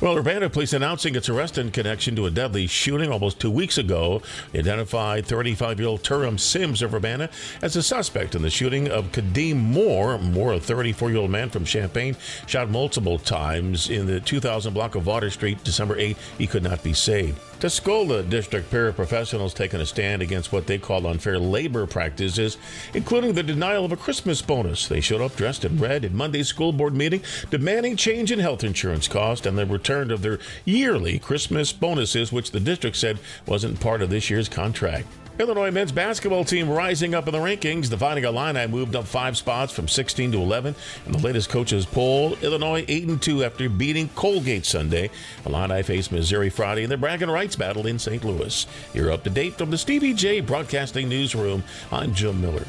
Well, 0.00 0.16
Urbana 0.16 0.48
police 0.48 0.72
announcing 0.72 1.16
its 1.16 1.28
arrest 1.28 1.58
in 1.58 1.72
connection 1.72 2.14
to 2.14 2.26
a 2.26 2.30
deadly 2.30 2.68
shooting 2.68 3.10
almost 3.10 3.40
two 3.40 3.50
weeks 3.50 3.78
ago. 3.78 4.22
Identified 4.54 5.26
35 5.26 5.80
year 5.80 5.88
old 5.88 6.04
Turam 6.04 6.38
Sims 6.38 6.82
of 6.82 6.94
Urbana 6.94 7.28
as 7.60 7.74
a 7.74 7.82
suspect 7.82 8.36
in 8.36 8.42
the 8.42 8.50
shooting 8.50 8.88
of 8.88 9.10
Kadeem 9.10 9.56
Moore. 9.56 10.18
Moore, 10.18 10.52
a 10.52 10.60
34 10.60 11.10
year 11.10 11.18
old 11.18 11.32
man 11.32 11.50
from 11.50 11.64
Champaign, 11.64 12.14
shot 12.46 12.70
multiple 12.70 13.18
times 13.18 13.90
in 13.90 14.06
the 14.06 14.20
2000 14.20 14.72
block 14.72 14.94
of 14.94 15.08
Water 15.08 15.28
Street, 15.28 15.64
December 15.64 15.98
8. 15.98 16.16
He 16.38 16.46
could 16.46 16.62
not 16.62 16.84
be 16.84 16.92
saved. 16.92 17.40
Tuscola 17.58 18.22
District 18.22 18.70
paraprofessionals 18.70 19.52
taking 19.52 19.80
a 19.80 19.86
stand 19.86 20.22
against 20.22 20.52
what 20.52 20.68
they 20.68 20.78
call 20.78 21.08
unfair 21.08 21.40
labor 21.40 21.86
practices, 21.86 22.56
including 22.94 23.32
the 23.32 23.42
denial 23.42 23.84
of 23.84 23.90
a 23.90 23.96
Christmas 23.96 24.40
bonus. 24.40 24.86
They 24.86 25.00
showed 25.00 25.20
up 25.20 25.34
dressed 25.34 25.64
in 25.64 25.76
red 25.76 26.04
at 26.04 26.12
Monday's 26.12 26.46
school 26.46 26.72
board 26.72 26.94
meeting, 26.94 27.20
demanding 27.50 27.96
change 27.96 28.32
in 28.32 28.38
health 28.38 28.64
insurance 28.64 29.08
cost 29.08 29.46
and 29.46 29.56
the 29.56 29.66
return 29.66 30.10
of 30.10 30.22
their 30.22 30.38
yearly 30.64 31.18
Christmas 31.18 31.72
bonuses, 31.72 32.32
which 32.32 32.50
the 32.50 32.60
district 32.60 32.96
said 32.96 33.18
wasn't 33.46 33.80
part 33.80 34.02
of 34.02 34.10
this 34.10 34.30
year's 34.30 34.48
contract. 34.48 35.06
Illinois 35.38 35.70
men's 35.70 35.92
basketball 35.92 36.44
team 36.44 36.68
rising 36.68 37.14
up 37.14 37.28
in 37.28 37.32
the 37.32 37.38
rankings. 37.38 37.88
The 37.88 37.96
Fighting 37.96 38.24
Illini 38.24 38.66
moved 38.66 38.96
up 38.96 39.04
five 39.04 39.36
spots 39.36 39.72
from 39.72 39.86
16 39.86 40.32
to 40.32 40.38
11 40.38 40.74
in 41.06 41.12
the 41.12 41.18
latest 41.18 41.48
coaches 41.48 41.86
poll. 41.86 42.36
Illinois 42.42 42.84
8 42.88 43.06
and 43.06 43.22
2 43.22 43.44
after 43.44 43.68
beating 43.68 44.08
Colgate 44.16 44.66
Sunday. 44.66 45.10
Illini 45.46 45.84
face 45.84 46.10
Missouri 46.10 46.50
Friday 46.50 46.82
in 46.82 46.90
the 46.90 46.96
bragging 46.96 47.30
rights 47.30 47.54
battle 47.54 47.86
in 47.86 48.00
St. 48.00 48.24
Louis. 48.24 48.66
You're 48.92 49.12
up 49.12 49.22
to 49.24 49.30
date 49.30 49.56
from 49.56 49.70
the 49.70 49.78
Stevie 49.78 50.12
Jay 50.12 50.40
Broadcasting 50.40 51.08
Newsroom. 51.08 51.62
I'm 51.92 52.12
Jim 52.14 52.40
Miller. 52.40 52.66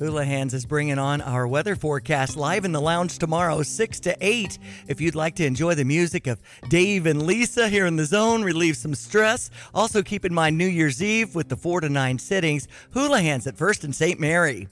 Houlihan's 0.00 0.54
is 0.54 0.64
bringing 0.64 0.98
on 0.98 1.20
our 1.20 1.48
weather 1.48 1.74
forecast 1.74 2.36
live 2.36 2.64
in 2.64 2.70
the 2.70 2.80
lounge 2.80 3.18
tomorrow, 3.18 3.64
6 3.64 4.00
to 4.00 4.16
8. 4.20 4.56
If 4.86 5.00
you'd 5.00 5.16
like 5.16 5.34
to 5.36 5.44
enjoy 5.44 5.74
the 5.74 5.84
music 5.84 6.28
of 6.28 6.40
Dave 6.68 7.04
and 7.04 7.26
Lisa 7.26 7.68
here 7.68 7.84
in 7.84 7.96
the 7.96 8.04
zone, 8.04 8.44
relieve 8.44 8.76
some 8.76 8.94
stress. 8.94 9.50
Also, 9.74 10.02
keep 10.02 10.24
in 10.24 10.32
mind 10.32 10.56
New 10.56 10.68
Year's 10.68 11.02
Eve 11.02 11.34
with 11.34 11.48
the 11.48 11.56
4 11.56 11.80
to 11.80 11.88
9 11.88 12.18
sittings. 12.20 12.68
Houlihan's 12.94 13.48
at 13.48 13.56
First 13.56 13.82
and 13.82 13.92
St. 13.92 14.20
Mary. 14.20 14.68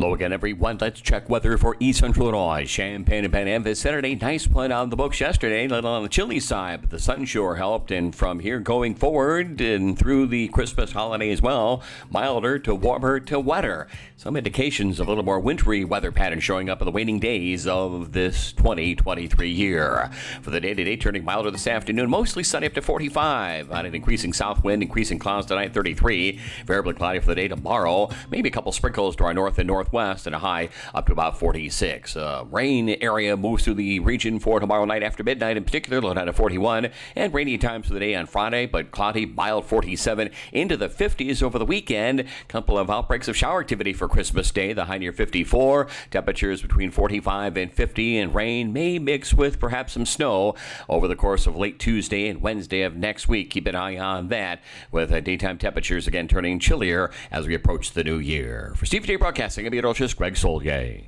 Hello 0.00 0.14
again, 0.14 0.32
everyone. 0.32 0.78
Let's 0.80 0.98
check 0.98 1.28
weather 1.28 1.58
for 1.58 1.76
East 1.78 2.00
Central 2.00 2.28
Illinois. 2.28 2.64
Champaign 2.64 3.22
and 3.22 3.30
Pan 3.34 3.46
Am 3.46 3.74
Saturday. 3.74 4.14
Nice 4.14 4.46
plan 4.46 4.72
on 4.72 4.88
the 4.88 4.96
books 4.96 5.20
yesterday. 5.20 5.66
A 5.66 5.68
little 5.68 5.90
on 5.90 6.02
the 6.02 6.08
chilly 6.08 6.40
side, 6.40 6.80
but 6.80 6.88
the 6.88 6.98
sun 6.98 7.26
sure 7.26 7.56
helped. 7.56 7.90
And 7.90 8.16
from 8.16 8.38
here 8.38 8.60
going 8.60 8.94
forward 8.94 9.60
and 9.60 9.98
through 9.98 10.28
the 10.28 10.48
Christmas 10.48 10.92
holiday 10.92 11.30
as 11.30 11.42
well, 11.42 11.82
milder 12.08 12.58
to 12.60 12.74
warmer 12.74 13.20
to 13.20 13.38
wetter. 13.38 13.88
Some 14.16 14.38
indications 14.38 15.00
of 15.00 15.06
a 15.06 15.10
little 15.10 15.22
more 15.22 15.38
wintry 15.38 15.84
weather 15.84 16.10
pattern 16.10 16.40
showing 16.40 16.70
up 16.70 16.80
in 16.80 16.86
the 16.86 16.92
waning 16.92 17.20
days 17.20 17.66
of 17.66 18.12
this 18.12 18.52
2023 18.52 19.50
year. 19.50 20.10
For 20.40 20.48
the 20.48 20.62
day 20.62 20.72
to 20.72 20.82
day, 20.82 20.96
turning 20.96 21.26
milder 21.26 21.50
this 21.50 21.66
afternoon, 21.66 22.08
mostly 22.08 22.42
sunny 22.42 22.66
up 22.66 22.72
to 22.72 22.80
45 22.80 23.70
on 23.70 23.84
an 23.84 23.94
increasing 23.94 24.32
south 24.32 24.64
wind, 24.64 24.82
increasing 24.82 25.18
clouds 25.18 25.46
tonight 25.46 25.74
33. 25.74 26.40
Variably 26.64 26.94
cloudy 26.94 27.18
for 27.18 27.26
the 27.26 27.34
day 27.34 27.48
tomorrow. 27.48 28.08
Maybe 28.30 28.48
a 28.48 28.52
couple 28.52 28.72
sprinkles 28.72 29.14
to 29.16 29.24
our 29.24 29.34
north 29.34 29.58
and 29.58 29.66
north 29.66 29.89
northwest 29.90 30.26
and 30.26 30.34
a 30.34 30.38
high 30.38 30.68
up 30.94 31.06
to 31.06 31.12
about 31.12 31.38
46. 31.38 32.16
Uh, 32.16 32.44
rain 32.50 32.90
area 33.00 33.36
moves 33.36 33.64
through 33.64 33.74
the 33.74 34.00
region 34.00 34.38
for 34.38 34.60
tomorrow 34.60 34.84
night 34.84 35.02
after 35.02 35.22
midnight, 35.22 35.56
in 35.56 35.64
particular, 35.64 36.00
low 36.00 36.14
down 36.14 36.26
to 36.26 36.32
41, 36.32 36.90
and 37.16 37.34
rainy 37.34 37.58
times 37.58 37.88
for 37.88 37.94
the 37.94 38.00
day 38.00 38.14
on 38.14 38.26
Friday, 38.26 38.66
but 38.66 38.90
cloudy, 38.90 39.26
mild 39.26 39.66
47 39.66 40.30
into 40.52 40.76
the 40.76 40.88
50s 40.88 41.42
over 41.42 41.58
the 41.58 41.64
weekend. 41.64 42.24
Couple 42.48 42.78
of 42.78 42.90
outbreaks 42.90 43.28
of 43.28 43.36
shower 43.36 43.60
activity 43.60 43.92
for 43.92 44.08
Christmas 44.08 44.50
Day, 44.50 44.72
the 44.72 44.84
high 44.84 44.98
near 44.98 45.12
54. 45.12 45.88
Temperatures 46.10 46.62
between 46.62 46.90
45 46.90 47.56
and 47.56 47.72
50, 47.72 48.18
and 48.18 48.34
rain 48.34 48.72
may 48.72 48.98
mix 48.98 49.34
with 49.34 49.58
perhaps 49.58 49.94
some 49.94 50.06
snow 50.06 50.54
over 50.88 51.08
the 51.08 51.16
course 51.16 51.46
of 51.46 51.56
late 51.56 51.78
Tuesday 51.78 52.28
and 52.28 52.40
Wednesday 52.40 52.82
of 52.82 52.96
next 52.96 53.28
week. 53.28 53.50
Keep 53.50 53.66
an 53.66 53.74
eye 53.74 53.98
on 53.98 54.28
that, 54.28 54.60
with 54.92 55.12
uh, 55.12 55.20
daytime 55.20 55.58
temperatures 55.58 56.06
again 56.06 56.28
turning 56.28 56.58
chillier 56.58 57.10
as 57.30 57.46
we 57.46 57.54
approach 57.54 57.92
the 57.92 58.04
new 58.04 58.18
year. 58.18 58.72
For 58.76 58.86
Steve 58.86 59.04
J 59.04 59.16
Broadcasting, 59.16 59.66
I'm 59.66 59.79
Greg 59.80 60.34
Soulje. 60.34 61.04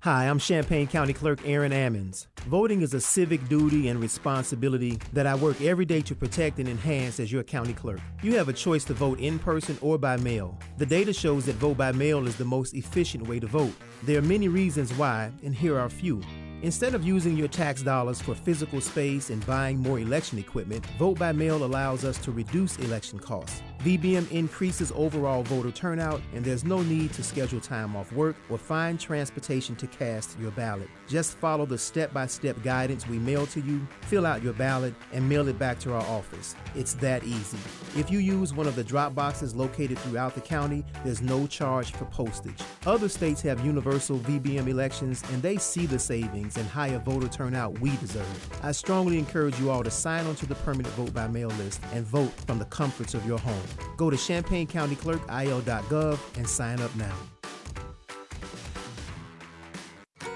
Hi, 0.00 0.28
I'm 0.28 0.38
Champaign 0.38 0.86
County 0.86 1.12
Clerk 1.12 1.40
Aaron 1.44 1.72
Ammons. 1.72 2.28
Voting 2.46 2.82
is 2.82 2.94
a 2.94 3.00
civic 3.00 3.46
duty 3.48 3.88
and 3.88 4.00
responsibility 4.00 4.98
that 5.12 5.26
I 5.26 5.34
work 5.34 5.60
every 5.60 5.84
day 5.84 6.00
to 6.02 6.14
protect 6.14 6.58
and 6.58 6.68
enhance 6.68 7.20
as 7.20 7.30
your 7.30 7.42
county 7.42 7.74
clerk. 7.74 8.00
You 8.22 8.36
have 8.36 8.48
a 8.48 8.52
choice 8.52 8.84
to 8.84 8.94
vote 8.94 9.20
in 9.20 9.38
person 9.38 9.76
or 9.82 9.98
by 9.98 10.16
mail. 10.16 10.56
The 10.78 10.86
data 10.86 11.12
shows 11.12 11.44
that 11.46 11.56
vote 11.56 11.76
by 11.76 11.92
mail 11.92 12.26
is 12.26 12.36
the 12.36 12.44
most 12.44 12.74
efficient 12.74 13.26
way 13.28 13.40
to 13.40 13.46
vote. 13.46 13.74
There 14.04 14.18
are 14.18 14.22
many 14.22 14.48
reasons 14.48 14.94
why, 14.94 15.30
and 15.42 15.54
here 15.54 15.76
are 15.78 15.86
a 15.86 15.90
few. 15.90 16.22
Instead 16.62 16.94
of 16.94 17.04
using 17.04 17.36
your 17.36 17.48
tax 17.48 17.82
dollars 17.82 18.22
for 18.22 18.34
physical 18.34 18.80
space 18.80 19.30
and 19.30 19.44
buying 19.46 19.78
more 19.78 19.98
election 19.98 20.38
equipment, 20.38 20.86
vote 20.98 21.18
by 21.18 21.32
mail 21.32 21.64
allows 21.64 22.04
us 22.04 22.16
to 22.18 22.32
reduce 22.32 22.78
election 22.78 23.18
costs. 23.18 23.62
VBM 23.84 24.28
increases 24.32 24.92
overall 24.96 25.44
voter 25.44 25.70
turnout, 25.70 26.20
and 26.34 26.44
there's 26.44 26.64
no 26.64 26.82
need 26.82 27.12
to 27.12 27.22
schedule 27.22 27.60
time 27.60 27.94
off 27.94 28.10
work 28.10 28.34
or 28.50 28.58
find 28.58 28.98
transportation 28.98 29.76
to 29.76 29.86
cast 29.86 30.36
your 30.40 30.50
ballot. 30.50 30.88
Just 31.06 31.36
follow 31.38 31.64
the 31.64 31.78
step 31.78 32.12
by 32.12 32.26
step 32.26 32.60
guidance 32.64 33.06
we 33.06 33.20
mail 33.20 33.46
to 33.46 33.60
you, 33.60 33.86
fill 34.02 34.26
out 34.26 34.42
your 34.42 34.52
ballot, 34.54 34.94
and 35.12 35.28
mail 35.28 35.46
it 35.46 35.60
back 35.60 35.78
to 35.78 35.94
our 35.94 36.02
office. 36.02 36.56
It's 36.74 36.94
that 36.94 37.22
easy. 37.22 37.56
If 37.96 38.10
you 38.10 38.18
use 38.18 38.52
one 38.52 38.66
of 38.66 38.74
the 38.74 38.82
drop 38.82 39.14
boxes 39.14 39.54
located 39.54 39.96
throughout 40.00 40.34
the 40.34 40.40
county, 40.40 40.84
there's 41.04 41.22
no 41.22 41.46
charge 41.46 41.92
for 41.92 42.06
postage. 42.06 42.58
Other 42.84 43.08
states 43.08 43.40
have 43.42 43.64
universal 43.64 44.18
VBM 44.18 44.66
elections, 44.66 45.22
and 45.32 45.40
they 45.40 45.56
see 45.56 45.86
the 45.86 46.00
savings 46.00 46.56
and 46.56 46.66
higher 46.66 46.98
voter 46.98 47.28
turnout 47.28 47.78
we 47.78 47.96
deserve. 47.98 48.60
I 48.64 48.72
strongly 48.72 49.20
encourage 49.20 49.58
you 49.60 49.70
all 49.70 49.84
to 49.84 49.90
sign 49.90 50.26
on 50.26 50.34
to 50.36 50.46
the 50.46 50.56
permanent 50.56 50.92
vote 50.96 51.14
by 51.14 51.28
mail 51.28 51.50
list 51.50 51.80
and 51.92 52.04
vote 52.04 52.32
from 52.46 52.58
the 52.58 52.64
comforts 52.66 53.14
of 53.14 53.24
your 53.24 53.38
home. 53.38 53.67
Go 53.96 54.10
to 54.10 54.16
champaigncountyclerkil.gov 54.16 56.18
and 56.36 56.48
sign 56.48 56.80
up 56.80 56.94
now. 56.96 57.14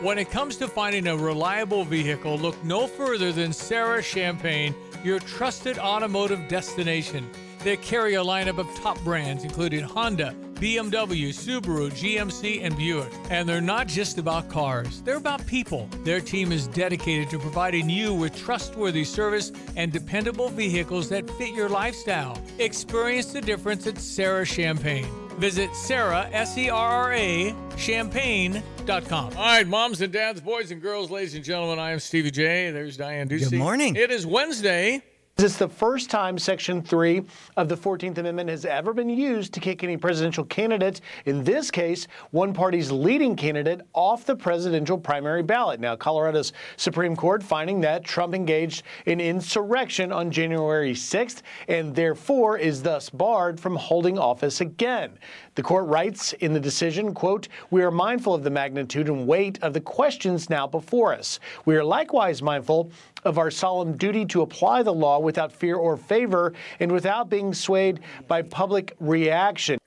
When 0.00 0.18
it 0.18 0.30
comes 0.32 0.56
to 0.56 0.66
finding 0.66 1.06
a 1.06 1.16
reliable 1.16 1.84
vehicle, 1.84 2.36
look 2.36 2.64
no 2.64 2.88
further 2.88 3.30
than 3.30 3.52
Serra 3.52 4.02
Champaign, 4.02 4.74
your 5.04 5.20
trusted 5.20 5.78
automotive 5.78 6.48
destination. 6.48 7.30
They 7.64 7.76
carry 7.76 8.14
a 8.14 8.22
lineup 8.24 8.58
of 8.58 8.72
top 8.74 8.98
brands 9.04 9.44
including 9.44 9.84
Honda, 9.84 10.34
BMW, 10.54 11.30
Subaru, 11.30 11.90
GMC, 11.90 12.62
and 12.62 12.76
Buick. 12.76 13.12
And 13.30 13.48
they're 13.48 13.60
not 13.60 13.86
just 13.86 14.18
about 14.18 14.48
cars, 14.48 15.02
they're 15.02 15.16
about 15.16 15.46
people. 15.46 15.88
Their 16.04 16.20
team 16.20 16.52
is 16.52 16.66
dedicated 16.68 17.30
to 17.30 17.38
providing 17.38 17.88
you 17.88 18.14
with 18.14 18.36
trustworthy 18.36 19.04
service 19.04 19.52
and 19.76 19.92
dependable 19.92 20.48
vehicles 20.48 21.08
that 21.10 21.28
fit 21.30 21.54
your 21.54 21.68
lifestyle. 21.68 22.40
Experience 22.58 23.32
the 23.32 23.40
difference 23.40 23.86
at 23.86 23.98
Serra 23.98 24.44
Champaign. 24.46 25.06
Visit 25.38 25.74
Serra, 25.74 26.28
S 26.32 26.56
E 26.58 26.68
R 26.68 26.90
R 26.90 27.12
A, 27.12 27.54
champaign.com. 27.76 29.32
All 29.36 29.44
right, 29.44 29.66
moms 29.66 30.00
and 30.00 30.12
dads, 30.12 30.40
boys 30.40 30.70
and 30.70 30.80
girls, 30.82 31.10
ladies 31.10 31.34
and 31.34 31.44
gentlemen, 31.44 31.78
I 31.78 31.92
am 31.92 32.00
Stevie 32.00 32.30
Jay. 32.30 32.70
There's 32.70 32.96
Diane 32.96 33.28
Ducey. 33.28 33.50
Good 33.50 33.58
morning. 33.58 33.96
It 33.96 34.10
is 34.10 34.26
Wednesday. 34.26 35.02
This 35.42 35.54
is 35.54 35.58
the 35.58 35.68
first 35.68 36.08
time 36.08 36.38
Section 36.38 36.82
3 36.82 37.24
of 37.56 37.68
the 37.68 37.76
14th 37.76 38.16
Amendment 38.18 38.48
has 38.48 38.64
ever 38.64 38.94
been 38.94 39.08
used 39.08 39.52
to 39.54 39.60
kick 39.60 39.82
any 39.82 39.96
presidential 39.96 40.44
candidate, 40.44 41.00
in 41.24 41.42
this 41.42 41.68
case, 41.68 42.06
one 42.30 42.52
party's 42.52 42.92
leading 42.92 43.34
candidate, 43.34 43.80
off 43.92 44.24
the 44.24 44.36
presidential 44.36 44.96
primary 44.96 45.42
ballot. 45.42 45.80
Now, 45.80 45.96
Colorado's 45.96 46.52
Supreme 46.76 47.16
Court 47.16 47.42
finding 47.42 47.80
that 47.80 48.04
Trump 48.04 48.36
engaged 48.36 48.84
in 49.06 49.20
insurrection 49.20 50.12
on 50.12 50.30
January 50.30 50.92
6th 50.92 51.42
and 51.66 51.92
therefore 51.92 52.56
is 52.56 52.80
thus 52.80 53.10
barred 53.10 53.58
from 53.58 53.74
holding 53.74 54.20
office 54.20 54.60
again. 54.60 55.18
The 55.56 55.62
court 55.62 55.86
writes 55.86 56.34
in 56.34 56.52
the 56.52 56.60
decision, 56.60 57.14
quote, 57.14 57.48
"We 57.70 57.82
are 57.82 57.90
mindful 57.90 58.32
of 58.32 58.44
the 58.44 58.50
magnitude 58.50 59.08
and 59.08 59.26
weight 59.26 59.58
of 59.60 59.72
the 59.72 59.80
questions 59.80 60.48
now 60.48 60.68
before 60.68 61.12
us. 61.12 61.40
We 61.64 61.74
are 61.74 61.84
likewise 61.84 62.42
mindful 62.42 62.92
of 63.24 63.38
our 63.38 63.50
solemn 63.50 63.96
duty 63.96 64.24
to 64.26 64.42
apply 64.42 64.82
the 64.82 64.92
law 64.92 65.18
without 65.18 65.52
fear 65.52 65.76
or 65.76 65.96
favor 65.96 66.52
and 66.80 66.90
without 66.90 67.28
being 67.28 67.54
swayed 67.54 68.00
by 68.28 68.42
public 68.42 68.94
reaction." 69.00 69.78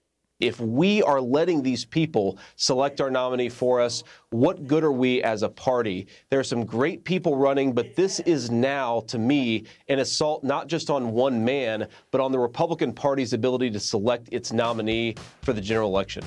If 0.41 0.59
we 0.59 1.01
are 1.01 1.21
letting 1.21 1.63
these 1.63 1.85
people 1.85 2.37
select 2.57 2.99
our 2.99 3.09
nominee 3.09 3.47
for 3.47 3.79
us, 3.79 4.03
what 4.31 4.67
good 4.67 4.83
are 4.83 4.91
we 4.91 5.23
as 5.23 5.43
a 5.43 5.49
party? 5.49 6.07
There 6.29 6.41
are 6.41 6.43
some 6.43 6.65
great 6.65 7.05
people 7.05 7.37
running, 7.37 7.71
but 7.71 7.95
this 7.95 8.19
is 8.19 8.51
now, 8.51 8.99
to 9.07 9.17
me, 9.17 9.63
an 9.87 9.99
assault 9.99 10.43
not 10.43 10.67
just 10.67 10.89
on 10.89 11.13
one 11.13 11.45
man, 11.45 11.87
but 12.11 12.19
on 12.19 12.33
the 12.33 12.39
Republican 12.39 12.91
Party's 12.91 13.31
ability 13.31 13.71
to 13.71 13.79
select 13.79 14.27
its 14.33 14.51
nominee 14.51 15.15
for 15.41 15.53
the 15.53 15.61
general 15.61 15.87
election. 15.87 16.21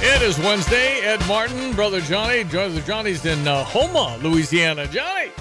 It 0.00 0.22
is 0.22 0.38
Wednesday. 0.38 1.00
Ed 1.00 1.20
Martin, 1.26 1.72
brother 1.72 2.00
Jonny. 2.00 2.44
Brother 2.44 2.80
Jonny's 2.82 3.26
in 3.26 3.48
uh, 3.48 3.64
Houma, 3.64 4.22
Louisiana. 4.22 4.86
Jonny. 4.86 5.32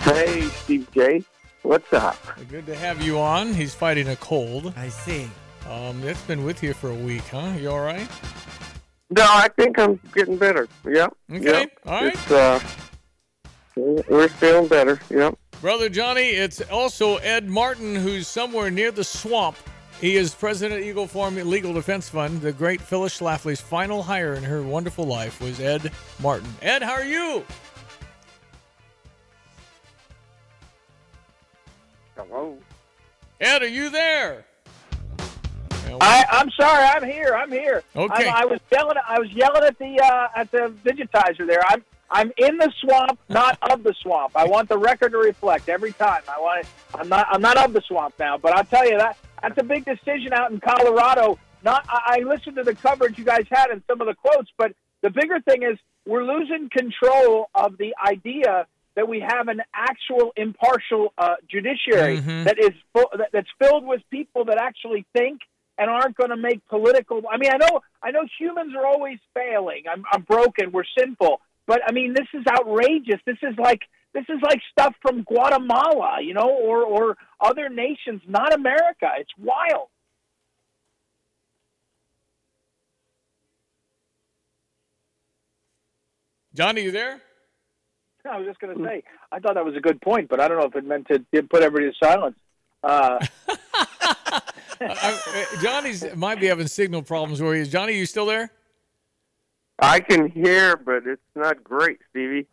Hey, 0.00 0.42
Steve 0.48 0.88
J. 0.92 1.22
What's 1.62 1.92
up? 1.92 2.16
Good 2.48 2.66
to 2.66 2.74
have 2.74 3.02
you 3.02 3.18
on. 3.18 3.52
He's 3.54 3.74
fighting 3.74 4.08
a 4.08 4.16
cold. 4.16 4.72
I 4.76 4.88
see. 4.88 5.28
Um, 5.68 6.02
it's 6.04 6.22
been 6.22 6.44
with 6.44 6.62
you 6.62 6.72
for 6.72 6.90
a 6.90 6.94
week, 6.94 7.26
huh? 7.28 7.52
You 7.58 7.70
all 7.70 7.80
right? 7.80 8.08
No, 9.10 9.22
I 9.24 9.48
think 9.56 9.78
I'm 9.78 10.00
getting 10.14 10.36
better. 10.38 10.68
Yep. 10.86 11.12
Okay, 11.32 11.44
Yep. 11.44 11.72
all 11.86 11.92
right. 12.04 12.14
It's, 12.14 12.30
uh, 12.30 12.60
we're 13.76 14.28
feeling 14.28 14.68
better. 14.68 14.98
Yep. 15.10 15.34
Brother 15.60 15.88
Jonny, 15.90 16.28
it's 16.30 16.62
also 16.70 17.16
Ed 17.18 17.46
Martin, 17.48 17.94
who's 17.94 18.26
somewhere 18.26 18.70
near 18.70 18.90
the 18.90 19.04
swamp. 19.04 19.56
He 20.00 20.16
is 20.16 20.34
president 20.34 20.80
of 20.80 20.86
Eagle 20.86 21.06
Forum 21.06 21.36
Legal 21.36 21.74
Defense 21.74 22.08
Fund. 22.08 22.40
The 22.40 22.52
great 22.52 22.80
Phyllis 22.80 23.18
Schlafly's 23.20 23.60
final 23.60 24.02
hire 24.02 24.32
in 24.32 24.42
her 24.44 24.62
wonderful 24.62 25.04
life 25.04 25.42
was 25.42 25.60
Ed 25.60 25.92
Martin. 26.22 26.48
Ed, 26.62 26.82
how 26.82 26.92
are 26.92 27.04
you? 27.04 27.44
Hello. 32.28 32.58
Ed, 33.40 33.62
are 33.62 33.68
you 33.68 33.88
there? 33.88 34.44
I, 36.02 36.24
I'm 36.30 36.50
sorry. 36.50 36.84
I'm 36.84 37.02
here. 37.02 37.34
I'm 37.34 37.50
here. 37.50 37.82
Okay. 37.96 38.28
I'm, 38.28 38.34
I 38.34 38.44
was 38.44 38.60
yelling. 38.70 38.96
I 39.08 39.18
was 39.18 39.30
yelling 39.32 39.64
at 39.64 39.78
the 39.78 40.00
uh, 40.00 40.28
at 40.36 40.50
the 40.50 40.72
digitizer 40.84 41.46
there. 41.46 41.62
I'm 41.66 41.82
I'm 42.10 42.30
in 42.36 42.58
the 42.58 42.70
swamp, 42.80 43.18
not 43.28 43.58
of 43.62 43.82
the 43.82 43.94
swamp. 44.02 44.32
I 44.36 44.44
want 44.44 44.68
the 44.68 44.76
record 44.76 45.12
to 45.12 45.18
reflect 45.18 45.68
every 45.68 45.92
time. 45.92 46.22
I 46.28 46.38
want. 46.40 46.60
It, 46.60 46.66
I'm 46.94 47.08
not. 47.08 47.26
I'm 47.30 47.40
not 47.40 47.56
of 47.56 47.72
the 47.72 47.80
swamp 47.80 48.14
now. 48.18 48.36
But 48.36 48.52
I'll 48.52 48.64
tell 48.64 48.86
you 48.86 48.98
that 48.98 49.16
that's 49.40 49.58
a 49.58 49.64
big 49.64 49.86
decision 49.86 50.32
out 50.34 50.52
in 50.52 50.60
Colorado. 50.60 51.38
Not. 51.64 51.86
I, 51.88 52.18
I 52.18 52.22
listened 52.22 52.56
to 52.56 52.64
the 52.64 52.74
coverage 52.74 53.18
you 53.18 53.24
guys 53.24 53.46
had 53.50 53.70
and 53.70 53.82
some 53.88 54.00
of 54.02 54.06
the 54.06 54.14
quotes, 54.14 54.50
but 54.58 54.72
the 55.00 55.10
bigger 55.10 55.40
thing 55.40 55.62
is 55.62 55.78
we're 56.06 56.24
losing 56.24 56.68
control 56.68 57.48
of 57.54 57.78
the 57.78 57.94
idea 58.06 58.66
that 59.00 59.08
we 59.08 59.18
have 59.20 59.48
an 59.48 59.62
actual 59.72 60.30
impartial 60.36 61.14
uh, 61.16 61.36
judiciary 61.48 62.18
Mhm. 62.20 62.44
that 62.44 62.58
is 62.58 62.72
fu- 62.92 63.16
that, 63.16 63.30
that's 63.32 63.48
filled 63.58 63.86
with 63.86 64.02
people 64.10 64.44
that 64.44 64.58
actually 64.60 65.06
think 65.16 65.40
and 65.78 65.88
aren't 65.88 66.14
going 66.16 66.28
to 66.28 66.36
make 66.36 66.60
political. 66.68 67.22
I 67.32 67.38
mean, 67.38 67.50
I 67.50 67.56
know 67.56 67.80
I 68.02 68.10
know 68.10 68.24
humans 68.38 68.74
are 68.76 68.84
always 68.84 69.18
failing. 69.32 69.84
I'm, 69.90 70.04
I'm 70.12 70.22
broken. 70.34 70.70
We're 70.70 70.90
sinful. 70.98 71.40
But 71.66 71.80
I 71.88 71.92
mean, 71.92 72.12
this 72.12 72.28
is 72.34 72.44
outrageous. 72.46 73.20
This 73.24 73.38
is 73.42 73.54
like 73.56 73.80
this 74.12 74.26
is 74.28 74.38
like 74.42 74.60
stuff 74.70 74.94
from 75.00 75.22
Guatemala, 75.22 76.18
you 76.22 76.34
know, 76.34 76.50
or 76.68 76.82
or 76.84 77.16
other 77.40 77.70
nations, 77.70 78.20
not 78.28 78.52
America. 78.52 79.08
It's 79.22 79.34
wild. 79.38 79.88
Jonny, 86.54 86.82
you 86.82 86.90
there? 86.90 87.22
I 88.30 88.38
was 88.38 88.46
just 88.46 88.58
going 88.60 88.76
to 88.76 88.84
say, 88.84 89.02
I 89.32 89.38
thought 89.38 89.54
that 89.54 89.64
was 89.64 89.76
a 89.76 89.80
good 89.80 90.00
point, 90.00 90.28
but 90.28 90.40
I 90.40 90.48
don't 90.48 90.58
know 90.58 90.66
if 90.66 90.74
it 90.76 90.84
meant 90.84 91.06
to 91.08 91.18
to 91.34 91.42
put 91.42 91.62
everybody 91.62 91.90
to 91.92 92.06
silence. 92.06 92.36
Uh, 92.82 93.18
I, 93.48 94.38
I- 94.80 95.46
Jonny's 95.62 96.04
might 96.16 96.40
be 96.40 96.46
having 96.46 96.66
signal 96.66 97.02
problems 97.02 97.42
where 97.42 97.54
he 97.54 97.60
is. 97.60 97.68
Jonny, 97.68 97.94
you 97.96 98.06
still 98.06 98.26
there? 98.26 98.50
I 99.82 100.00
can 100.00 100.30
hear, 100.30 100.76
but 100.76 101.06
it's 101.06 101.22
not 101.34 101.64
great, 101.64 101.98
Stevie. 102.10 102.46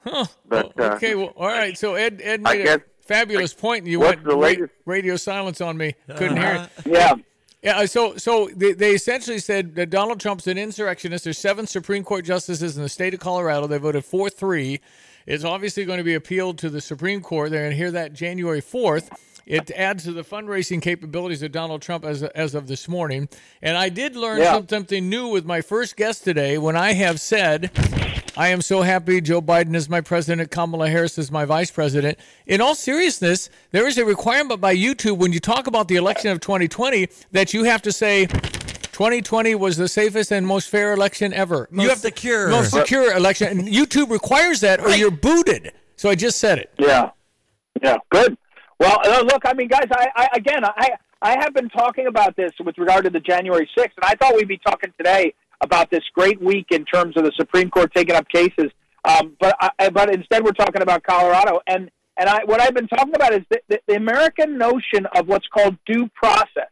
But 0.48 0.80
uh, 0.80 0.94
Okay, 0.96 1.16
well, 1.16 1.34
all 1.36 1.48
right. 1.48 1.78
So 1.78 1.96
Ed, 1.96 2.22
Ed 2.24 2.42
I 2.46 2.54
made 2.56 2.64
guess- 2.64 2.78
a 2.78 2.82
fabulous 3.04 3.54
point, 3.54 3.84
and 3.84 3.92
you 3.92 4.00
went 4.00 4.24
the 4.24 4.30
ra- 4.32 4.36
latest? 4.36 4.72
radio 4.86 5.16
silence 5.18 5.60
on 5.62 5.78
me. 5.78 5.96
Couldn't 6.16 6.38
hear 6.38 6.70
it. 6.86 6.86
Yeah. 6.92 7.14
Yeah. 7.64 7.86
So, 7.86 8.16
so 8.18 8.50
they, 8.56 8.74
they 8.74 8.92
essentially 8.94 9.40
said 9.40 9.76
that 9.76 9.90
Donald 9.90 10.20
Trump's 10.22 10.48
an 10.48 10.58
insurrectionist. 10.58 11.24
There's 11.26 11.38
seven 11.38 11.68
Supreme 11.68 12.04
Court 12.04 12.24
justices 12.24 12.78
in 12.78 12.84
the 12.84 12.90
state 12.90 13.14
of 13.14 13.20
Colorado. 13.20 13.68
They 13.68 13.78
voted 13.78 14.06
four 14.06 14.30
three. 14.30 14.80
It's 15.28 15.44
obviously 15.44 15.84
going 15.84 15.98
to 15.98 16.06
be 16.06 16.14
appealed 16.14 16.58
to 16.60 16.70
the 16.70 16.80
Supreme 16.80 17.22
Court. 17.22 17.52
They're 17.52 17.64
going 17.64 17.72
to 17.72 17.78
hear 17.78 17.92
that 17.92 18.14
January 18.14 18.62
fourth. 18.62 19.10
It 19.46 19.70
adds 19.72 20.06
to 20.06 20.14
the 20.14 20.24
fundraising 20.24 20.82
capabilities 20.82 21.44
of 21.44 21.52
Donald 21.52 21.82
Trump 21.82 22.06
as, 22.06 22.24
as 22.24 22.56
of 22.56 22.68
this 22.68 22.88
morning. 22.88 23.28
And 23.62 23.78
I 23.78 23.90
did 23.90 24.16
learn 24.16 24.40
Yeah. 24.40 24.62
something 24.70 25.10
new 25.10 25.28
with 25.28 25.46
my 25.46 25.60
first 25.62 25.98
guest 25.98 26.24
today 26.24 26.58
when 26.58 26.78
I 26.78 26.94
have 26.94 27.20
said, 27.20 27.72
I 28.38 28.50
am 28.50 28.62
so 28.62 28.84
happy 28.84 29.20
Joe 29.20 29.42
Biden 29.42 29.76
is 29.76 29.90
my 29.90 30.00
president, 30.00 30.52
Kamala 30.52 30.90
Harris 30.90 31.18
is 31.18 31.30
my 31.32 31.44
vice 31.44 31.72
president. 31.72 32.20
In 32.46 32.62
all 32.62 32.76
seriousness, 32.76 33.50
there 33.72 33.88
is 33.88 33.98
a 33.98 34.06
requirement 34.06 34.62
by 34.62 34.76
YouTube 34.76 35.18
when 35.18 35.34
you 35.34 35.40
talk 35.40 35.68
about 35.68 35.88
the 35.90 35.96
election 35.96 36.30
of 36.32 36.40
2020 36.40 37.08
that 37.32 37.54
you 37.54 37.64
have 37.64 37.82
to 37.82 37.92
say 37.92 38.28
2020 38.98 39.54
was 39.54 39.78
the 39.78 39.88
safest 39.88 40.32
and 40.32 40.48
most 40.48 40.70
fair 40.70 40.92
election 40.92 41.32
ever. 41.32 41.68
Most 41.70 41.84
you 41.84 41.90
have 41.90 42.00
secure. 42.00 42.50
most 42.50 42.72
secure 42.72 43.16
election. 43.16 43.48
And 43.48 43.68
YouTube 43.68 44.10
requires 44.10 44.62
that 44.62 44.80
or 44.80 44.90
you're 44.90 45.12
booted. 45.12 45.72
So 45.98 46.10
I 46.10 46.16
just 46.16 46.40
said 46.40 46.58
it. 46.58 46.74
Yeah, 46.80 47.12
yeah, 47.84 47.98
good. 48.10 48.36
Well, 48.80 49.00
uh, 49.06 49.22
look, 49.22 49.44
I 49.46 49.54
mean, 49.54 49.68
guys, 49.68 49.86
I, 49.92 50.08
I 50.16 50.28
again, 50.34 50.66
I 50.66 50.90
I 51.22 51.38
have 51.40 51.54
been 51.54 51.70
talking 51.70 52.08
about 52.08 52.36
this 52.36 52.52
with 52.60 52.76
regard 52.80 53.04
to 53.04 53.12
the 53.12 53.20
January 53.20 53.70
6th, 53.78 53.92
and 53.98 54.04
I 54.04 54.16
thought 54.16 54.36
we'd 54.36 54.48
be 54.48 54.60
talking 54.66 54.92
today 54.98 55.36
about 55.62 55.92
this 55.92 56.02
great 56.16 56.42
week 56.42 56.66
in 56.72 56.84
terms 56.84 57.16
of 57.18 57.24
the 57.24 57.32
Supreme 57.38 57.70
Court 57.70 57.92
taking 57.96 58.16
up 58.16 58.28
cases. 58.30 58.72
Um, 59.06 59.38
but 59.40 59.56
I, 59.60 59.92
but 59.92 60.12
instead, 60.12 60.44
we're 60.44 60.54
talking 60.54 60.82
about 60.82 61.04
Colorado, 61.04 61.60
and 61.68 61.92
And 62.18 62.28
I, 62.28 62.46
what 62.46 62.62
I've 62.62 62.74
been 62.74 62.88
talking 62.88 63.14
about 63.16 63.32
is 63.36 63.42
the, 63.52 63.60
the, 63.70 63.80
the 63.90 63.96
American 63.96 64.58
notion 64.58 65.06
of 65.16 65.28
what's 65.28 65.48
called 65.54 65.78
due 65.86 66.10
process. 66.16 66.72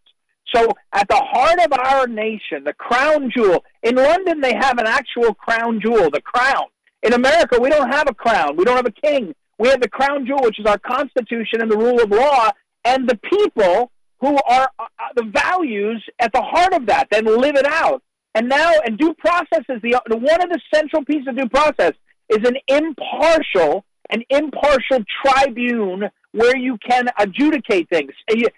So, 0.53 0.69
at 0.93 1.07
the 1.07 1.15
heart 1.15 1.59
of 1.59 1.73
our 1.73 2.07
nation, 2.07 2.63
the 2.65 2.73
crown 2.73 3.31
jewel, 3.35 3.63
in 3.81 3.95
London, 3.95 4.41
they 4.41 4.53
have 4.53 4.77
an 4.77 4.85
actual 4.85 5.33
crown 5.33 5.79
jewel, 5.81 6.09
the 6.11 6.21
crown. 6.21 6.65
In 7.03 7.13
America, 7.13 7.59
we 7.59 7.69
don't 7.69 7.91
have 7.91 8.07
a 8.07 8.13
crown. 8.13 8.55
We 8.55 8.63
don't 8.63 8.75
have 8.75 8.85
a 8.85 8.91
king. 8.91 9.33
We 9.57 9.69
have 9.69 9.81
the 9.81 9.89
crown 9.89 10.25
jewel, 10.25 10.41
which 10.43 10.59
is 10.59 10.65
our 10.65 10.77
Constitution 10.79 11.61
and 11.61 11.71
the 11.71 11.77
rule 11.77 12.01
of 12.01 12.11
law, 12.11 12.51
and 12.83 13.07
the 13.07 13.17
people 13.17 13.91
who 14.19 14.37
are 14.47 14.69
uh, 14.79 14.85
the 15.15 15.23
values 15.23 16.03
at 16.19 16.31
the 16.33 16.41
heart 16.41 16.73
of 16.73 16.85
that, 16.87 17.07
then 17.11 17.25
live 17.25 17.55
it 17.55 17.65
out. 17.65 18.01
And 18.33 18.49
now, 18.49 18.73
and 18.85 18.97
due 18.97 19.13
process 19.15 19.63
is 19.69 19.81
the 19.81 19.99
one 20.07 20.41
of 20.41 20.49
the 20.49 20.59
central 20.73 21.05
pieces 21.05 21.27
of 21.27 21.37
due 21.37 21.49
process 21.49 21.93
is 22.29 22.39
an 22.47 22.57
impartial, 22.67 23.85
an 24.09 24.23
impartial 24.29 25.03
tribune 25.23 26.09
where 26.35 26.57
you 26.57 26.77
can 26.77 27.05
adjudicate 27.17 27.87
things. 27.89 28.11
It 28.27 28.53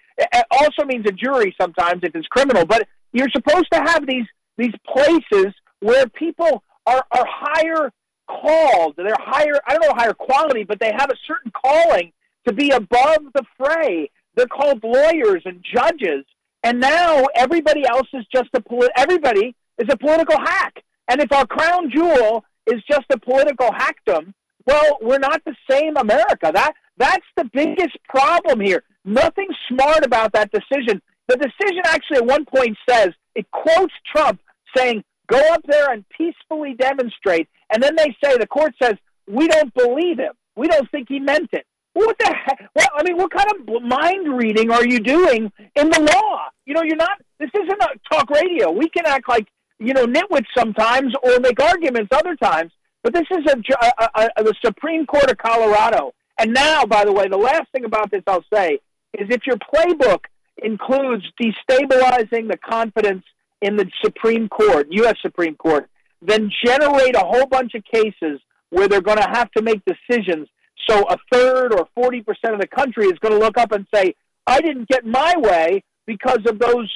also 0.50 0.84
means 0.84 1.06
a 1.06 1.12
jury 1.12 1.54
sometimes 1.60 2.02
if 2.02 2.14
it's 2.14 2.26
criminal, 2.26 2.66
but 2.66 2.88
you're 3.12 3.30
supposed 3.30 3.68
to 3.72 3.78
have 3.80 4.06
these 4.06 4.26
these 4.56 4.74
places 4.92 5.54
where 5.80 6.08
people 6.08 6.64
are 6.86 7.04
are 7.12 7.26
higher 7.26 7.92
called. 8.28 8.94
They're 8.96 9.14
higher. 9.18 9.60
I 9.66 9.74
don't 9.74 9.86
know 9.86 9.94
higher 9.94 10.12
quality, 10.12 10.64
but 10.64 10.80
they 10.80 10.92
have 10.92 11.10
a 11.10 11.16
certain 11.26 11.52
calling 11.52 12.12
to 12.46 12.52
be 12.52 12.70
above 12.70 13.20
the 13.34 13.44
fray. 13.56 14.10
They're 14.34 14.46
called 14.46 14.82
lawyers 14.82 15.42
and 15.44 15.64
judges, 15.74 16.24
and 16.64 16.80
now 16.80 17.26
everybody 17.36 17.86
else 17.86 18.08
is 18.12 18.24
just 18.34 18.50
a 18.54 18.60
polit. 18.60 18.90
Everybody 18.96 19.54
is 19.78 19.88
a 19.88 19.96
political 19.96 20.38
hack. 20.38 20.82
And 21.08 21.20
if 21.20 21.30
our 21.32 21.46
crown 21.46 21.90
jewel 21.94 22.44
is 22.66 22.82
just 22.90 23.06
a 23.10 23.18
political 23.18 23.70
hackdom, 23.70 24.34
well, 24.66 24.98
we're 25.00 25.18
not 25.18 25.42
the 25.46 25.56
same 25.70 25.96
America. 25.96 26.50
That 26.52 26.74
that's 26.98 27.26
the 27.36 27.44
biggest 27.52 27.96
problem 28.08 28.60
here. 28.60 28.82
Nothing 29.04 29.48
smart 29.68 30.04
about 30.04 30.32
that 30.32 30.50
decision. 30.50 31.00
The 31.28 31.36
decision 31.36 31.82
actually 31.84 32.18
at 32.18 32.26
one 32.26 32.44
point 32.44 32.76
says 32.88 33.08
it 33.34 33.50
quotes 33.50 33.92
Trump 34.14 34.40
saying, 34.76 35.04
"Go 35.28 35.40
up 35.52 35.62
there 35.66 35.90
and 35.90 36.04
peacefully 36.10 36.74
demonstrate." 36.74 37.48
And 37.72 37.82
then 37.82 37.96
they 37.96 38.16
say 38.22 38.36
the 38.36 38.46
court 38.46 38.74
says, 38.82 38.94
"We 39.26 39.46
don't 39.48 39.72
believe 39.74 40.18
him. 40.18 40.32
We 40.56 40.68
don't 40.68 40.90
think 40.90 41.08
he 41.08 41.20
meant 41.20 41.50
it." 41.52 41.66
What 41.94 42.16
the 42.18 42.32
heck? 42.32 42.70
Well, 42.74 42.86
I 42.94 43.02
mean, 43.02 43.16
what 43.16 43.30
kind 43.32 43.46
of 43.50 43.82
mind 43.82 44.36
reading 44.36 44.70
are 44.70 44.86
you 44.86 45.00
doing 45.00 45.50
in 45.74 45.90
the 45.90 46.00
law? 46.00 46.46
You 46.64 46.74
know, 46.74 46.82
you're 46.82 46.96
not. 46.96 47.20
This 47.38 47.50
isn't 47.54 47.82
a 47.82 47.88
talk 48.10 48.30
radio. 48.30 48.70
We 48.70 48.88
can 48.88 49.06
act 49.06 49.28
like 49.28 49.48
you 49.78 49.94
know 49.94 50.06
nitwits 50.06 50.46
sometimes 50.56 51.14
or 51.22 51.40
make 51.40 51.60
arguments 51.60 52.10
other 52.12 52.36
times. 52.36 52.72
But 53.02 53.14
this 53.14 53.26
is 53.30 53.44
a, 53.46 54.08
a, 54.14 54.28
a, 54.36 54.44
the 54.44 54.54
Supreme 54.64 55.06
Court 55.06 55.30
of 55.30 55.38
Colorado. 55.38 56.12
And 56.38 56.54
now, 56.54 56.84
by 56.84 57.04
the 57.04 57.12
way, 57.12 57.28
the 57.28 57.36
last 57.36 57.70
thing 57.72 57.84
about 57.84 58.10
this 58.10 58.22
I'll 58.26 58.44
say 58.52 58.78
is 59.14 59.28
if 59.30 59.46
your 59.46 59.56
playbook 59.56 60.24
includes 60.62 61.24
destabilizing 61.40 62.48
the 62.48 62.58
confidence 62.58 63.24
in 63.60 63.76
the 63.76 63.90
Supreme 64.04 64.48
Court, 64.48 64.86
U.S. 64.90 65.16
Supreme 65.20 65.56
Court, 65.56 65.88
then 66.22 66.50
generate 66.64 67.16
a 67.16 67.20
whole 67.20 67.46
bunch 67.46 67.74
of 67.74 67.84
cases 67.84 68.40
where 68.70 68.88
they're 68.88 69.00
going 69.00 69.18
to 69.18 69.28
have 69.28 69.50
to 69.52 69.62
make 69.62 69.82
decisions. 69.84 70.48
So 70.88 71.04
a 71.08 71.16
third 71.32 71.72
or 71.74 71.88
40% 71.96 72.20
of 72.52 72.60
the 72.60 72.68
country 72.68 73.06
is 73.06 73.18
going 73.20 73.32
to 73.32 73.38
look 73.38 73.58
up 73.58 73.72
and 73.72 73.86
say, 73.92 74.14
I 74.46 74.60
didn't 74.60 74.88
get 74.88 75.04
my 75.04 75.34
way 75.36 75.82
because 76.06 76.40
of 76.46 76.58
those 76.58 76.92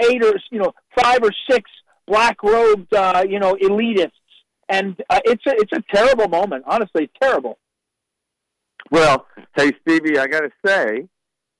eight 0.00 0.24
or, 0.24 0.34
you 0.50 0.58
know, 0.58 0.72
five 0.98 1.20
or 1.22 1.30
six 1.48 1.70
black 2.06 2.42
robed, 2.42 2.92
uh, 2.94 3.24
you 3.28 3.38
know, 3.38 3.54
elitists 3.54 4.12
and 4.68 4.96
uh, 5.08 5.20
it's 5.24 5.44
a 5.46 5.52
it's 5.52 5.72
a 5.72 5.82
terrible 5.94 6.28
moment. 6.28 6.64
Honestly, 6.66 7.10
terrible. 7.20 7.58
Well, 8.90 9.26
hey 9.56 9.72
Stevie, 9.82 10.18
I 10.18 10.26
got 10.26 10.40
to 10.40 10.50
say, 10.64 11.08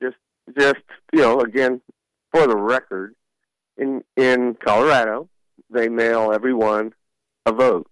just 0.03 0.17
just 0.59 0.83
you 1.13 1.21
know, 1.21 1.41
again 1.41 1.81
for 2.33 2.47
the 2.47 2.57
record, 2.57 3.15
in 3.77 4.03
in 4.17 4.57
Colorado, 4.65 5.29
they 5.71 5.89
mail 5.89 6.33
everyone 6.33 6.95
a 7.47 7.53
vote. 7.53 7.91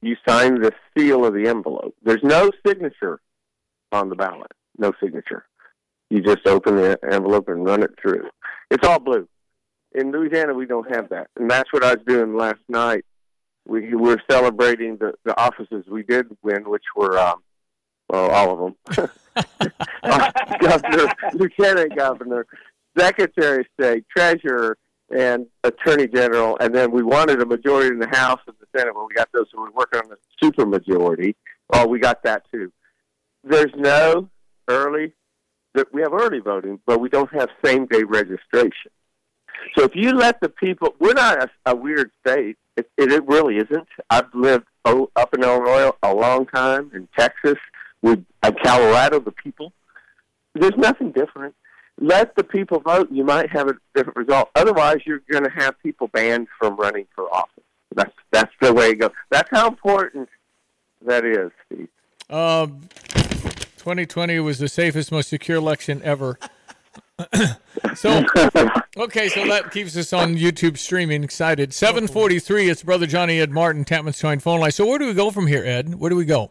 You 0.00 0.16
sign 0.26 0.60
the 0.60 0.72
seal 0.96 1.24
of 1.24 1.34
the 1.34 1.48
envelope. 1.48 1.94
There's 2.02 2.22
no 2.22 2.50
signature 2.66 3.20
on 3.90 4.08
the 4.08 4.14
ballot. 4.14 4.52
No 4.78 4.92
signature. 5.02 5.44
You 6.08 6.22
just 6.22 6.46
open 6.46 6.76
the 6.76 6.98
envelope 7.10 7.48
and 7.48 7.66
run 7.66 7.82
it 7.82 7.90
through. 8.00 8.28
It's 8.70 8.86
all 8.86 9.00
blue. 9.00 9.28
In 9.94 10.12
Louisiana, 10.12 10.54
we 10.54 10.66
don't 10.66 10.94
have 10.94 11.08
that, 11.08 11.28
and 11.36 11.50
that's 11.50 11.72
what 11.72 11.82
I 11.82 11.94
was 11.94 12.04
doing 12.06 12.36
last 12.36 12.60
night 12.68 13.04
we 13.68 13.94
were 13.94 14.20
celebrating 14.30 14.96
the, 14.96 15.12
the 15.24 15.38
offices 15.38 15.84
we 15.88 16.02
did 16.02 16.26
win, 16.42 16.68
which 16.68 16.84
were 16.96 17.18
um, 17.18 17.42
well, 18.08 18.30
all 18.30 18.52
of 18.52 18.74
them. 18.96 19.10
Uh, 20.02 20.32
governor, 20.60 21.12
lieutenant 21.34 21.94
governor, 21.94 22.44
secretary 22.98 23.60
of 23.60 23.66
state, 23.78 24.04
treasurer, 24.08 24.76
and 25.16 25.46
attorney 25.64 26.06
general. 26.08 26.56
And 26.60 26.74
then 26.74 26.90
we 26.90 27.02
wanted 27.02 27.40
a 27.40 27.46
majority 27.46 27.88
in 27.88 27.98
the 27.98 28.08
House 28.08 28.40
and 28.46 28.56
the 28.60 28.66
Senate, 28.76 28.94
but 28.94 29.06
we 29.06 29.14
got 29.14 29.28
those. 29.32 29.46
So 29.52 29.60
we're 29.60 29.70
working 29.70 30.00
on 30.00 30.08
the 30.08 30.16
super 30.42 30.66
majority. 30.66 31.36
Oh, 31.72 31.86
we 31.86 31.98
got 31.98 32.22
that 32.24 32.42
too. 32.50 32.72
There's 33.44 33.72
no 33.76 34.28
early. 34.66 35.12
We 35.92 36.02
have 36.02 36.12
early 36.12 36.40
voting, 36.40 36.80
but 36.86 37.00
we 37.00 37.08
don't 37.08 37.32
have 37.32 37.50
same 37.64 37.86
day 37.86 38.02
registration. 38.02 38.90
So 39.76 39.84
if 39.84 39.94
you 39.94 40.12
let 40.12 40.40
the 40.40 40.48
people, 40.48 40.94
we're 40.98 41.14
not 41.14 41.42
a, 41.42 41.72
a 41.72 41.76
weird 41.76 42.10
state. 42.26 42.56
It, 42.76 42.90
it, 42.96 43.12
it 43.12 43.26
really 43.26 43.56
isn't. 43.56 43.88
I've 44.10 44.32
lived 44.34 44.66
oh, 44.84 45.10
up 45.16 45.34
in 45.34 45.42
Illinois 45.42 45.90
a 46.02 46.14
long 46.14 46.46
time, 46.46 46.90
in 46.94 47.08
Texas, 47.16 47.58
with 48.02 48.24
uh, 48.42 48.52
Colorado, 48.64 49.20
the 49.20 49.32
people. 49.32 49.72
There's 50.54 50.76
nothing 50.76 51.12
different. 51.12 51.54
Let 52.00 52.36
the 52.36 52.44
people 52.44 52.80
vote. 52.80 53.08
You 53.10 53.24
might 53.24 53.50
have 53.50 53.68
a 53.68 53.74
different 53.94 54.16
result. 54.16 54.50
Otherwise, 54.54 54.98
you're 55.04 55.22
going 55.30 55.44
to 55.44 55.50
have 55.50 55.80
people 55.82 56.08
banned 56.08 56.46
from 56.58 56.76
running 56.76 57.06
for 57.14 57.24
office. 57.34 57.64
That's 57.94 58.12
that's 58.30 58.52
the 58.60 58.72
way 58.72 58.90
it 58.90 58.96
goes. 58.96 59.10
That's 59.30 59.48
how 59.50 59.66
important 59.66 60.28
that 61.04 61.24
is, 61.24 61.50
Steve. 61.66 61.88
Um, 62.30 62.88
2020 63.78 64.38
was 64.40 64.58
the 64.58 64.68
safest, 64.68 65.10
most 65.10 65.28
secure 65.28 65.56
election 65.56 66.00
ever. 66.04 66.38
so 67.96 68.24
okay, 68.96 69.28
so 69.28 69.46
that 69.46 69.70
keeps 69.72 69.96
us 69.96 70.12
on 70.12 70.36
YouTube 70.36 70.78
streaming. 70.78 71.24
Excited. 71.24 71.74
Seven 71.74 72.06
forty 72.06 72.38
three. 72.38 72.68
It's 72.68 72.84
brother 72.84 73.06
Jonny 73.06 73.40
Ed 73.40 73.50
Martin, 73.50 73.84
Tapman's 73.84 74.20
Joint 74.20 74.40
phone 74.42 74.60
line. 74.60 74.70
So 74.70 74.86
where 74.86 74.98
do 74.98 75.06
we 75.06 75.14
go 75.14 75.32
from 75.32 75.48
here, 75.48 75.64
Ed? 75.64 75.96
Where 75.96 76.10
do 76.10 76.16
we 76.16 76.24
go? 76.24 76.50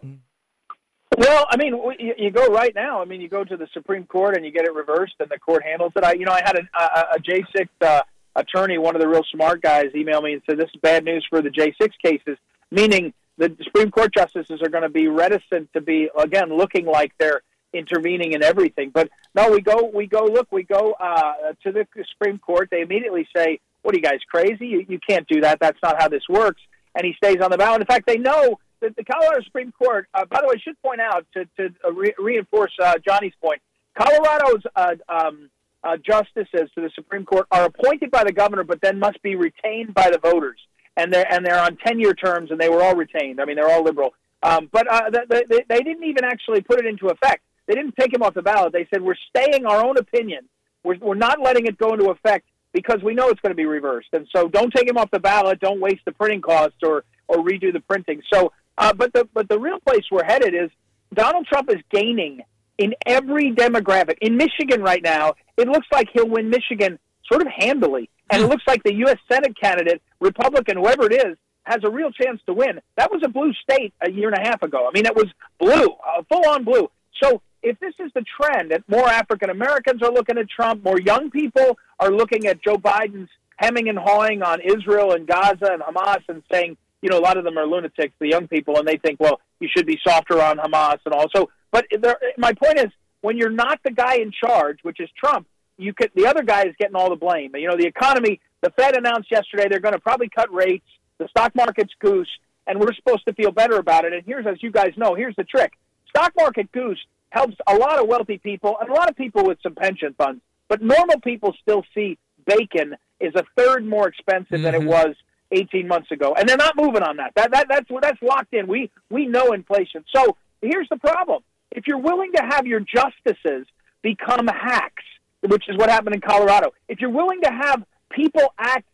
Well, 1.15 1.45
I 1.49 1.57
mean, 1.57 1.73
you, 1.99 2.31
go 2.31 2.47
right 2.47 2.73
now. 2.75 3.01
I 3.01 3.05
mean, 3.05 3.21
you 3.21 3.29
go 3.29 3.43
to 3.43 3.55
the 3.55 3.67
Supreme 3.73 4.05
Court 4.05 4.35
and 4.35 4.45
you 4.45 4.51
get 4.51 4.65
it 4.65 4.73
reversed, 4.73 5.15
and 5.19 5.29
the 5.29 5.39
court 5.39 5.63
handles 5.63 5.93
it. 5.95 6.03
I, 6.03 6.13
you 6.13 6.25
know, 6.25 6.33
I 6.33 6.41
had 6.43 6.57
a, 6.57 6.77
a, 6.77 7.15
a 7.15 7.19
J 7.19 7.43
six 7.55 7.71
uh, 7.81 8.01
attorney, 8.35 8.77
one 8.77 8.95
of 8.95 9.01
the 9.01 9.07
real 9.07 9.23
smart 9.31 9.61
guys, 9.61 9.85
email 9.95 10.21
me 10.21 10.33
and 10.33 10.41
said 10.45 10.57
this 10.57 10.69
is 10.73 10.81
bad 10.81 11.05
news 11.05 11.25
for 11.29 11.41
the 11.41 11.49
J 11.49 11.73
six 11.81 11.95
cases, 12.03 12.37
meaning 12.71 13.13
the 13.37 13.55
Supreme 13.63 13.89
Court 13.89 14.13
justices 14.13 14.61
are 14.61 14.69
going 14.69 14.83
to 14.83 14.89
be 14.89 15.07
reticent 15.07 15.71
to 15.73 15.81
be 15.81 16.09
again 16.17 16.55
looking 16.55 16.85
like 16.85 17.13
they're 17.17 17.41
intervening 17.73 18.33
in 18.33 18.43
everything. 18.43 18.91
But 18.93 19.09
no, 19.33 19.49
we 19.51 19.61
go, 19.61 19.89
we 19.93 20.07
go. 20.07 20.25
Look, 20.25 20.51
we 20.51 20.63
go 20.63 20.93
uh, 20.99 21.53
to 21.63 21.71
the 21.71 21.87
Supreme 22.11 22.37
Court. 22.39 22.69
They 22.69 22.81
immediately 22.81 23.27
say, 23.35 23.59
"What 23.81 23.95
are 23.95 23.97
you 23.97 24.03
guys 24.03 24.19
crazy? 24.29 24.67
You, 24.67 24.85
you 24.87 24.99
can't 25.07 25.27
do 25.27 25.41
that. 25.41 25.59
That's 25.59 25.79
not 25.81 26.01
how 26.01 26.09
this 26.09 26.23
works." 26.29 26.61
And 26.95 27.05
he 27.05 27.13
stays 27.13 27.37
on 27.41 27.51
the 27.51 27.57
ballot. 27.57 27.81
In 27.81 27.87
fact, 27.87 28.07
they 28.07 28.17
know 28.17 28.59
that 28.81 28.95
the 28.95 29.03
Colorado 29.03 29.43
Supreme 29.43 29.71
Court. 29.71 30.07
Uh, 30.13 30.25
by 30.25 30.41
the 30.41 30.47
way, 30.47 30.55
I 30.57 30.61
should 30.61 30.81
point 30.81 31.01
out 31.01 31.25
to 31.33 31.45
to 31.57 31.73
uh, 31.85 31.91
re- 31.91 32.15
reinforce 32.17 32.73
uh, 32.81 32.95
Jonny's 33.07 33.35
point. 33.41 33.61
Colorado's 33.97 34.63
uh, 34.75 34.95
um, 35.09 35.49
uh, 35.83 35.97
justices 35.97 36.69
to 36.75 36.81
the 36.81 36.91
Supreme 36.95 37.25
Court 37.25 37.47
are 37.51 37.65
appointed 37.65 38.11
by 38.11 38.23
the 38.23 38.31
governor, 38.31 38.63
but 38.63 38.79
then 38.81 38.99
must 38.99 39.21
be 39.21 39.35
retained 39.35 39.93
by 39.93 40.09
the 40.09 40.19
voters. 40.19 40.59
And 40.95 41.13
they're 41.13 41.31
and 41.31 41.45
they're 41.45 41.59
on 41.59 41.77
ten 41.85 41.99
year 41.99 42.13
terms, 42.13 42.51
and 42.51 42.59
they 42.59 42.69
were 42.69 42.83
all 42.83 42.95
retained. 42.95 43.39
I 43.39 43.45
mean, 43.45 43.55
they're 43.55 43.69
all 43.69 43.83
liberal. 43.83 44.13
Um, 44.43 44.69
but 44.71 44.87
uh, 44.87 45.09
they, 45.29 45.43
they, 45.49 45.63
they 45.67 45.81
didn't 45.81 46.03
even 46.03 46.23
actually 46.23 46.61
put 46.61 46.79
it 46.79 46.85
into 46.85 47.07
effect. 47.07 47.41
They 47.67 47.73
didn't 47.73 47.95
take 47.99 48.13
him 48.13 48.21
off 48.21 48.35
the 48.35 48.41
ballot. 48.41 48.71
They 48.71 48.87
said, 48.93 49.01
we're 49.01 49.15
staying 49.29 49.65
our 49.65 49.83
own 49.83 49.97
opinion. 49.97 50.47
We're, 50.83 50.97
we're 50.99 51.15
not 51.15 51.41
letting 51.41 51.65
it 51.65 51.77
go 51.77 51.93
into 51.93 52.11
effect 52.11 52.45
because 52.71 52.99
we 53.03 53.15
know 53.15 53.29
it's 53.29 53.41
going 53.41 53.51
to 53.51 53.55
be 53.55 53.65
reversed. 53.65 54.09
And 54.13 54.27
so 54.33 54.47
don't 54.47 54.71
take 54.73 54.87
him 54.87 54.97
off 54.97 55.09
the 55.11 55.19
ballot. 55.19 55.59
Don't 55.59 55.81
waste 55.81 56.01
the 56.05 56.11
printing 56.11 56.41
costs 56.41 56.77
or, 56.83 57.03
or 57.27 57.37
redo 57.37 57.73
the 57.73 57.79
printing. 57.79 58.21
So, 58.31 58.53
uh, 58.77 58.93
but 58.93 59.13
the, 59.13 59.27
but 59.33 59.49
the 59.49 59.59
real 59.59 59.79
place 59.79 60.03
we're 60.11 60.23
headed 60.23 60.53
is 60.53 60.69
Donald 61.13 61.47
Trump 61.47 61.69
is 61.69 61.81
gaining 61.91 62.41
in 62.77 62.93
every 63.05 63.51
demographic. 63.51 64.17
In 64.21 64.37
Michigan 64.37 64.81
right 64.81 65.01
now, 65.03 65.33
it 65.57 65.67
looks 65.67 65.87
like 65.91 66.09
he'll 66.13 66.29
win 66.29 66.49
Michigan 66.49 66.99
sort 67.29 67.41
of 67.41 67.47
handily. 67.55 68.09
And 68.29 68.43
it 68.43 68.47
looks 68.47 68.63
like 68.67 68.83
the 68.83 68.93
U.S. 68.95 69.17
Senate 69.31 69.59
candidate, 69.59 70.01
Republican, 70.19 70.77
whoever 70.77 71.05
it 71.05 71.13
is, 71.13 71.37
has 71.63 71.79
a 71.83 71.89
real 71.89 72.11
chance 72.11 72.39
to 72.45 72.53
win. 72.53 72.79
That 72.97 73.11
was 73.11 73.21
a 73.25 73.29
blue 73.29 73.53
state 73.53 73.93
a 74.01 74.11
year 74.11 74.29
and 74.29 74.37
a 74.37 74.47
half 74.47 74.61
ago. 74.61 74.87
I 74.87 74.91
mean, 74.93 75.05
it 75.05 75.15
was 75.15 75.27
blue, 75.59 75.87
uh, 75.87 76.23
full 76.29 76.47
on 76.49 76.63
blue. 76.63 76.89
So 77.21 77.41
if 77.63 77.79
this 77.79 77.93
is 77.99 78.11
the 78.13 78.23
trend 78.39 78.71
that 78.71 78.83
more 78.87 79.07
African 79.07 79.49
Americans 79.49 80.01
are 80.01 80.11
looking 80.11 80.37
at 80.37 80.49
Trump, 80.49 80.83
more 80.83 80.99
young 80.99 81.29
people 81.31 81.77
are 81.99 82.11
looking 82.11 82.47
at 82.47 82.63
Joe 82.63 82.77
Biden's 82.77 83.29
hemming 83.57 83.89
and 83.89 83.97
hawing 83.97 84.43
on 84.43 84.61
Israel 84.61 85.13
and 85.13 85.27
Gaza 85.27 85.71
and 85.71 85.81
Hamas 85.81 86.21
and 86.29 86.43
saying, 86.51 86.77
you 87.07 87.11
know, 87.13 87.19
a 87.19 87.25
lot 87.29 87.37
of 87.37 87.45
them 87.45 87.57
are 87.57 87.65
lunatics, 87.65 88.13
the 88.19 88.27
young 88.27 88.49
people, 88.49 88.77
and 88.79 88.85
they 88.85 88.97
think, 88.97 89.17
well, 89.17 89.39
you 89.61 89.69
should 89.73 89.85
be 89.85 89.97
softer 90.05 90.41
on 90.41 90.57
Hamas 90.57 90.97
and 91.05 91.13
all. 91.13 91.27
So, 91.33 91.49
But 91.71 91.85
there, 91.97 92.17
my 92.37 92.51
point 92.51 92.79
is, 92.79 92.87
when 93.21 93.37
you're 93.37 93.49
not 93.49 93.79
the 93.85 93.91
guy 93.91 94.15
in 94.15 94.33
charge, 94.33 94.79
which 94.83 94.99
is 94.99 95.09
Trump, 95.17 95.47
you 95.77 95.93
could 95.93 96.11
the 96.15 96.27
other 96.27 96.43
guy 96.43 96.63
is 96.63 96.75
getting 96.77 96.97
all 96.97 97.09
the 97.09 97.15
blame. 97.15 97.51
You 97.55 97.69
know, 97.69 97.77
the 97.77 97.85
economy. 97.85 98.41
The 98.61 98.71
Fed 98.71 98.97
announced 98.97 99.31
yesterday 99.31 99.67
they're 99.69 99.79
going 99.79 99.93
to 99.93 99.99
probably 100.01 100.27
cut 100.27 100.51
rates. 100.53 100.85
The 101.17 101.29
stock 101.29 101.55
market's 101.55 101.93
goose, 101.99 102.29
and 102.65 102.77
we're 102.79 102.93
supposed 102.93 103.25
to 103.27 103.33
feel 103.33 103.51
better 103.51 103.77
about 103.77 104.03
it. 104.03 104.11
And 104.11 104.23
here's, 104.25 104.45
as 104.45 104.61
you 104.61 104.71
guys 104.71 104.91
know, 104.97 105.15
here's 105.15 105.35
the 105.37 105.45
trick: 105.45 105.71
stock 106.09 106.33
market 106.35 106.69
goose 106.73 106.99
helps 107.29 107.55
a 107.67 107.75
lot 107.75 108.01
of 108.01 108.07
wealthy 108.07 108.37
people 108.37 108.75
and 108.81 108.89
a 108.89 108.93
lot 108.93 109.09
of 109.09 109.15
people 109.15 109.45
with 109.45 109.59
some 109.63 109.75
pension 109.75 110.13
funds. 110.17 110.41
But 110.67 110.81
normal 110.81 111.19
people 111.21 111.55
still 111.61 111.83
see 111.93 112.17
bacon 112.45 112.95
is 113.21 113.33
a 113.35 113.43
third 113.55 113.85
more 113.85 114.07
expensive 114.09 114.61
than 114.61 114.75
it 114.75 114.79
Mm-hmm. 114.81 114.87
was 114.89 115.15
18 115.51 115.87
months 115.87 116.11
ago, 116.11 116.35
and 116.37 116.47
they're 116.47 116.57
not 116.57 116.75
moving 116.75 117.03
on 117.03 117.17
that. 117.17 117.33
That, 117.35 117.51
that 117.51 117.67
that's 117.69 117.89
that's 118.01 118.21
locked 118.21 118.53
in. 118.53 118.67
We 118.67 118.91
we 119.09 119.25
know 119.25 119.53
inflation. 119.53 120.03
So 120.15 120.37
here's 120.61 120.89
the 120.89 120.97
problem: 120.97 121.43
if 121.71 121.87
you're 121.87 121.99
willing 121.99 122.31
to 122.33 122.41
have 122.43 122.65
your 122.67 122.79
justices 122.79 123.67
become 124.01 124.47
hacks, 124.47 125.03
which 125.41 125.63
is 125.69 125.77
what 125.77 125.89
happened 125.89 126.15
in 126.15 126.21
Colorado, 126.21 126.73
if 126.87 126.99
you're 126.99 127.09
willing 127.09 127.41
to 127.41 127.51
have 127.51 127.83
people 128.09 128.53
act 128.57 128.87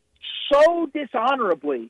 so 0.51 0.89
dishonorably 0.93 1.89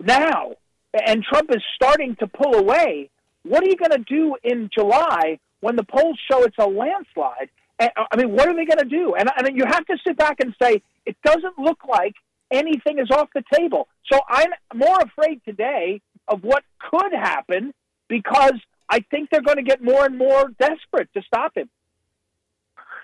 now, 0.00 0.52
and 0.92 1.22
Trump 1.22 1.50
is 1.54 1.62
starting 1.74 2.16
to 2.16 2.26
pull 2.26 2.54
away, 2.54 3.10
what 3.44 3.62
are 3.62 3.68
you 3.68 3.76
going 3.76 3.90
to 3.90 4.04
do 4.06 4.36
in 4.42 4.70
July 4.72 5.38
when 5.60 5.76
the 5.76 5.84
polls 5.84 6.18
show 6.30 6.42
it's 6.44 6.56
a 6.58 6.66
landslide? 6.66 7.50
I 7.80 8.16
mean, 8.16 8.30
what 8.30 8.48
are 8.48 8.54
they 8.54 8.64
going 8.64 8.78
to 8.78 8.84
do? 8.84 9.14
And, 9.14 9.28
and 9.36 9.56
you 9.56 9.64
have 9.66 9.84
to 9.86 9.96
sit 10.06 10.16
back 10.16 10.38
and 10.40 10.54
say, 10.62 10.82
it 11.04 11.16
doesn't 11.24 11.58
look 11.58 11.80
like 11.88 12.14
anything 12.52 12.98
is 12.98 13.10
off 13.10 13.28
the 13.34 13.42
table. 13.52 13.88
So 14.12 14.20
I'm 14.28 14.50
more 14.74 14.98
afraid 15.00 15.40
today 15.44 16.00
of 16.28 16.42
what 16.42 16.62
could 16.90 17.12
happen 17.12 17.72
because 18.08 18.54
I 18.88 19.00
think 19.10 19.30
they're 19.30 19.42
going 19.42 19.56
to 19.56 19.62
get 19.62 19.82
more 19.82 20.04
and 20.04 20.18
more 20.18 20.50
desperate 20.58 21.08
to 21.14 21.22
stop 21.26 21.56
him. 21.56 21.68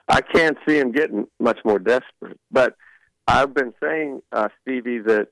I 0.09 0.20
can't 0.20 0.57
see 0.66 0.78
him 0.78 0.92
getting 0.92 1.26
much 1.38 1.59
more 1.64 1.78
desperate. 1.78 2.38
But 2.51 2.74
I've 3.26 3.55
been 3.55 3.74
saying, 3.82 4.22
uh, 4.32 4.49
Stevie, 4.62 5.01
that 5.01 5.28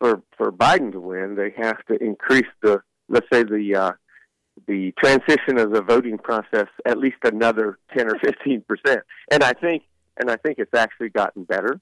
for 0.00 0.22
for 0.36 0.50
Biden 0.50 0.92
to 0.92 1.00
win, 1.00 1.36
they 1.36 1.52
have 1.56 1.84
to 1.86 2.02
increase 2.02 2.48
the 2.62 2.82
let's 3.08 3.26
say 3.32 3.42
the 3.44 3.74
uh, 3.74 3.92
the 4.66 4.92
transition 5.02 5.58
of 5.58 5.72
the 5.72 5.82
voting 5.82 6.18
process 6.18 6.68
at 6.86 6.98
least 6.98 7.16
another 7.24 7.78
ten 7.96 8.08
or 8.08 8.18
fifteen 8.18 8.62
percent. 8.66 9.00
And 9.30 9.42
I 9.42 9.52
think 9.52 9.82
and 10.18 10.30
I 10.30 10.36
think 10.36 10.58
it's 10.58 10.74
actually 10.74 11.10
gotten 11.10 11.44
better 11.44 11.80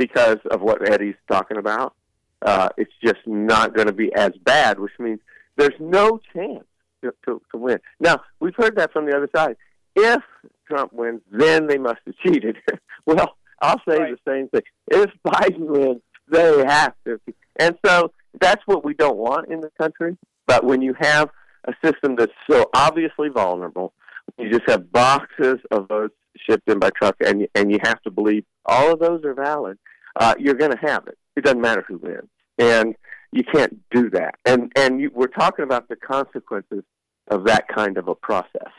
because 0.00 0.38
of 0.50 0.62
what 0.62 0.90
Eddie's 0.90 1.14
talking 1.30 1.58
about. 1.58 1.94
Uh, 2.40 2.70
it's 2.78 2.92
just 3.04 3.18
not 3.26 3.74
going 3.74 3.86
to 3.86 3.92
be 3.92 4.10
as 4.14 4.32
bad, 4.42 4.80
which 4.80 4.94
means 4.98 5.20
there's 5.56 5.78
no 5.78 6.18
chance 6.32 6.64
to, 7.02 7.12
to, 7.26 7.42
to 7.52 7.58
win. 7.58 7.78
Now 8.00 8.22
we've 8.40 8.56
heard 8.56 8.76
that 8.76 8.94
from 8.94 9.04
the 9.04 9.14
other 9.14 9.28
side. 9.36 9.56
If 9.94 10.22
Trump 10.66 10.94
wins, 10.94 11.20
then 11.30 11.66
they 11.66 11.76
must 11.76 11.98
have 12.06 12.16
cheated. 12.24 12.56
well, 13.06 13.36
I'll 13.60 13.80
say 13.86 13.98
the 13.98 14.18
same 14.26 14.48
thing. 14.48 14.62
If 14.90 15.10
Biden 15.26 15.66
wins, 15.66 16.00
they 16.30 16.64
have 16.66 16.94
to. 17.04 17.20
And 17.58 17.76
so 17.84 18.12
that's 18.40 18.62
what 18.64 18.86
we 18.86 18.94
don't 18.94 19.18
want 19.18 19.50
in 19.50 19.60
the 19.60 19.70
country. 19.78 20.16
But 20.46 20.64
when 20.64 20.80
you 20.80 20.94
have 20.98 21.28
a 21.66 21.74
system 21.84 22.16
that's 22.16 22.32
so 22.50 22.70
obviously 22.72 23.28
vulnerable, 23.28 23.92
you 24.38 24.48
just 24.48 24.62
have 24.66 24.90
boxes 24.90 25.58
of 25.70 25.88
votes 25.88 26.14
shipped 26.48 26.68
in 26.68 26.78
by 26.78 26.90
truck, 26.90 27.16
and 27.20 27.46
and 27.54 27.70
you 27.70 27.78
have 27.82 28.00
to 28.02 28.10
believe 28.10 28.44
all 28.66 28.92
of 28.92 28.98
those 28.98 29.24
are 29.24 29.34
valid. 29.34 29.78
Uh, 30.16 30.34
you're 30.38 30.54
going 30.54 30.72
to 30.72 30.78
have 30.78 31.06
it. 31.06 31.16
It 31.36 31.44
doesn't 31.44 31.60
matter 31.60 31.84
who 31.86 31.98
wins, 31.98 32.28
and 32.58 32.94
you 33.32 33.44
can't 33.44 33.78
do 33.90 34.10
that. 34.10 34.34
And 34.44 34.72
and 34.76 35.00
you, 35.00 35.10
we're 35.14 35.28
talking 35.28 35.64
about 35.64 35.88
the 35.88 35.96
consequences 35.96 36.84
of 37.28 37.44
that 37.44 37.68
kind 37.68 37.96
of 37.96 38.08
a 38.08 38.14
process, 38.14 38.72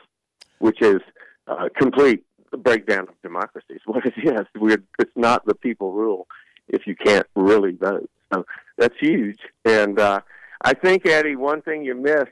which 0.60 0.82
is 0.82 1.00
uh, 1.48 1.70
complete 1.78 2.24
breakdown 2.58 3.08
of 3.08 3.22
democracy. 3.22 3.76
Is 3.76 3.82
what 3.86 4.06
it 4.06 4.14
is. 4.18 4.46
We're, 4.56 4.84
it's 5.00 5.16
not 5.16 5.46
the 5.46 5.56
people 5.56 5.94
rule 5.94 6.28
if 6.68 6.86
you 6.86 6.96
can't 6.96 7.28
really 7.36 7.76
vote. 7.76 8.10
So 8.34 8.46
that's 8.78 8.96
huge. 9.00 9.40
And 9.66 10.00
uh, 10.00 10.22
I 10.62 10.74
think 10.74 11.06
Eddie, 11.06 11.36
one 11.36 11.62
thing 11.62 11.84
you 11.84 11.96
missed: 11.96 12.32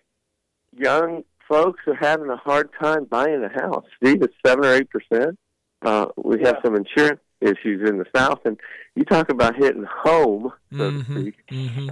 young 0.77 1.23
folks 1.49 1.81
are 1.87 1.95
having 1.95 2.29
a 2.29 2.37
hard 2.37 2.69
time 2.81 3.03
buying 3.05 3.43
a 3.43 3.49
house. 3.61 3.83
Steve, 3.97 4.21
it's 4.21 4.33
seven 4.45 4.63
or 4.63 4.73
eight 4.73 4.89
percent. 4.89 5.37
Uh, 5.81 6.05
we 6.15 6.39
have 6.43 6.57
some 6.63 6.75
insurance 6.75 7.19
issues 7.41 7.89
in 7.89 7.97
the 7.97 8.05
South, 8.15 8.39
and 8.45 8.59
you 8.95 9.05
talk 9.05 9.29
about 9.29 9.55
hitting 9.55 9.85
home, 10.03 10.51
so 10.75 10.91
to 10.91 11.03
speak. 11.05 11.35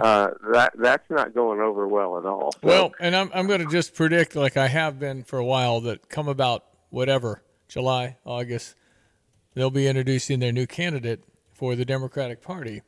Uh, 0.00 0.28
that 0.52 0.72
that's 0.78 1.08
not 1.10 1.34
going 1.34 1.58
over 1.60 1.88
well 1.88 2.18
at 2.18 2.26
all. 2.26 2.52
So, 2.52 2.58
Well, 2.62 2.92
and 3.00 3.16
I'm 3.16 3.30
I'm 3.34 3.46
going 3.46 3.60
to 3.60 3.70
just 3.70 3.94
predict, 3.94 4.36
like 4.36 4.56
I 4.56 4.68
have 4.68 4.98
been 4.98 5.24
for 5.24 5.38
a 5.38 5.44
while, 5.44 5.80
that 5.82 6.08
come 6.08 6.28
about 6.28 6.64
whatever 6.90 7.42
July, 7.66 8.16
August, 8.24 8.74
they'll 9.54 9.70
be 9.70 9.86
introducing 9.86 10.38
their 10.40 10.52
new 10.52 10.66
candidate 10.66 11.24
for 11.52 11.74
the 11.74 11.84
Democratic 11.84 12.42
Party, 12.42 12.82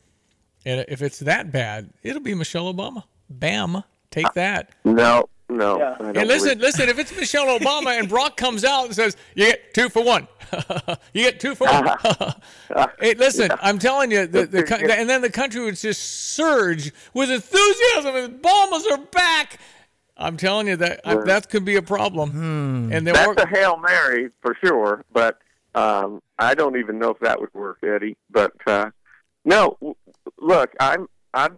and 0.67 0.85
if 0.89 1.01
it's 1.03 1.19
that 1.21 1.51
bad, 1.51 1.91
it'll 2.03 2.23
be 2.23 2.35
Michelle 2.35 2.73
Obama. 2.73 3.05
Bam, 3.31 3.85
take 4.11 4.33
that. 4.35 4.71
no, 4.85 5.29
no. 5.51 5.77
I 5.77 5.99
don't 5.99 6.17
And 6.17 6.29
listen, 6.29 6.49
believe- 6.59 6.61
listen. 6.61 6.89
If 6.89 6.99
it's 6.99 7.15
Michelle 7.17 7.47
Obama 7.59 7.99
and 7.99 8.09
Barack 8.09 8.37
comes 8.37 8.65
out 8.65 8.87
and 8.87 8.95
says, 8.95 9.17
"You 9.35 9.47
get 9.47 9.75
two 9.75 9.89
for 9.89 10.03
one," 10.03 10.27
you 11.13 11.25
get 11.25 11.41
two 11.41 11.55
for 11.55 11.67
one. 11.67 11.97
hey, 13.01 13.15
listen, 13.15 13.51
I'm 13.63 13.79
telling 13.79 14.11
you, 14.11 14.27
the, 14.27 14.47
the, 14.47 14.63
co- 14.63 14.77
and 14.77 15.09
then 15.09 15.21
the 15.23 15.31
country 15.31 15.63
would 15.65 15.77
just 15.77 16.03
surge 16.35 16.93
with 17.15 17.31
enthusiasm. 17.31 18.17
And 18.17 18.43
Obamas 18.43 18.91
are 18.91 18.99
back. 18.99 19.59
I'm 20.17 20.37
telling 20.37 20.67
you 20.67 20.77
that 20.77 21.01
Yeah. 21.05 21.17
that 21.27 21.49
could 21.51 21.65
be 21.65 21.77
a 21.77 21.83
problem. 21.83 22.91
And 22.93 23.07
they're 23.07 23.15
That's 23.15 23.27
work- 23.29 23.41
a 23.43 23.49
hail 23.49 23.77
mary 23.79 24.31
for 24.43 24.57
sure, 24.65 25.05
but 25.13 25.39
um, 25.75 26.21
I 26.39 26.55
don't 26.55 26.77
even 26.79 26.99
know 26.99 27.11
if 27.11 27.19
that 27.21 27.41
would 27.41 27.55
work, 27.55 27.79
Eddie. 27.83 28.17
But 28.31 28.53
uh, 28.67 28.91
no, 29.45 29.79
look, 30.39 30.73
I'm 30.81 31.07
I'm 31.33 31.57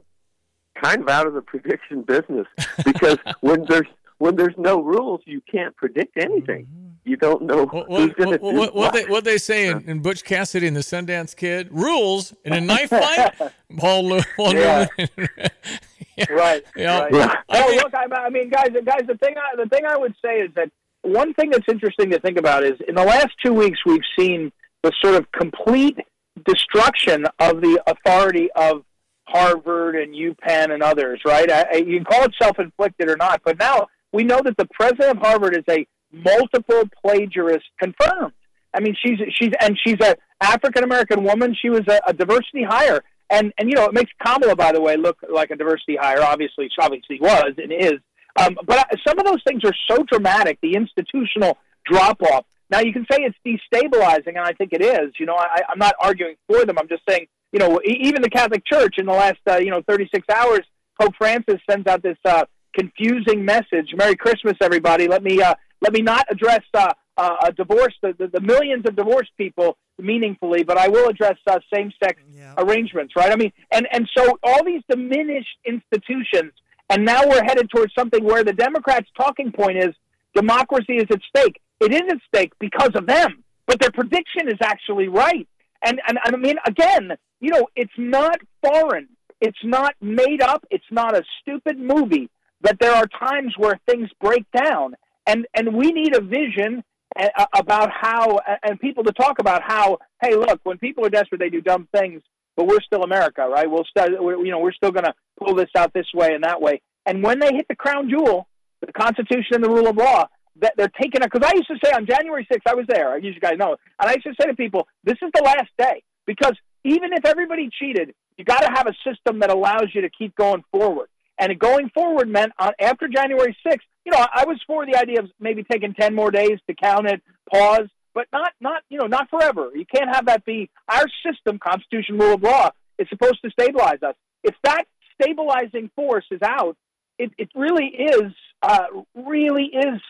kind 0.75 1.03
of 1.03 1.09
out 1.09 1.27
of 1.27 1.35
the 1.35 1.43
prediction 1.43 2.03
business 2.03 2.47
because 2.85 3.19
when 3.41 3.65
there's 3.69 3.87
when 4.19 4.37
there's 4.37 4.55
no 4.57 4.81
rules, 4.81 5.21
you 5.25 5.41
can't 5.51 5.75
predict 5.77 6.17
anything. 6.17 6.67
Mm-hmm. 6.67 6.89
You 7.05 7.17
don't 7.17 7.43
know 7.43 7.67
who's 7.67 7.89
what, 7.89 8.17
going 8.17 8.39
to 8.39 8.39
what, 8.39 8.53
do 8.53 8.59
what, 8.59 8.75
what 8.75 8.93
they 8.93 9.05
what 9.07 9.25
they 9.25 9.39
say 9.39 9.67
in, 9.67 9.81
in 9.89 10.01
Butch 10.01 10.23
Cassidy 10.23 10.69
and 10.69 10.77
the 10.77 10.81
Sundance 10.81 11.35
Kid 11.35 11.69
rules 11.73 12.33
in 12.45 12.53
a 12.53 12.61
knife 12.61 12.91
fight. 12.91 13.35
Paul, 13.77 14.09
Lew- 14.09 14.21
Paul 14.37 14.55
Yeah. 14.55 14.87
Newman. 14.97 15.29
right. 16.31 16.63
Yeah. 16.77 17.01
right. 17.01 17.13
Yeah. 17.13 17.35
Oh, 17.49 17.81
look, 17.83 17.95
I, 17.95 18.07
I 18.15 18.31
mean, 18.31 18.49
guys, 18.51 18.69
guys, 18.85 19.03
the 19.09 19.17
thing, 19.17 19.35
I, 19.37 19.57
the 19.57 19.69
thing 19.69 19.85
I 19.85 19.97
would 19.97 20.15
say 20.25 20.37
is 20.41 20.51
that 20.55 20.71
one 21.03 21.35
thing 21.35 21.51
that's 21.51 21.69
interesting 21.69 22.11
to 22.11 22.21
think 22.21 22.39
about 22.39 22.63
is 22.63 22.79
in 22.87 22.95
the 22.95 23.05
last 23.05 23.31
two 23.45 23.53
weeks 23.53 23.81
we've 23.85 24.05
seen 24.17 24.53
the 24.85 24.93
sort 25.03 25.17
of 25.17 25.31
complete 25.33 25.99
destruction 26.47 27.25
of 27.41 27.61
the 27.61 27.83
authority 27.87 28.49
of 28.55 28.85
Harvard 29.33 29.97
and 29.97 30.15
UPenn 30.15 30.73
and 30.73 30.83
others. 30.83 31.21
Right? 31.25 31.51
I, 31.51 31.77
you 31.77 31.97
can 31.97 32.05
call 32.05 32.25
it 32.25 32.35
self-inflicted 32.41 33.09
or 33.09 33.17
not, 33.17 33.43
but 33.45 33.59
now 33.59 33.89
we 34.13 34.25
know 34.25 34.41
that 34.45 34.57
the 34.57 34.69
president 34.73 35.17
of 35.17 35.19
Harvard 35.19 35.57
is 35.57 35.65
a 35.69 35.87
multiple 36.13 36.83
plagiarist 37.05 37.65
confirmed. 37.81 38.35
I 38.75 38.81
mean, 38.81 38.95
she's 39.05 39.19
she's 39.39 39.51
and 39.61 39.79
she's 39.85 40.01
a 40.01 40.17
African 40.41 40.85
American 40.85 41.25
woman. 41.25 41.57
She 41.61 41.71
was 41.71 41.83
a, 41.89 42.01
a 42.07 42.13
diversity 42.13 42.65
hire, 42.69 43.03
and 43.31 43.53
and 43.59 43.69
you 43.69 43.77
know 43.77 43.85
it 43.87 43.95
makes 43.95 44.11
Kamala, 44.25 44.57
by 44.57 44.73
the 44.73 44.81
way, 44.81 44.97
look 44.97 45.19
like 45.31 45.51
a 45.51 45.57
diversity 45.57 45.97
hire. 46.01 46.23
Obviously, 46.23 46.69
she 46.69 46.81
obviously 46.81 47.19
was 47.21 47.53
and 47.59 47.73
is. 47.73 48.01
Um, 48.37 48.57
but 48.65 48.87
some 49.07 49.19
of 49.19 49.27
those 49.27 49.43
things 49.47 49.63
are 49.65 49.75
so 49.91 50.05
dramatic. 50.11 50.59
The 50.63 50.75
institutional 50.75 51.59
drop 51.85 52.23
off. 52.23 52.47
Now 52.71 52.81
you 52.81 52.93
can 52.93 53.07
say 53.11 53.19
it's 53.21 53.37
destabilizing, 53.47 54.29
and 54.29 54.39
I 54.39 54.53
think 54.53 54.73
it 54.73 54.83
is. 54.83 55.13
You 55.21 55.27
know, 55.27 55.37
I, 55.37 55.61
I'm 55.69 55.79
not 55.79 55.95
arguing 56.01 56.37
for 56.49 56.65
them. 56.65 56.79
I'm 56.79 56.89
just 56.89 57.03
saying, 57.07 57.27
you 57.53 57.59
know, 57.59 57.81
even 57.85 58.23
the 58.23 58.31
Catholic 58.31 58.65
Church 58.67 58.95
in 58.99 59.07
the 59.07 59.13
last 59.13 59.39
uh, 59.49 59.59
you 59.59 59.71
know 59.71 59.83
36 59.89 60.27
hours, 60.35 60.61
Pope 61.01 61.15
Francis 61.17 61.61
sends 61.69 61.87
out 61.87 62.03
this 62.03 62.19
uh, 62.25 62.45
confusing 62.75 63.45
message. 63.45 63.91
Merry 63.95 64.17
Christmas, 64.17 64.55
everybody. 64.61 65.07
Let 65.07 65.23
me 65.23 65.41
uh, 65.41 65.55
let 65.81 65.93
me 65.93 66.01
not 66.01 66.27
address 66.31 66.63
uh, 66.75 66.93
uh, 67.17 67.37
a 67.45 67.53
divorce, 67.53 67.95
the, 68.03 68.15
the, 68.19 68.29
the 68.29 68.41
millions 68.41 68.85
of 68.87 68.97
divorced 68.97 69.33
people 69.37 69.77
meaningfully, 69.99 70.63
but 70.63 70.79
I 70.79 70.89
will 70.89 71.09
address 71.09 71.37
uh, 71.47 71.59
same-sex 71.73 72.21
arrangements, 72.57 73.15
right? 73.17 73.31
I 73.31 73.37
mean, 73.37 73.53
and 73.71 73.87
and 73.93 74.09
so 74.17 74.39
all 74.43 74.65
these 74.65 74.83
diminished 74.89 75.59
institutions, 75.67 76.53
and 76.89 77.05
now 77.05 77.23
we're 77.27 77.45
headed 77.45 77.69
towards 77.71 77.93
something 77.95 78.25
where 78.25 78.45
the 78.45 78.53
Democrats' 78.53 79.09
talking 79.17 79.53
point 79.53 79.79
is 79.79 79.91
democracy 80.35 80.97
is 80.97 81.07
at 81.11 81.21
stake. 81.29 81.61
It 81.81 81.93
is 81.93 82.03
at 82.11 82.19
stake 82.29 82.53
because 82.59 82.93
of 82.95 83.07
them, 83.07 83.45
but 83.67 83.81
their 83.81 83.91
prediction 83.91 84.49
is 84.49 84.59
actually 84.63 85.09
right. 85.09 85.47
And 85.85 86.01
and, 86.07 86.19
I 86.23 86.37
mean, 86.37 86.57
again, 86.67 87.13
you 87.41 87.51
know, 87.51 87.69
it's 87.77 87.93
not 87.99 88.39
foreign. 88.65 89.09
It's 89.41 89.59
not 89.65 89.95
made 90.01 90.41
up. 90.43 90.65
It's 90.71 90.85
not 90.91 91.17
a 91.17 91.23
stupid 91.41 91.79
movie. 91.79 92.31
But 92.61 92.79
there 92.79 92.93
are 92.93 93.07
times 93.07 93.55
where 93.57 93.81
things 93.89 94.09
break 94.21 94.45
down, 94.57 94.95
and 95.27 95.47
and 95.55 95.75
we 95.75 95.91
need 95.93 96.15
a 96.15 96.21
vision 96.21 96.85
uh, 97.19 97.47
about 97.55 97.91
how 97.91 98.39
and 98.63 98.79
people 98.81 99.05
to 99.05 99.13
talk 99.13 99.39
about 99.41 99.63
how. 99.67 99.99
Hey, 100.23 100.35
look, 100.37 100.61
when 100.63 100.79
people 100.79 101.05
are 101.05 101.11
desperate, 101.11 101.41
they 101.41 101.51
do 101.51 101.61
dumb 101.61 101.89
things. 101.95 102.23
But 102.55 102.67
we're 102.67 102.83
still 102.83 103.03
America, 103.03 103.49
right? 103.49 103.69
We'll 103.69 103.85
still, 103.85 104.23
we're, 104.23 104.45
you 104.45 104.51
know, 104.51 104.59
we're 104.59 104.75
still 104.75 104.91
going 104.91 105.07
to 105.07 105.15
pull 105.43 105.55
this 105.55 105.71
out 105.75 105.95
this 105.95 106.07
way 106.15 106.35
and 106.35 106.45
that 106.45 106.61
way. 106.61 106.83
And 107.07 107.23
when 107.23 107.41
they 107.41 107.51
hit 107.55 107.67
the 107.67 107.75
crown 107.75 108.11
jewel, 108.11 108.47
the 108.85 108.93
Constitution 108.93 109.55
and 109.55 109.65
the 109.65 109.71
rule 109.71 109.89
of 109.89 109.97
law, 109.97 110.27
that 110.61 110.75
they're 110.77 110.93
taking 111.01 111.23
it. 111.23 111.31
Because 111.33 111.49
I 111.49 111.55
used 111.57 111.69
to 111.69 111.79
say 111.85 111.93
on 111.93 112.07
January 112.07 112.47
6th, 112.51 112.63
I 112.67 112.75
was 112.75 112.87
there. 112.89 113.19
You 113.19 113.33
guys 113.41 113.57
know, 113.59 113.77
and 114.01 114.11
I 114.11 114.13
used 114.13 114.25
to 114.25 114.35
say 114.41 114.49
to 114.49 114.55
people, 114.55 114.87
"This 115.05 115.19
is 115.23 115.31
the 115.35 115.43
last 115.43 115.71
day." 115.79 116.03
Because 116.27 116.57
even 116.85 117.13
if 117.13 117.25
everybody 117.25 117.69
cheated, 117.79 118.15
you 118.37 118.45
got 118.45 118.61
to 118.61 118.71
have 118.75 118.87
a 118.87 118.95
system 119.09 119.41
that 119.41 119.51
allows 119.51 119.89
you 119.95 120.03
to 120.03 120.11
keep 120.11 120.35
going 120.35 120.65
forward. 120.71 121.09
And 121.39 121.59
going 121.59 121.91
forward 121.91 122.29
meant 122.29 122.53
on, 122.59 122.73
after 122.81 123.09
January 123.09 123.57
6th, 123.67 123.81
you 124.05 124.13
know, 124.13 124.27
I 124.33 124.45
was 124.47 124.61
for 124.67 124.85
the 124.87 124.97
idea 124.97 125.21
of 125.21 125.31
maybe 125.41 125.65
taking 125.65 125.95
10 125.95 126.15
more 126.15 126.31
days 126.31 126.59
to 126.69 126.75
count 126.75 127.07
it, 127.07 127.23
pause, 127.53 127.89
but 128.15 128.27
not, 128.33 128.53
not, 128.61 128.83
you 128.89 128.99
know, 128.99 129.07
not 129.07 129.31
forever. 129.31 129.71
You 129.75 129.85
can't 129.93 130.15
have 130.15 130.27
that 130.27 130.45
be 130.45 130.71
our 130.89 131.07
system, 131.27 131.59
Constitution, 131.59 132.19
rule 132.19 132.35
of 132.35 132.43
law, 132.43 132.71
is 132.99 133.09
supposed 133.09 133.41
to 133.45 133.51
stabilize 133.51 134.03
us. 134.03 134.15
If 134.45 134.55
that 134.65 134.85
stabilizing 135.21 135.91
force 135.95 136.27
is 136.31 136.41
out, 136.45 136.77
it, 137.19 137.31
it 137.39 137.49
really 137.55 137.87
is, 137.87 138.33
uh, 138.63 138.87
really 139.15 139.65
is, 139.65 140.01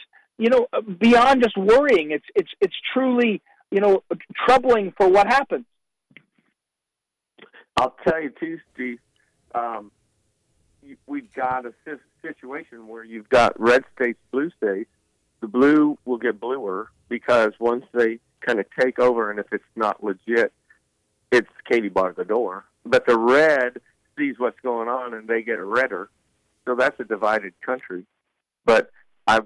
you 0.42 0.50
know, 0.50 0.66
beyond 0.98 1.42
just 1.42 1.56
worrying. 1.56 2.10
It's, 2.10 2.24
it's, 2.34 2.50
it's 2.60 2.74
truly, 2.92 3.40
you 3.70 3.80
know, 3.80 4.02
troubling 4.46 4.92
for 4.96 5.08
what 5.08 5.26
happens. 5.26 5.64
I'll 7.76 7.96
tell 8.06 8.20
you 8.20 8.32
too, 8.38 8.58
Steve. 8.74 8.98
Um, 9.54 9.90
we've 11.06 11.32
got 11.32 11.64
a 11.64 11.72
situation 12.22 12.88
where 12.88 13.04
you've 13.04 13.28
got 13.28 13.58
red 13.58 13.84
states, 13.94 14.18
blue 14.30 14.50
states. 14.56 14.90
The 15.40 15.48
blue 15.48 15.98
will 16.04 16.18
get 16.18 16.40
bluer 16.40 16.90
because 17.08 17.52
once 17.58 17.84
they 17.92 18.18
kind 18.40 18.58
of 18.58 18.66
take 18.78 18.98
over, 18.98 19.30
and 19.30 19.38
if 19.38 19.46
it's 19.52 19.64
not 19.76 20.02
legit, 20.02 20.52
it's 21.30 21.48
Katie 21.70 21.88
bar 21.88 22.14
the 22.16 22.24
door. 22.24 22.64
But 22.84 23.06
the 23.06 23.18
red 23.18 23.80
sees 24.18 24.38
what's 24.38 24.58
going 24.60 24.88
on, 24.88 25.14
and 25.14 25.28
they 25.28 25.42
get 25.42 25.60
redder. 25.60 26.10
So 26.64 26.74
that's 26.74 26.98
a 27.00 27.04
divided 27.04 27.54
country. 27.64 28.04
But 28.64 28.90
I, 29.26 29.40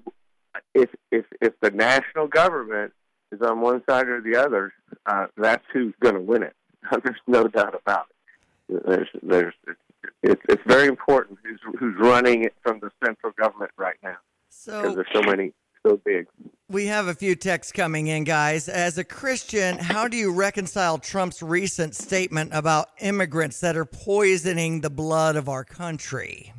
if 0.75 0.91
if 1.11 1.25
if 1.41 1.53
the 1.61 1.71
national 1.71 2.29
government 2.29 2.93
is 3.33 3.41
on 3.43 3.61
one 3.61 3.83
side 3.89 4.09
or 4.09 4.21
the 4.21 4.37
other, 4.37 4.73
uh, 5.07 5.27
that's 5.37 5.65
who's 5.73 5.95
going 6.01 6.15
to 6.15 6.21
win 6.21 6.43
it. 6.43 6.55
There's 7.05 7.21
no 7.27 7.45
doubt 7.45 7.75
about 7.75 8.07
it. 8.69 8.83
There's 8.87 9.09
there's 9.23 9.55
it's, 10.23 10.43
it's 10.49 10.63
very 10.67 10.89
important 10.89 11.39
who's 11.45 11.61
who's 11.79 11.95
running 11.99 12.45
it 12.45 12.55
from 12.63 12.81
the 12.81 12.91
central 13.05 13.33
government 13.39 13.71
right 13.77 13.97
now 14.03 14.17
So 14.51 14.81
because 14.81 14.97
there's 14.97 15.07
so 15.13 15.23
many 15.23 15.53
so 15.87 16.01
big. 16.05 16.27
We 16.69 16.87
have 16.87 17.07
a 17.07 17.15
few 17.15 17.37
texts 17.37 17.73
coming 17.73 18.09
in, 18.09 18.25
guys. 18.25 18.69
As 18.69 18.99
a 18.99 19.05
Christian, 19.05 19.79
how 19.79 20.09
do 20.09 20.17
you 20.17 20.33
reconcile 20.33 20.99
Trump's 20.99 21.43
recent 21.43 21.95
statement 21.95 22.51
about 22.53 22.89
immigrants 23.01 23.61
that 23.61 23.77
are 23.77 23.85
poisoning 23.85 24.81
the 24.81 24.91
blood 24.91 25.37
of 25.37 25.49
our 25.49 25.65
country? 25.65 26.53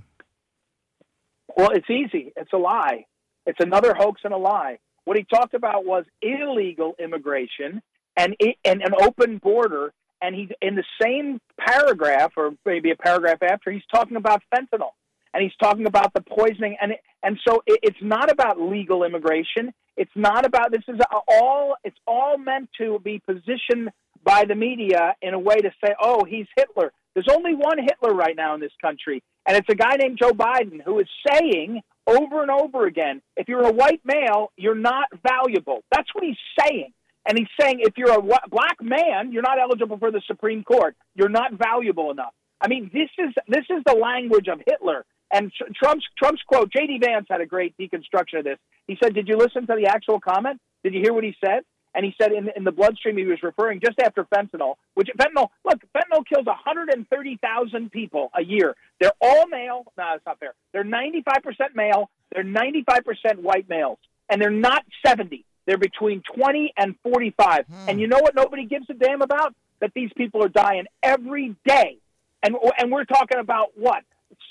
Well, 1.58 1.72
it's 1.72 1.90
easy. 1.90 2.32
It's 2.38 2.54
a 2.54 2.58
lie. 2.58 3.06
It's 3.48 3.60
another 3.60 3.96
hoax 3.98 4.22
and 4.24 4.34
a 4.34 4.38
lie. 4.38 4.78
What 5.06 5.18
he 5.18 5.24
talked 5.24 5.56
about 5.56 5.86
was 5.86 6.06
illegal 6.22 6.96
immigration 7.00 7.82
and 8.16 8.36
and 8.64 8.82
an 8.84 8.94
open 9.02 9.40
border. 9.40 9.94
And 10.22 10.36
he, 10.36 10.50
in 10.62 10.76
the 10.76 10.84
same 11.02 11.40
paragraph, 11.60 12.34
or 12.38 12.52
maybe 12.66 12.92
a 12.92 12.96
paragraph 12.96 13.42
after, 13.44 13.72
he's 13.72 13.86
talking 13.94 14.18
about 14.18 14.42
fentanyl, 14.54 14.90
and 15.34 15.44
he's 15.44 15.56
talking 15.62 15.86
about 15.86 16.12
the 16.14 16.22
poisoning. 16.22 16.76
And 16.82 16.94
and 17.24 17.40
so 17.48 17.62
it, 17.66 17.80
it's 17.84 18.02
not 18.02 18.32
about 18.32 18.60
legal 18.60 19.04
immigration. 19.04 19.74
It's 19.96 20.12
not 20.16 20.46
about 20.46 20.72
this 20.72 20.84
is 20.88 21.00
all. 21.28 21.76
It's 21.84 21.98
all 22.06 22.38
meant 22.38 22.70
to 22.80 23.00
be 23.00 23.22
positioned 23.26 23.92
by 24.24 24.44
the 24.46 24.56
media 24.56 25.16
in 25.22 25.34
a 25.34 25.40
way 25.40 25.56
to 25.56 25.72
say, 25.84 25.94
oh, 26.02 26.26
he's 26.26 26.48
Hitler. 26.58 26.92
There's 27.14 27.30
only 27.32 27.54
one 27.56 27.78
Hitler 27.80 28.14
right 28.14 28.36
now 28.36 28.56
in 28.56 28.60
this 28.60 28.74
country, 28.82 29.24
and 29.48 29.58
it's 29.58 29.70
a 29.70 29.76
guy 29.76 29.96
named 29.96 30.20
Joe 30.22 30.32
Biden 30.32 30.82
who 30.84 31.00
is 31.00 31.08
saying 31.32 31.82
over 32.06 32.42
and 32.42 32.52
over 32.52 32.86
again, 32.86 33.22
if 33.36 33.48
you're 33.48 33.68
a 33.68 33.72
white 33.72 34.02
male, 34.04 34.52
you're 34.58 34.76
not 34.76 35.08
valuable. 35.26 35.84
That's 35.92 36.14
what 36.14 36.24
he's 36.24 36.38
saying. 36.60 36.94
And 37.28 37.38
he's 37.38 37.48
saying 37.60 37.80
if 37.82 37.98
you're 37.98 38.18
a 38.18 38.22
black 38.22 38.82
man, 38.82 39.32
you're 39.32 39.42
not 39.42 39.60
eligible 39.60 39.98
for 39.98 40.12
the 40.12 40.22
Supreme 40.28 40.64
Court. 40.64 40.96
You're 41.16 41.30
not 41.30 41.54
valuable 41.54 42.12
enough. 42.12 42.34
I 42.62 42.68
mean, 42.68 42.90
this 42.94 43.10
is 43.18 43.34
this 43.48 43.66
is 43.70 43.84
the 43.86 43.96
language 43.96 44.48
of 44.48 44.62
Hitler. 44.66 45.06
And 45.32 45.52
Trump's 45.76 46.06
Trump's 46.18 46.42
quote. 46.48 46.72
J.D. 46.72 47.00
Vance 47.04 47.28
had 47.30 47.42
a 47.42 47.46
great 47.46 47.76
deconstruction 47.78 48.40
of 48.40 48.46
this. 48.46 48.58
He 48.88 48.98
said, 49.04 49.14
"Did 49.14 49.28
you 49.28 49.38
listen 49.38 49.68
to 49.68 49.76
the 49.76 49.88
actual 49.88 50.22
comment? 50.22 50.60
Did 50.84 50.94
you 50.94 51.02
hear 51.02 51.14
what 51.14 51.26
he 51.26 51.36
said?" 51.44 51.64
And 51.98 52.06
he 52.06 52.14
said 52.22 52.32
in, 52.32 52.48
in 52.56 52.64
the 52.64 52.72
bloodstream 52.72 53.18
he 53.18 53.26
was 53.26 53.42
referring 53.42 53.82
just 53.84 54.00
after 54.00 54.24
fentanyl, 54.26 54.76
which 54.94 55.10
fentanyl, 55.18 55.48
look, 55.66 55.82
fentanyl 55.96 56.24
kills 56.32 56.46
130,000 56.46 57.92
people 57.92 58.30
a 58.38 58.44
year. 58.44 58.76
They're 59.02 59.12
all 59.20 59.48
male. 59.48 59.84
No, 59.98 60.14
it's 60.14 60.26
not 60.26 60.40
fair. 60.40 60.54
They're 60.74 60.84
95% 60.84 61.74
male. 61.74 62.12
They're 62.32 62.44
95% 62.44 63.40
white 63.40 63.68
males. 63.68 63.98
And 64.30 64.40
they're 64.40 64.52
not 64.52 64.86
70. 65.04 65.44
They're 65.66 65.80
between 65.80 66.22
20 66.36 66.74
and 66.78 66.96
45. 67.02 67.66
Hmm. 67.66 67.90
And 67.90 68.00
you 68.00 68.08
know 68.08 68.20
what 68.20 68.36
nobody 68.36 68.66
gives 68.66 68.86
a 68.92 68.94
damn 68.94 69.24
about? 69.24 69.56
That 69.80 69.92
these 69.96 70.12
people 70.16 70.44
are 70.44 70.50
dying 70.50 70.86
every 71.02 71.56
day. 71.66 71.98
And, 72.44 72.56
and 72.78 72.92
we're 72.92 73.06
talking 73.06 73.40
about 73.40 73.70
what? 73.76 74.04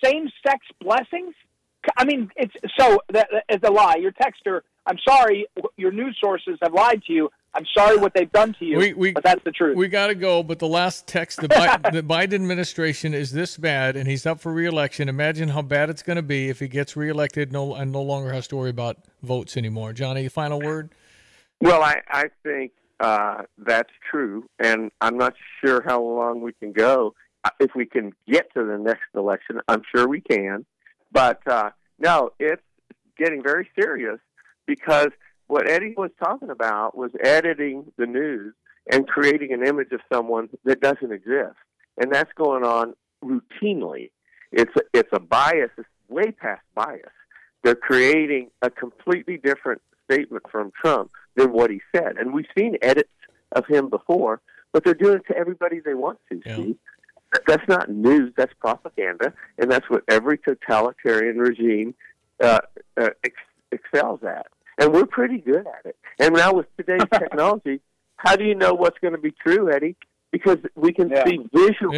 Same 0.03 0.29
sex 0.45 0.67
blessings? 0.81 1.35
I 1.97 2.05
mean, 2.05 2.31
it's 2.35 2.53
so 2.77 3.01
that 3.11 3.29
is 3.49 3.61
a 3.63 3.71
lie. 3.71 3.97
Your 4.01 4.11
texter, 4.13 4.63
I'm 4.87 4.99
sorry, 5.07 5.47
your 5.77 5.91
news 5.93 6.17
sources 6.21 6.59
have 6.63 6.73
lied 6.73 7.03
to 7.07 7.13
you. 7.13 7.31
I'm 7.55 7.65
sorry 7.77 7.97
what 7.97 8.13
they've 8.15 8.31
done 8.31 8.55
to 8.59 8.65
you, 8.65 8.77
We- 8.77 8.93
we- 8.93 9.13
but 9.13 9.25
that's 9.25 9.43
the 9.45 9.51
truth. 9.51 9.77
We 9.77 9.89
got 9.89 10.09
to 10.09 10.15
go, 10.15 10.43
but 10.43 10.59
the 10.59 10.69
last 10.69 11.07
text 11.07 11.41
the, 11.41 11.49
Bi- 11.49 11.79
the 11.91 12.03
Biden 12.03 12.35
administration 12.35 13.15
is 13.15 13.33
this 13.33 13.57
bad, 13.57 13.97
and 13.97 14.07
he's 14.07 14.27
up 14.27 14.41
for 14.41 14.53
reelection. 14.53 15.09
Imagine 15.09 15.49
how 15.49 15.63
bad 15.63 15.89
it's 15.91 16.03
going 16.03 16.17
to 16.17 16.23
be 16.23 16.49
if 16.51 16.61
he 16.61 16.69
gets 16.69 16.97
reelected 16.97 17.53
no, 17.53 17.75
and 17.75 17.91
no 17.93 18.03
longer 18.03 18.33
has 18.33 18.47
to 18.49 18.57
worry 18.57 18.71
about 18.71 18.99
votes 19.23 19.57
anymore. 19.57 19.93
Jonny, 19.95 20.29
final 20.29 20.61
word? 20.61 20.91
Well, 21.61 21.83
I, 21.83 22.03
I 22.09 22.25
think 22.43 22.73
uh, 23.01 23.43
that's 23.59 23.93
true, 24.11 24.45
and 24.59 24.91
I'm 25.01 25.17
not 25.17 25.35
sure 25.65 25.83
how 25.83 26.03
long 26.03 26.43
we 26.43 26.53
can 26.53 26.73
go. 26.73 27.15
Uh, 27.43 27.51
If 27.59 27.71
we 27.75 27.87
can 27.87 28.13
get 28.29 28.53
to 28.55 28.65
the 28.65 28.77
next 28.79 29.05
election, 29.15 29.61
I'm 29.67 29.83
sure 29.95 30.07
we 30.07 30.21
can. 30.21 30.67
But 31.11 31.41
uh, 31.47 31.71
no, 31.99 32.33
it's 32.39 32.61
getting 33.17 33.43
very 33.43 33.71
serious 33.79 34.19
because 34.67 35.09
what 35.47 35.69
Eddie 35.69 35.95
was 35.97 36.11
talking 36.23 36.51
about 36.51 36.97
was 36.97 37.11
editing 37.23 37.93
the 37.97 38.07
news 38.07 38.55
and 38.91 39.07
creating 39.07 39.53
an 39.53 39.67
image 39.67 39.93
of 39.93 40.01
someone 40.13 40.49
that 40.65 40.81
doesn't 40.81 41.13
exist, 41.13 41.57
and 41.99 42.13
that's 42.13 42.33
going 42.35 42.65
on 42.65 42.95
routinely. 43.25 44.11
It's 44.53 44.73
a, 44.77 44.81
it's 44.93 45.09
a 45.13 45.21
bias. 45.21 45.71
It's 45.77 45.89
way 46.09 46.31
past 46.31 46.63
bias. 46.75 47.03
They're 47.63 47.75
creating 47.75 48.51
a 48.63 48.71
completely 48.71 49.39
different 49.39 49.83
statement 50.11 50.45
from 50.51 50.73
Trump 50.81 51.11
than 51.35 51.53
what 51.53 51.71
he 51.71 51.81
said, 51.95 52.17
and 52.19 52.33
we've 52.33 52.47
seen 52.57 52.77
edits 52.83 53.09
of 53.53 53.67
him 53.67 53.89
before, 53.89 54.41
but 54.73 54.85
they're 54.85 54.95
doing 54.95 55.17
it 55.17 55.27
to 55.33 55.37
everybody 55.37 55.81
they 55.81 55.95
want 55.95 56.19
to. 56.31 56.41
Steve. 56.55 56.77
That's 57.47 57.67
not 57.69 57.91
news. 57.91 58.33
That's 58.37 58.53
propaganda, 58.61 59.33
and 59.59 59.71
that's 59.71 59.89
what 59.91 60.05
every 60.09 60.39
totalitarian 60.39 61.39
regime 61.39 61.95
uh, 62.43 62.61
uh, 62.97 63.11
ex- 63.25 63.37
excels 63.73 64.21
at. 64.23 64.47
And 64.79 64.93
we're 64.93 65.07
pretty 65.07 65.39
good 65.39 65.67
at 65.67 65.87
it. 65.87 65.97
And 66.19 66.35
now 66.35 66.53
with 66.53 66.67
today's 66.77 67.03
technology, 67.15 67.81
how 68.17 68.37
do 68.37 68.45
you 68.45 68.55
know 68.55 68.75
what's 68.75 68.99
going 68.99 69.13
to 69.15 69.21
be 69.21 69.31
true, 69.33 69.73
Eddie? 69.73 69.97
Because 70.33 70.59
we 70.75 70.93
can 70.93 71.09
see 71.27 71.39
visuals 71.55 71.93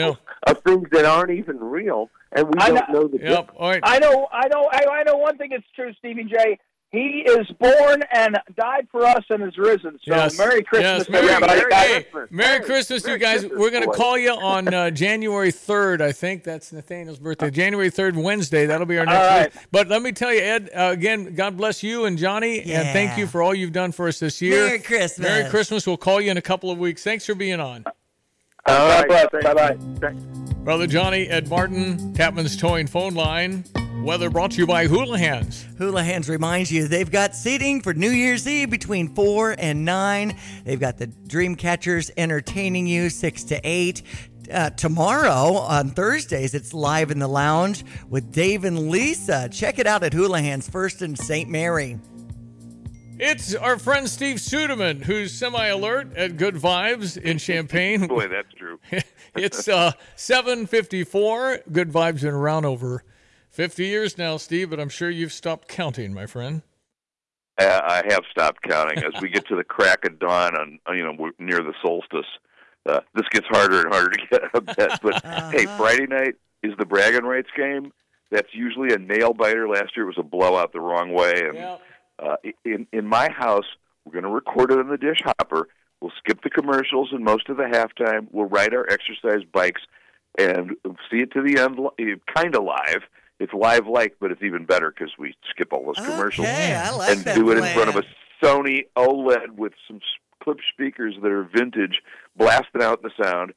of 0.46 0.58
things 0.62 0.88
that 0.92 1.04
aren't 1.04 1.30
even 1.30 1.58
real, 1.58 2.08
and 2.30 2.46
we 2.46 2.52
I 2.60 2.68
don't 2.68 2.88
know- 2.92 3.00
know 3.00 3.08
the 3.08 3.18
difference. 3.18 3.80
I 3.82 3.98
know, 3.98 4.28
I 4.30 4.48
know, 4.48 4.68
I, 4.70 4.84
I 5.00 5.02
know 5.04 5.16
one 5.16 5.38
thing 5.38 5.52
is 5.52 5.62
true, 5.74 5.92
Stevie 5.98 6.24
Jay. 6.24 6.58
He 6.90 7.20
is 7.20 7.46
born 7.60 8.02
and 8.14 8.38
died 8.56 8.88
for 8.90 9.04
us 9.04 9.22
and 9.28 9.42
is 9.42 9.58
risen. 9.58 9.98
So 10.08 10.14
Yes. 10.14 10.38
Merry 10.38 10.62
Christmas, 10.62 11.06
Yes, 11.06 11.08
Merry, 11.10 11.28
everybody. 11.28 11.60
Merry, 11.60 11.74
hey, 11.74 12.06
Merry 12.30 12.64
Christmas, 12.64 13.06
you 13.06 13.18
guys. 13.18 13.44
We're 13.44 13.70
going 13.70 13.82
to 13.84 13.90
call 13.90 14.16
you 14.16 14.30
on 14.30 14.72
uh, 14.72 14.90
January 15.06 15.52
3rd. 15.52 16.00
I 16.00 16.12
think 16.12 16.44
that's 16.44 16.72
Nathaniel's 16.72 17.18
birthday. 17.18 17.50
January 17.50 17.90
3rd, 17.90 18.22
Wednesday. 18.22 18.64
That'll 18.64 18.86
be 18.86 18.96
our 18.98 19.04
next 19.04 19.30
All 19.30 19.40
week. 19.42 19.52
But 19.70 19.88
let 19.88 20.00
me 20.00 20.12
tell 20.12 20.32
you, 20.32 20.40
Ed, 20.40 20.70
uh, 20.74 20.90
again, 20.92 21.34
God 21.34 21.58
bless 21.58 21.82
you 21.82 22.06
and 22.06 22.16
Jonny. 22.16 22.60
And 22.60 22.88
thank 22.94 23.18
you 23.18 23.26
for 23.26 23.42
all 23.42 23.54
you've 23.54 23.72
done 23.72 23.92
for 23.92 24.08
us 24.08 24.18
this 24.18 24.40
year. 24.40 24.64
Merry 24.64 24.78
Christmas. 24.78 25.18
Merry 25.18 25.50
Christmas. 25.50 25.86
We'll 25.86 25.98
call 25.98 26.22
you 26.22 26.30
in 26.30 26.38
a 26.38 26.42
couple 26.42 26.70
of 26.70 26.78
weeks. 26.78 27.04
Thanks 27.04 27.26
for 27.26 27.34
being 27.34 27.60
on. 27.60 27.84
All 28.66 28.88
right, 28.88 29.30
bye 29.42 29.54
bye. 29.54 29.76
Brother 30.64 30.86
Jonny, 30.86 31.28
Ed 31.28 31.48
Martin, 31.48 32.12
Tapman's 32.14 32.56
Towing 32.56 32.86
phone 32.86 33.14
line. 33.14 33.64
Weather 34.02 34.30
brought 34.30 34.52
to 34.52 34.58
you 34.58 34.66
by 34.66 34.86
Houlihan's. 34.86 35.66
Houlihan's 35.78 36.28
reminds 36.28 36.70
you 36.70 36.86
they've 36.86 37.10
got 37.10 37.34
seating 37.34 37.82
for 37.82 37.92
New 37.92 38.10
Year's 38.10 38.46
Eve 38.46 38.70
between 38.70 39.14
4 39.14 39.56
and 39.58 39.84
9. 39.84 40.36
They've 40.64 40.78
got 40.78 40.98
the 40.98 41.08
Dreamcatchers 41.08 42.10
entertaining 42.16 42.86
you 42.86 43.10
6 43.10 43.44
to 43.44 43.60
8. 43.62 44.02
Uh, 44.50 44.70
tomorrow 44.70 45.56
on 45.56 45.90
Thursdays, 45.90 46.54
it's 46.54 46.72
live 46.72 47.10
in 47.10 47.18
the 47.18 47.28
lounge 47.28 47.84
with 48.08 48.32
Dave 48.32 48.64
and 48.64 48.88
Lisa. 48.88 49.48
Check 49.50 49.78
it 49.78 49.86
out 49.86 50.02
at 50.02 50.12
Houlihan's 50.12 50.70
First 50.70 51.02
in 51.02 51.16
St. 51.16 51.50
Mary. 51.50 51.98
It's 53.18 53.54
our 53.56 53.80
friend 53.80 54.08
Steve 54.08 54.36
Suderman, 54.36 55.02
who's 55.02 55.32
semi-alert 55.32 56.16
at 56.16 56.36
Good 56.36 56.54
Vibes 56.54 57.16
in 57.16 57.38
Champaign. 57.38 58.06
Boy, 58.06 58.28
that's 58.28 58.54
true. 58.54 58.78
it's 59.34 59.66
uh, 59.66 59.92
7:54. 60.16 61.72
Good 61.72 61.90
Vibes 61.90 62.22
in 62.22 62.28
around 62.28 62.64
over 62.64 63.02
50 63.58 63.86
years 63.86 64.16
now, 64.16 64.36
Steve, 64.36 64.70
but 64.70 64.78
I'm 64.78 64.88
sure 64.88 65.10
you've 65.10 65.32
stopped 65.32 65.66
counting, 65.66 66.14
my 66.14 66.26
friend. 66.26 66.62
Uh, 67.60 67.80
I 67.84 68.02
have 68.08 68.22
stopped 68.30 68.62
counting. 68.62 69.02
As 69.02 69.20
we 69.20 69.30
get 69.30 69.48
to 69.48 69.56
the 69.56 69.64
crack 69.64 70.04
of 70.04 70.20
dawn 70.20 70.54
on, 70.56 70.96
you 70.96 71.02
know, 71.02 71.12
we're 71.18 71.32
near 71.40 71.58
the 71.58 71.74
solstice, 71.82 72.28
uh, 72.88 73.00
this 73.16 73.26
gets 73.32 73.48
harder 73.48 73.80
and 73.80 73.92
harder 73.92 74.10
to 74.10 74.26
get 74.30 74.44
out 74.44 74.54
of 74.54 74.64
bed. 74.76 74.90
But 75.02 75.24
hey, 75.52 75.66
Friday 75.76 76.06
night 76.06 76.36
is 76.62 76.72
the 76.78 76.86
bragging 76.86 77.24
rights 77.24 77.48
game. 77.56 77.92
That's 78.30 78.46
usually 78.52 78.94
a 78.94 78.98
nail 78.98 79.34
biter. 79.34 79.68
Last 79.68 79.96
year 79.96 80.04
it 80.04 80.16
was 80.16 80.18
a 80.18 80.22
blowout 80.22 80.72
the 80.72 80.80
wrong 80.80 81.12
way. 81.12 81.32
And 81.34 81.58
uh, 82.20 82.36
in 82.64 82.86
in 82.92 83.08
my 83.08 83.28
house, 83.28 83.66
we're 84.04 84.12
going 84.12 84.22
to 84.22 84.30
record 84.30 84.70
it 84.70 84.78
on 84.78 84.88
the 84.88 84.98
dish 84.98 85.18
hopper. 85.24 85.66
We'll 86.00 86.12
skip 86.16 86.44
the 86.44 86.50
commercials 86.50 87.08
and 87.10 87.24
most 87.24 87.48
of 87.48 87.56
the 87.56 87.64
halftime. 87.64 88.28
We'll 88.30 88.46
ride 88.46 88.72
our 88.72 88.86
exercise 88.88 89.44
bikes 89.52 89.82
and 90.38 90.76
see 91.10 91.22
it 91.22 91.32
to 91.32 91.42
the 91.42 91.60
end, 91.60 91.80
kind 92.36 92.54
of 92.54 92.62
live. 92.62 93.02
It's 93.40 93.52
live 93.52 93.86
like, 93.86 94.16
but 94.20 94.32
it's 94.32 94.42
even 94.42 94.64
better 94.66 94.90
because 94.90 95.12
we 95.18 95.34
skip 95.50 95.72
all 95.72 95.84
those 95.86 96.04
commercials 96.04 96.46
I 96.48 96.90
like 96.90 97.10
and 97.10 97.20
that 97.24 97.36
do 97.36 97.50
it 97.50 97.54
in 97.58 97.60
plan. 97.60 97.74
front 97.74 97.88
of 97.90 97.96
a 97.96 98.44
Sony 98.44 98.86
OLED 98.96 99.50
with 99.56 99.72
some 99.86 99.96
s- 99.96 100.02
Klipsch 100.44 100.60
speakers 100.72 101.14
that 101.22 101.30
are 101.30 101.44
vintage, 101.44 102.02
blasting 102.36 102.82
out 102.82 103.02
the 103.02 103.10
sound. 103.22 103.52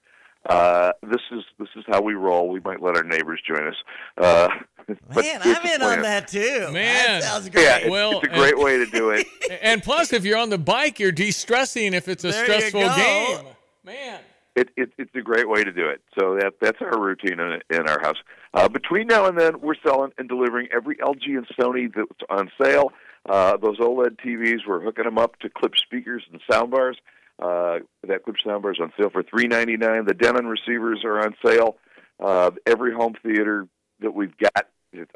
Uh, 0.49 0.91
this 1.03 1.21
is 1.31 1.43
this 1.59 1.67
is 1.75 1.83
how 1.87 2.01
we 2.01 2.13
roll. 2.15 2.49
We 2.49 2.59
might 2.61 2.81
let 2.81 2.95
our 2.97 3.03
neighbors 3.03 3.41
join 3.47 3.67
us. 3.67 3.75
Uh, 4.17 4.49
Man, 5.15 5.39
I'm 5.43 5.63
the 5.63 5.75
in 5.75 5.81
on 5.83 6.01
that 6.01 6.27
too. 6.27 6.69
Man, 6.71 7.19
that 7.21 7.23
sounds 7.23 7.47
great. 7.49 7.63
Yeah, 7.63 7.77
it's, 7.77 7.89
Well, 7.89 8.19
it's 8.19 8.33
a 8.33 8.35
great 8.35 8.57
way 8.57 8.77
to 8.77 8.85
do 8.87 9.11
it. 9.11 9.25
And 9.61 9.83
plus, 9.83 10.13
if 10.13 10.25
you're 10.25 10.37
on 10.39 10.49
the 10.49 10.57
bike, 10.57 10.97
you're 10.99 11.11
de-stressing 11.11 11.93
if 11.93 12.07
it's 12.07 12.23
a 12.23 12.29
There 12.31 12.43
stressful 12.45 12.81
go. 12.81 12.95
game. 12.95 13.45
Man. 13.83 14.19
It, 14.55 14.69
it, 14.75 14.91
it's 14.97 15.15
a 15.15 15.21
great 15.21 15.47
way 15.47 15.63
to 15.63 15.71
do 15.71 15.87
it. 15.87 16.01
So 16.19 16.35
that 16.35 16.53
that's 16.59 16.79
our 16.81 16.99
routine 16.99 17.39
in, 17.39 17.61
in 17.69 17.87
our 17.87 18.01
house. 18.01 18.17
Uh, 18.53 18.67
between 18.67 19.07
now 19.07 19.25
and 19.25 19.39
then, 19.39 19.61
we're 19.61 19.75
selling 19.85 20.11
and 20.17 20.27
delivering 20.27 20.67
every 20.75 20.97
LG 20.97 21.25
and 21.25 21.47
Sony 21.59 21.93
that's 21.93 22.09
on 22.29 22.51
sale. 22.61 22.91
Uh, 23.29 23.55
those 23.57 23.77
OLED 23.77 24.17
TVs, 24.19 24.67
we're 24.67 24.81
hooking 24.81 25.05
them 25.05 25.17
up 25.17 25.39
to 25.39 25.49
Klipsch 25.49 25.79
speakers 25.79 26.23
and 26.31 26.41
soundbars. 26.49 26.95
Uh, 27.39 27.79
that 28.07 28.25
Klipsch 28.25 28.45
soundbar 28.45 28.71
is 28.71 28.79
on 28.81 28.91
sale 28.99 29.09
for 29.09 29.23
three 29.23 29.47
ninety 29.47 29.77
nine. 29.77 30.05
The 30.05 30.13
Denon 30.13 30.47
receivers 30.47 31.03
are 31.05 31.19
on 31.19 31.35
sale. 31.45 31.77
Uh, 32.19 32.51
every 32.65 32.93
home 32.93 33.13
theater 33.23 33.67
that 34.01 34.13
we've 34.13 34.37
got, 34.37 34.67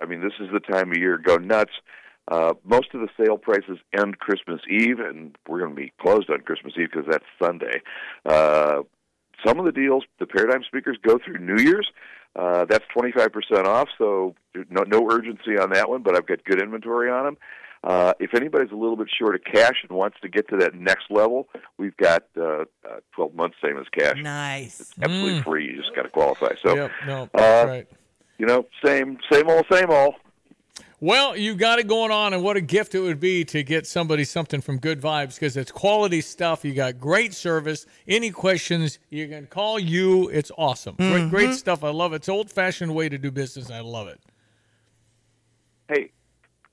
I 0.02 0.06
mean, 0.06 0.22
this 0.22 0.34
is 0.40 0.48
the 0.52 0.60
time 0.60 0.92
of 0.92 0.98
year. 0.98 1.18
Go 1.18 1.36
nuts. 1.38 1.74
Uh, 2.28 2.54
most 2.64 2.88
of 2.96 3.02
the 3.02 3.10
sale 3.24 3.38
prices 3.38 3.78
end 3.96 4.18
Christmas 4.18 4.60
Eve, 4.68 5.00
and 5.00 5.36
we're 5.48 5.60
going 5.60 5.76
to 5.76 5.80
be 5.80 5.94
closed 6.02 6.30
on 6.32 6.40
Christmas 6.42 6.74
Eve 6.80 6.90
because 6.92 7.08
that's 7.10 7.26
Sunday. 7.40 7.82
Uh, 8.26 8.82
some 9.46 9.60
of 9.60 9.66
the 9.66 9.72
deals, 9.72 10.04
the 10.20 10.26
Paradigm 10.26 10.64
speakers 10.64 10.98
go 11.02 11.20
through 11.24 11.40
New 11.40 11.62
Year's. 11.62 11.88
Uh, 12.36 12.66
that's 12.66 12.84
25% 12.98 13.66
off, 13.66 13.88
so 13.98 14.36
no, 14.70 14.84
no 14.84 15.10
urgency 15.10 15.58
on 15.58 15.70
that 15.72 15.90
one, 15.90 16.02
but 16.04 16.18
I've 16.18 16.28
got 16.28 16.44
good 16.44 16.62
inventory 16.62 17.10
on 17.10 17.26
them. 17.26 17.38
Uh, 17.82 18.14
if 18.20 18.34
anybody's 18.34 18.72
a 18.72 18.76
little 18.76 18.98
bit 18.98 19.08
short 19.16 19.36
of 19.36 19.44
cash 19.44 19.76
and 19.88 19.96
wants 19.96 20.18
to 20.22 20.28
get 20.28 20.50
to 20.50 20.58
that 20.58 20.74
next 20.74 21.06
level, 21.10 21.48
we've 21.78 21.96
got 21.98 22.24
uh, 22.36 22.64
uh, 22.84 23.00
12 23.14 23.36
months 23.36 23.56
same 23.64 23.78
as 23.78 23.86
cash. 23.98 24.18
Nice. 24.22 24.80
It's 24.82 24.94
absolutely 25.02 25.42
free. 25.44 25.66
You 25.68 25.78
just 25.78 25.96
got 25.96 26.02
to 26.02 26.10
qualify. 26.10 26.56
So, 26.62 26.76
Yep, 26.76 26.92
no, 27.06 27.30
uh, 27.36 27.66
right. 27.68 27.88
you 28.38 28.48
know, 28.48 28.66
same, 28.84 29.18
same 29.32 29.50
old, 29.50 29.66
same 29.72 29.90
old. 29.90 30.16
Well, 31.06 31.38
you 31.38 31.54
got 31.54 31.78
it 31.78 31.86
going 31.86 32.10
on, 32.10 32.34
and 32.34 32.42
what 32.42 32.58
a 32.58 32.62
gift 32.62 32.96
it 32.96 33.00
would 33.00 33.20
be 33.20 33.46
to 33.46 33.62
get 33.62 33.86
somebody 33.86 34.24
something 34.24 34.60
from 34.60 34.80
Good 34.80 35.00
Vibes 35.00 35.36
because 35.36 35.56
it's 35.56 35.72
quality 35.72 36.20
stuff. 36.20 36.66
You 36.66 36.74
got 36.74 37.00
great 37.00 37.32
service. 37.36 37.86
Any 38.08 38.32
questions, 38.32 38.98
you 39.12 39.28
can 39.28 39.46
call 39.46 39.78
you. 39.78 40.30
It's 40.30 40.50
awesome. 40.58 40.96
Great, 40.96 41.30
great 41.30 41.50
Mhm. 41.52 41.54
stuff. 41.54 41.84
I 41.84 41.92
love 41.92 42.14
it. 42.14 42.16
It's 42.16 42.30
old 42.30 42.50
fashioned 42.50 42.96
way 42.96 43.08
to 43.08 43.20
do 43.20 43.30
business. 43.30 43.70
I 43.70 43.82
love 43.82 44.08
it. 44.08 44.20
Hey, 45.88 46.10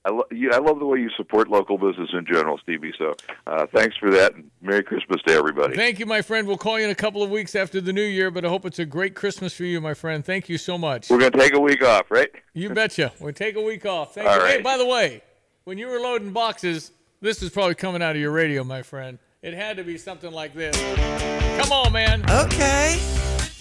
I, 0.05 0.11
lo- 0.11 0.25
you, 0.31 0.51
I 0.51 0.57
love 0.57 0.79
the 0.79 0.85
way 0.85 0.99
you 0.99 1.09
support 1.15 1.47
local 1.47 1.77
business 1.77 2.09
in 2.11 2.25
general, 2.25 2.57
Stevie. 2.57 2.93
So, 2.97 3.13
uh, 3.47 3.65
thanks 3.73 3.95
for 3.95 4.11
that, 4.11 4.35
and 4.35 4.51
Merry 4.61 4.83
Christmas 4.83 5.21
to 5.27 5.33
everybody. 5.33 5.75
Thank 5.77 5.97
you, 5.99 6.05
my 6.05 6.21
friend. 6.21 6.45
We'll 6.45 6.57
call 6.57 6.77
you 6.77 6.85
in 6.85 6.91
a 6.91 6.95
couple 6.95 7.23
of 7.23 7.29
weeks 7.29 7.55
after 7.55 7.79
the 7.79 7.93
new 7.93 8.01
year, 8.03 8.29
but 8.29 8.43
I 8.43 8.49
hope 8.49 8.65
it's 8.65 8.79
a 8.79 8.85
great 8.85 9.15
Christmas 9.15 9.53
for 9.53 9.63
you, 9.63 9.79
my 9.79 9.93
friend. 9.93 10.25
Thank 10.25 10.49
you 10.49 10.57
so 10.57 10.77
much. 10.77 11.09
We're 11.09 11.19
going 11.19 11.31
to 11.31 11.37
take 11.37 11.53
a 11.55 11.59
week 11.59 11.81
off, 11.83 12.11
right? 12.11 12.29
You 12.53 12.69
betcha. 12.71 13.13
We'll 13.21 13.31
take 13.33 13.55
a 13.55 13.61
week 13.61 13.85
off. 13.85 14.15
Thank 14.15 14.27
All 14.27 14.35
you. 14.39 14.45
Hey, 14.45 14.61
by 14.61 14.77
the 14.77 14.85
way, 14.85 15.21
when 15.63 15.77
you 15.77 15.87
were 15.87 15.99
loading 15.99 16.33
boxes, 16.33 16.91
this 17.21 17.41
is 17.41 17.49
probably 17.49 17.75
coming 17.75 18.01
out 18.03 18.15
of 18.17 18.21
your 18.21 18.31
radio, 18.31 18.65
my 18.65 18.81
friend. 18.81 19.19
It 19.41 19.53
had 19.53 19.77
to 19.77 19.83
be 19.85 19.97
something 19.97 20.31
like 20.33 20.53
this. 20.53 20.75
Come 21.61 21.71
on, 21.71 21.93
man. 21.93 22.29
Okay. 22.29 22.99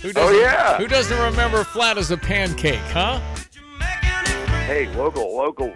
Who 0.01 0.09
Oh, 0.09 0.13
doesn't, 0.13 0.41
yeah. 0.41 0.77
Who 0.79 0.89
doesn't 0.89 1.19
remember 1.21 1.63
flat 1.63 1.99
as 1.99 2.11
a 2.11 2.17
pancake, 2.17 2.81
huh? 2.91 3.21
Hey, 4.67 4.89
local, 4.97 5.37
local. 5.37 5.73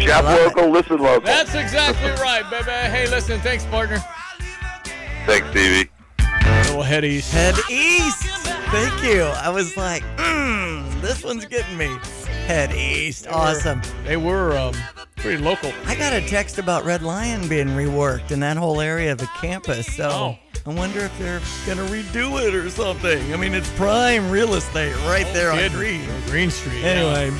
Shop 0.00 0.24
local, 0.24 0.70
listen 0.70 0.98
local. 0.98 1.20
That's 1.26 1.54
exactly 1.54 2.10
right, 2.22 2.48
baby. 2.50 2.70
Hey, 2.70 3.08
listen, 3.08 3.40
thanks, 3.40 3.64
partner. 3.66 3.98
Thanks, 5.26 5.48
Stevie. 5.50 5.90
Little 6.64 6.82
head 6.82 7.04
east. 7.04 7.32
Head 7.32 7.54
east. 7.70 8.22
Thank 8.72 9.02
you. 9.04 9.22
I 9.22 9.48
was 9.50 9.76
like, 9.76 10.02
mm, 10.16 11.00
this 11.00 11.22
one's 11.22 11.44
getting 11.44 11.76
me. 11.76 11.90
Head 12.46 12.72
east. 12.72 13.24
They 13.24 13.30
were- 13.30 13.36
Awesome. 13.36 13.82
They 14.04 14.16
were 14.16 14.56
um, 14.56 14.74
pretty 15.16 15.42
local. 15.42 15.72
I 15.86 15.94
got 15.94 16.12
a 16.12 16.20
text 16.26 16.58
about 16.58 16.84
Red 16.84 17.02
Lion 17.02 17.46
being 17.48 17.68
reworked 17.68 18.30
in 18.32 18.40
that 18.40 18.56
whole 18.56 18.80
area 18.80 19.12
of 19.12 19.18
the 19.18 19.28
campus. 19.40 19.86
So 19.94 20.08
Oh. 20.08 20.38
I 20.66 20.70
wonder 20.74 21.00
if 21.00 21.16
they're 21.18 21.40
going 21.66 21.78
to 21.78 21.92
redo 21.92 22.40
it 22.46 22.54
or 22.54 22.68
something. 22.70 23.32
I 23.32 23.36
mean, 23.36 23.52
it's 23.54 23.68
prime 23.70 24.30
real 24.30 24.54
estate 24.54 24.94
right 25.06 25.26
there 25.32 25.50
on 25.52 25.58
Kid- 25.58 25.72
Green. 25.72 26.08
Green 26.26 26.50
Street. 26.50 26.82
Anyway. 26.84 27.36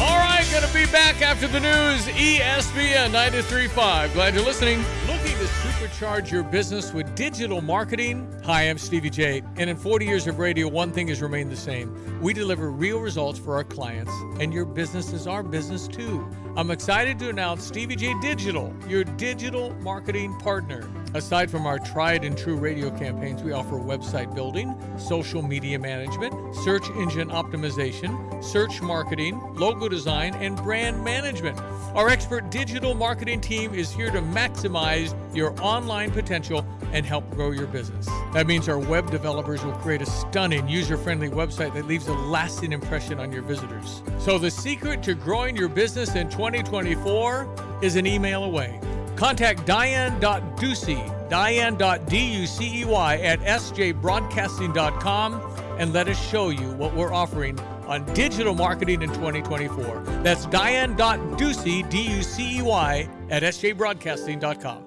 All 0.00 0.16
right, 0.16 0.48
gonna 0.52 0.72
be 0.72 0.86
back 0.92 1.20
after 1.22 1.48
the 1.48 1.58
news. 1.58 2.06
ESPN 2.06 3.10
93.5. 3.10 4.12
Glad 4.12 4.32
you're 4.32 4.44
listening. 4.44 4.78
Looking 5.08 5.36
to 5.38 5.44
supercharge 5.44 6.30
your 6.30 6.44
business 6.44 6.92
with 6.92 7.12
digital 7.16 7.60
marketing? 7.60 8.32
Hi, 8.44 8.62
I'm 8.62 8.78
Stevie 8.78 9.10
Jay. 9.10 9.42
And 9.56 9.68
in 9.68 9.76
40 9.76 10.06
years 10.06 10.28
of 10.28 10.38
radio, 10.38 10.68
one 10.68 10.92
thing 10.92 11.08
has 11.08 11.20
remained 11.20 11.50
the 11.50 11.56
same. 11.56 12.20
We 12.20 12.32
deliver 12.32 12.70
real 12.70 13.00
results 13.00 13.40
for 13.40 13.56
our 13.56 13.64
clients, 13.64 14.12
and 14.38 14.54
your 14.54 14.66
business 14.66 15.12
is 15.12 15.26
our 15.26 15.42
business 15.42 15.88
too. 15.88 16.24
I'm 16.56 16.70
excited 16.70 17.18
to 17.18 17.28
announce 17.28 17.66
Stevie 17.66 17.96
Jay 17.96 18.14
Digital, 18.20 18.72
your 18.86 19.02
digital 19.02 19.74
marketing 19.80 20.38
partner. 20.38 20.88
Aside 21.14 21.50
from 21.50 21.66
our 21.66 21.78
tried 21.78 22.22
and 22.22 22.36
true 22.36 22.56
radio 22.56 22.90
campaigns, 22.90 23.42
we 23.42 23.52
offer 23.52 23.76
website 23.76 24.34
building, 24.34 24.74
social 24.98 25.40
media 25.40 25.78
management, 25.78 26.34
search 26.56 26.90
engine 26.90 27.30
optimization, 27.30 28.44
search 28.44 28.82
marketing, 28.82 29.40
logo 29.54 29.88
design, 29.88 30.34
and 30.34 30.56
brand 30.58 31.02
management. 31.02 31.58
Our 31.94 32.10
expert 32.10 32.50
digital 32.50 32.94
marketing 32.94 33.40
team 33.40 33.72
is 33.72 33.90
here 33.90 34.10
to 34.10 34.20
maximize 34.20 35.14
your 35.34 35.58
online 35.62 36.10
potential 36.10 36.66
and 36.92 37.06
help 37.06 37.28
grow 37.30 37.52
your 37.52 37.66
business. 37.66 38.06
That 38.34 38.46
means 38.46 38.68
our 38.68 38.78
web 38.78 39.10
developers 39.10 39.64
will 39.64 39.72
create 39.72 40.02
a 40.02 40.06
stunning, 40.06 40.68
user 40.68 40.98
friendly 40.98 41.30
website 41.30 41.72
that 41.72 41.86
leaves 41.86 42.08
a 42.08 42.12
lasting 42.12 42.72
impression 42.72 43.18
on 43.18 43.32
your 43.32 43.42
visitors. 43.42 44.02
So, 44.18 44.38
the 44.38 44.50
secret 44.50 45.02
to 45.04 45.14
growing 45.14 45.56
your 45.56 45.68
business 45.68 46.14
in 46.14 46.28
2024 46.28 47.80
is 47.82 47.96
an 47.96 48.06
email 48.06 48.44
away. 48.44 48.78
Contact 49.18 49.66
Diane.Ducey, 49.66 51.28
Diane.D-U-C-E-Y 51.28 53.16
at 53.16 53.40
sjbroadcasting.com 53.40 55.56
and 55.76 55.92
let 55.92 56.06
us 56.06 56.30
show 56.30 56.50
you 56.50 56.70
what 56.74 56.94
we're 56.94 57.12
offering 57.12 57.58
on 57.88 58.04
digital 58.14 58.54
marketing 58.54 59.02
in 59.02 59.08
2024. 59.08 60.04
That's 60.22 60.46
Diane.Ducey, 60.46 61.90
D-U-C-E-Y 61.90 63.08
at 63.28 63.42
sjbroadcasting.com. 63.42 64.84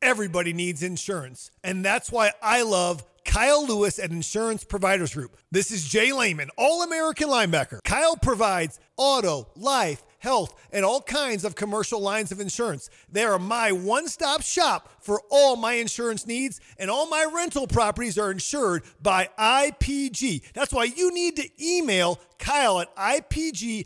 Everybody 0.00 0.54
needs 0.54 0.82
insurance, 0.82 1.50
and 1.62 1.84
that's 1.84 2.10
why 2.10 2.32
I 2.42 2.62
love 2.62 3.04
Kyle 3.26 3.66
Lewis 3.66 3.98
at 3.98 4.10
Insurance 4.10 4.64
Providers 4.64 5.12
Group. 5.12 5.36
This 5.50 5.70
is 5.70 5.86
J 5.86 6.14
Leman, 6.14 6.48
All 6.56 6.82
American 6.82 7.28
linebacker. 7.28 7.80
Kyle 7.84 8.16
provides 8.16 8.80
auto, 8.96 9.48
life, 9.56 10.02
health, 10.24 10.52
and 10.72 10.84
all 10.84 11.00
kinds 11.02 11.44
of 11.44 11.54
commercial 11.54 12.00
lines 12.00 12.32
of 12.32 12.40
insurance. 12.40 12.90
They 13.12 13.22
are 13.22 13.38
my 13.38 13.70
one 13.70 14.08
stop 14.08 14.42
shop 14.42 14.90
for 15.00 15.22
all 15.30 15.54
my 15.54 15.74
insurance 15.74 16.26
needs, 16.26 16.60
and 16.78 16.90
all 16.90 17.06
my 17.06 17.30
rental 17.32 17.68
properties 17.68 18.18
are 18.18 18.32
insured 18.32 18.82
by 19.00 19.28
IPG. 19.38 20.52
That's 20.54 20.72
why 20.72 20.84
you 20.84 21.12
need 21.12 21.36
to 21.36 21.48
email 21.62 22.18
Kyle 22.38 22.80
at 22.80 22.96
IPGINS.com. 22.96 23.84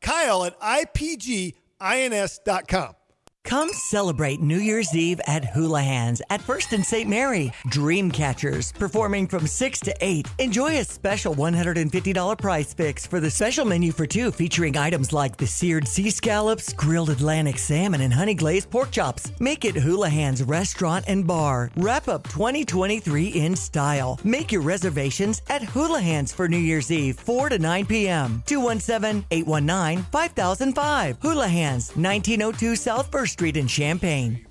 Kyle 0.00 0.44
at 0.44 0.60
IPGINS.com. 0.60 1.54
Come 3.44 3.72
celebrate 3.72 4.40
New 4.40 4.58
Year's 4.58 4.94
Eve 4.94 5.20
at 5.26 5.44
Houlihan's 5.44 6.22
at 6.30 6.40
First 6.40 6.72
and 6.72 6.86
St. 6.86 7.08
Mary. 7.10 7.52
Dreamcatchers 7.66 8.72
performing 8.72 9.26
from 9.26 9.46
6 9.46 9.80
to 9.80 9.94
8. 10.00 10.28
Enjoy 10.38 10.78
a 10.78 10.84
special 10.84 11.34
$150 11.34 12.38
price 12.38 12.72
fix 12.72 13.04
for 13.04 13.20
the 13.20 13.30
special 13.30 13.64
menu 13.64 13.90
for 13.92 14.06
two 14.06 14.30
featuring 14.30 14.76
items 14.76 15.12
like 15.12 15.36
the 15.36 15.46
seared 15.46 15.88
sea 15.88 16.08
scallops, 16.08 16.72
grilled 16.72 17.10
Atlantic 17.10 17.58
salmon, 17.58 18.00
and 18.02 18.12
honey 18.14 18.34
glazed 18.34 18.70
pork 18.70 18.92
chops. 18.92 19.32
Make 19.40 19.64
it 19.64 19.74
Houlihan's 19.74 20.44
restaurant 20.44 21.04
and 21.08 21.26
bar. 21.26 21.70
Wrap 21.76 22.08
up 22.08 22.22
2023 22.28 23.26
in 23.26 23.56
style. 23.56 24.20
Make 24.24 24.52
your 24.52 24.62
reservations 24.62 25.42
at 25.50 25.62
Houlihan's 25.62 26.32
for 26.32 26.48
New 26.48 26.56
Year's 26.56 26.92
Eve, 26.92 27.16
4 27.16 27.50
to 27.50 27.58
9 27.58 27.86
p.m. 27.86 28.42
217 28.46 29.26
819 29.30 30.04
5005. 30.10 31.20
Houlihan's, 31.20 31.90
1902 31.96 32.76
South 32.76 33.10
First 33.10 33.31
Street 33.32 33.56
in 33.56 33.66
Champaign. 33.66 34.46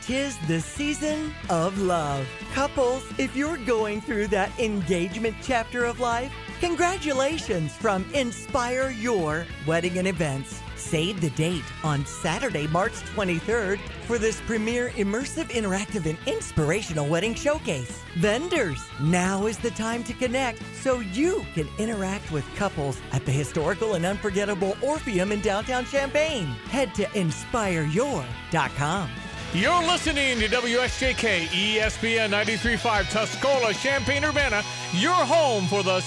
Tis 0.00 0.38
the 0.46 0.60
season 0.60 1.34
of 1.50 1.76
love. 1.80 2.24
Couples, 2.54 3.02
if 3.18 3.34
you're 3.34 3.56
going 3.66 4.00
through 4.00 4.28
that 4.28 4.56
engagement 4.60 5.34
chapter 5.42 5.84
of 5.84 5.98
life, 5.98 6.32
congratulations 6.60 7.72
from 7.72 8.06
Inspire 8.14 8.90
Your 8.90 9.44
Wedding 9.66 9.98
and 9.98 10.06
Events. 10.06 10.62
Save 10.88 11.20
the 11.20 11.30
date 11.30 11.64
on 11.82 12.06
Saturday, 12.06 12.68
March 12.68 12.92
23rd 13.16 13.80
for 14.06 14.18
this 14.18 14.40
premier 14.42 14.90
immersive, 14.90 15.46
interactive, 15.46 16.06
and 16.06 16.16
inspirational 16.28 17.08
wedding 17.08 17.34
showcase. 17.34 18.00
Vendors, 18.18 18.84
now 19.00 19.46
is 19.46 19.58
the 19.58 19.72
time 19.72 20.04
to 20.04 20.12
connect 20.12 20.62
so 20.76 21.00
you 21.00 21.44
can 21.54 21.66
interact 21.78 22.30
with 22.30 22.44
couples 22.54 23.00
at 23.10 23.26
the 23.26 23.32
historical 23.32 23.94
and 23.94 24.06
unforgettable 24.06 24.76
Orpheum 24.80 25.32
in 25.32 25.40
downtown 25.40 25.84
Champaign. 25.86 26.46
Head 26.70 26.94
to 26.94 27.02
inspireyour.com. 27.06 29.10
You're 29.52 29.82
listening 29.82 30.38
to 30.40 30.48
WSJK 30.48 31.46
ESPN 31.46 32.30
93.5 32.30 33.04
Tuscola, 33.04 33.72
Champaign, 33.82 34.24
Urbana, 34.24 34.62
your 34.92 35.14
home 35.14 35.66
for 35.66 35.82
the 35.82 36.00